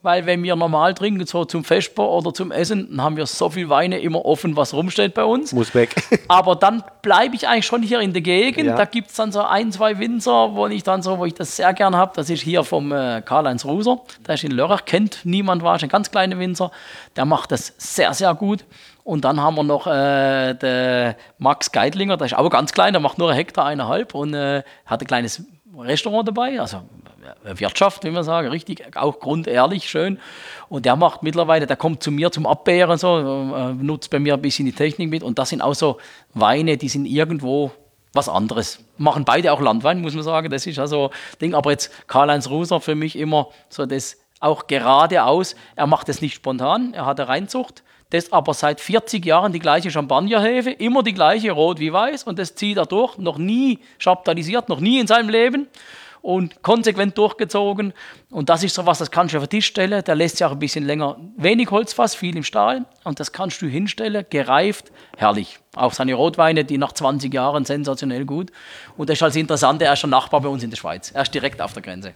[0.07, 3.51] weil wenn wir normal trinken, so zum Vesper oder zum Essen, dann haben wir so
[3.51, 5.53] viel Weine immer offen, was rumsteht bei uns.
[5.53, 5.97] Muss weg.
[6.29, 8.67] Aber dann bleibe ich eigentlich schon hier in der Gegend.
[8.67, 8.77] Ja.
[8.77, 11.57] Da gibt es dann so ein, zwei Winzer, wo ich dann so, wo ich das
[11.57, 12.13] sehr gern habe.
[12.15, 14.01] Das ist hier vom äh, Karl-Heinz Ruser.
[14.25, 16.71] Der ist in Lörrach, kennt niemand, war ein ganz kleiner Winzer.
[17.17, 18.65] Der macht das sehr, sehr gut.
[19.07, 22.99] Und dann haben wir noch äh, den Max Geidlinger, der ist auch ganz klein, der
[23.01, 25.45] macht nur ein Hektar, eineinhalb und äh, hat ein kleines
[25.79, 26.83] Restaurant dabei, also
[27.45, 30.19] Wirtschaft, wie man sagen, richtig, auch grundehrlich, schön.
[30.69, 33.17] Und der macht mittlerweile, der kommt zu mir zum Abbeeren, so,
[33.55, 35.23] äh, nutzt bei mir ein bisschen die Technik mit.
[35.23, 35.99] Und das sind auch so
[36.35, 37.71] Weine, die sind irgendwo
[38.13, 38.81] was anderes.
[38.99, 40.51] Machen beide auch Landwein, muss man sagen.
[40.51, 41.55] Das ist also Ding.
[41.55, 45.55] Aber jetzt Karl-Heinz Ruser für mich immer so das auch geradeaus.
[45.77, 47.85] Er macht es nicht spontan, er hat eine Reinzucht.
[48.11, 52.25] Das aber seit 40 Jahren die gleiche Champagnerhefe, immer die gleiche, rot wie weiß.
[52.25, 55.67] Und das zieht er durch, noch nie chaptalisiert, noch nie in seinem Leben
[56.27, 57.93] und konsequent durchgezogen.
[58.31, 60.03] Und das ist so was, das kannst du auf den Tisch stellen.
[60.03, 62.85] Der lässt sich auch ein bisschen länger, wenig Holzfass, viel im Stahl.
[63.05, 65.61] Und das kannst du hinstellen, gereift, herrlich.
[65.77, 68.51] Auch seine Rotweine, die nach 20 Jahren sensationell gut.
[68.97, 71.13] Und das ist also interessant, er ist schon Nachbar bei uns in der Schweiz.
[71.13, 72.15] Er ist direkt auf der Grenze.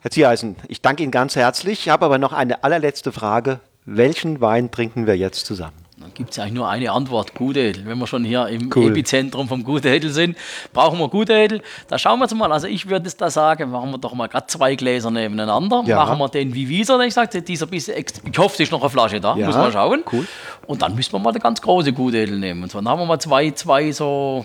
[0.00, 1.86] Herr Zieheisen, ich danke Ihnen ganz herzlich.
[1.86, 3.60] Ich habe aber noch eine allerletzte Frage.
[3.90, 5.76] Welchen Wein trinken wir jetzt zusammen?
[5.96, 7.86] Dann gibt es eigentlich nur eine Antwort, Gutedel.
[7.86, 8.90] Wenn wir schon hier im cool.
[8.90, 10.36] Epizentrum vom Gutedel sind,
[10.74, 11.62] brauchen wir Gutedel.
[11.88, 12.52] Da schauen wir jetzt mal.
[12.52, 15.84] Also ich würde es da sagen, machen wir doch mal gerade zwei Gläser nebeneinander.
[15.86, 15.96] Ja.
[15.96, 18.90] Machen wir den wie Wieser, ich sagte, dieser bisschen, ich hoffe, es ist noch eine
[18.90, 19.46] Flasche da, ja.
[19.46, 20.04] muss man schauen.
[20.12, 20.26] Cool.
[20.66, 22.62] Und dann müssen wir mal eine ganz große Gutedel nehmen.
[22.62, 24.44] Und dann haben wir mal zwei, zwei so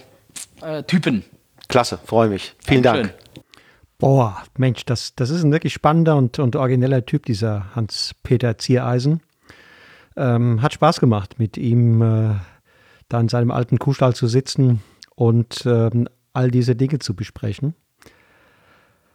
[0.61, 1.25] äh, Typen.
[1.67, 2.55] Klasse, freue mich.
[2.65, 3.09] Vielen Dankeschön.
[3.09, 3.45] Dank.
[3.97, 9.21] Boah, Mensch, das, das ist ein wirklich spannender und, und origineller Typ, dieser Hans-Peter Ziereisen.
[10.15, 12.35] Ähm, hat Spaß gemacht, mit ihm äh,
[13.09, 14.81] da in seinem alten Kuhstall zu sitzen
[15.15, 17.75] und ähm, all diese Dinge zu besprechen.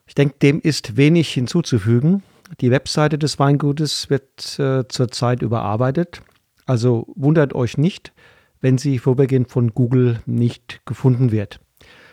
[0.06, 2.22] Ich denke, dem ist wenig hinzuzufügen.
[2.60, 6.22] Die Webseite des Weingutes wird äh, zurzeit überarbeitet.
[6.64, 8.12] Also wundert euch nicht,
[8.60, 11.60] wenn sie vorübergehend von Google nicht gefunden wird.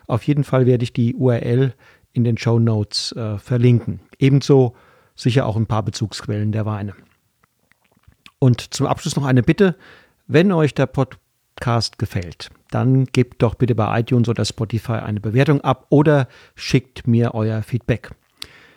[0.07, 1.73] Auf jeden Fall werde ich die URL
[2.13, 4.01] in den Show Notes äh, verlinken.
[4.19, 4.75] Ebenso
[5.15, 6.93] sicher auch ein paar Bezugsquellen der Weine.
[8.45, 9.75] Und zum Abschluss noch eine Bitte,
[10.27, 15.61] wenn euch der Podcast gefällt, dann gebt doch bitte bei iTunes oder Spotify eine Bewertung
[15.61, 18.11] ab oder schickt mir euer Feedback.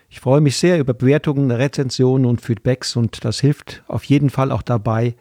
[0.08, 4.52] Ich freue mich sehr über Bewertungen, Rezensionen und Feedbacks und das hilft auf jeden Fall
[4.52, 5.16] auch dabei,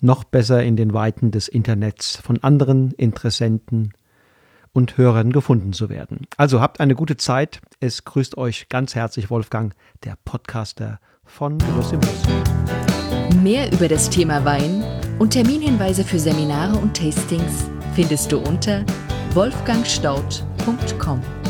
[0.00, 3.92] noch besser in den Weiten des Internets von anderen Interessenten
[4.72, 6.26] und Hörern gefunden zu werden.
[6.36, 7.60] Also habt eine gute Zeit.
[7.78, 9.72] Es grüßt euch ganz herzlich Wolfgang,
[10.02, 13.03] der Podcaster von im Bus.
[13.42, 14.84] Mehr über das Thema Wein
[15.18, 18.84] und Terminhinweise für Seminare und Tastings findest du unter
[19.32, 21.43] wolfgangstaud.com.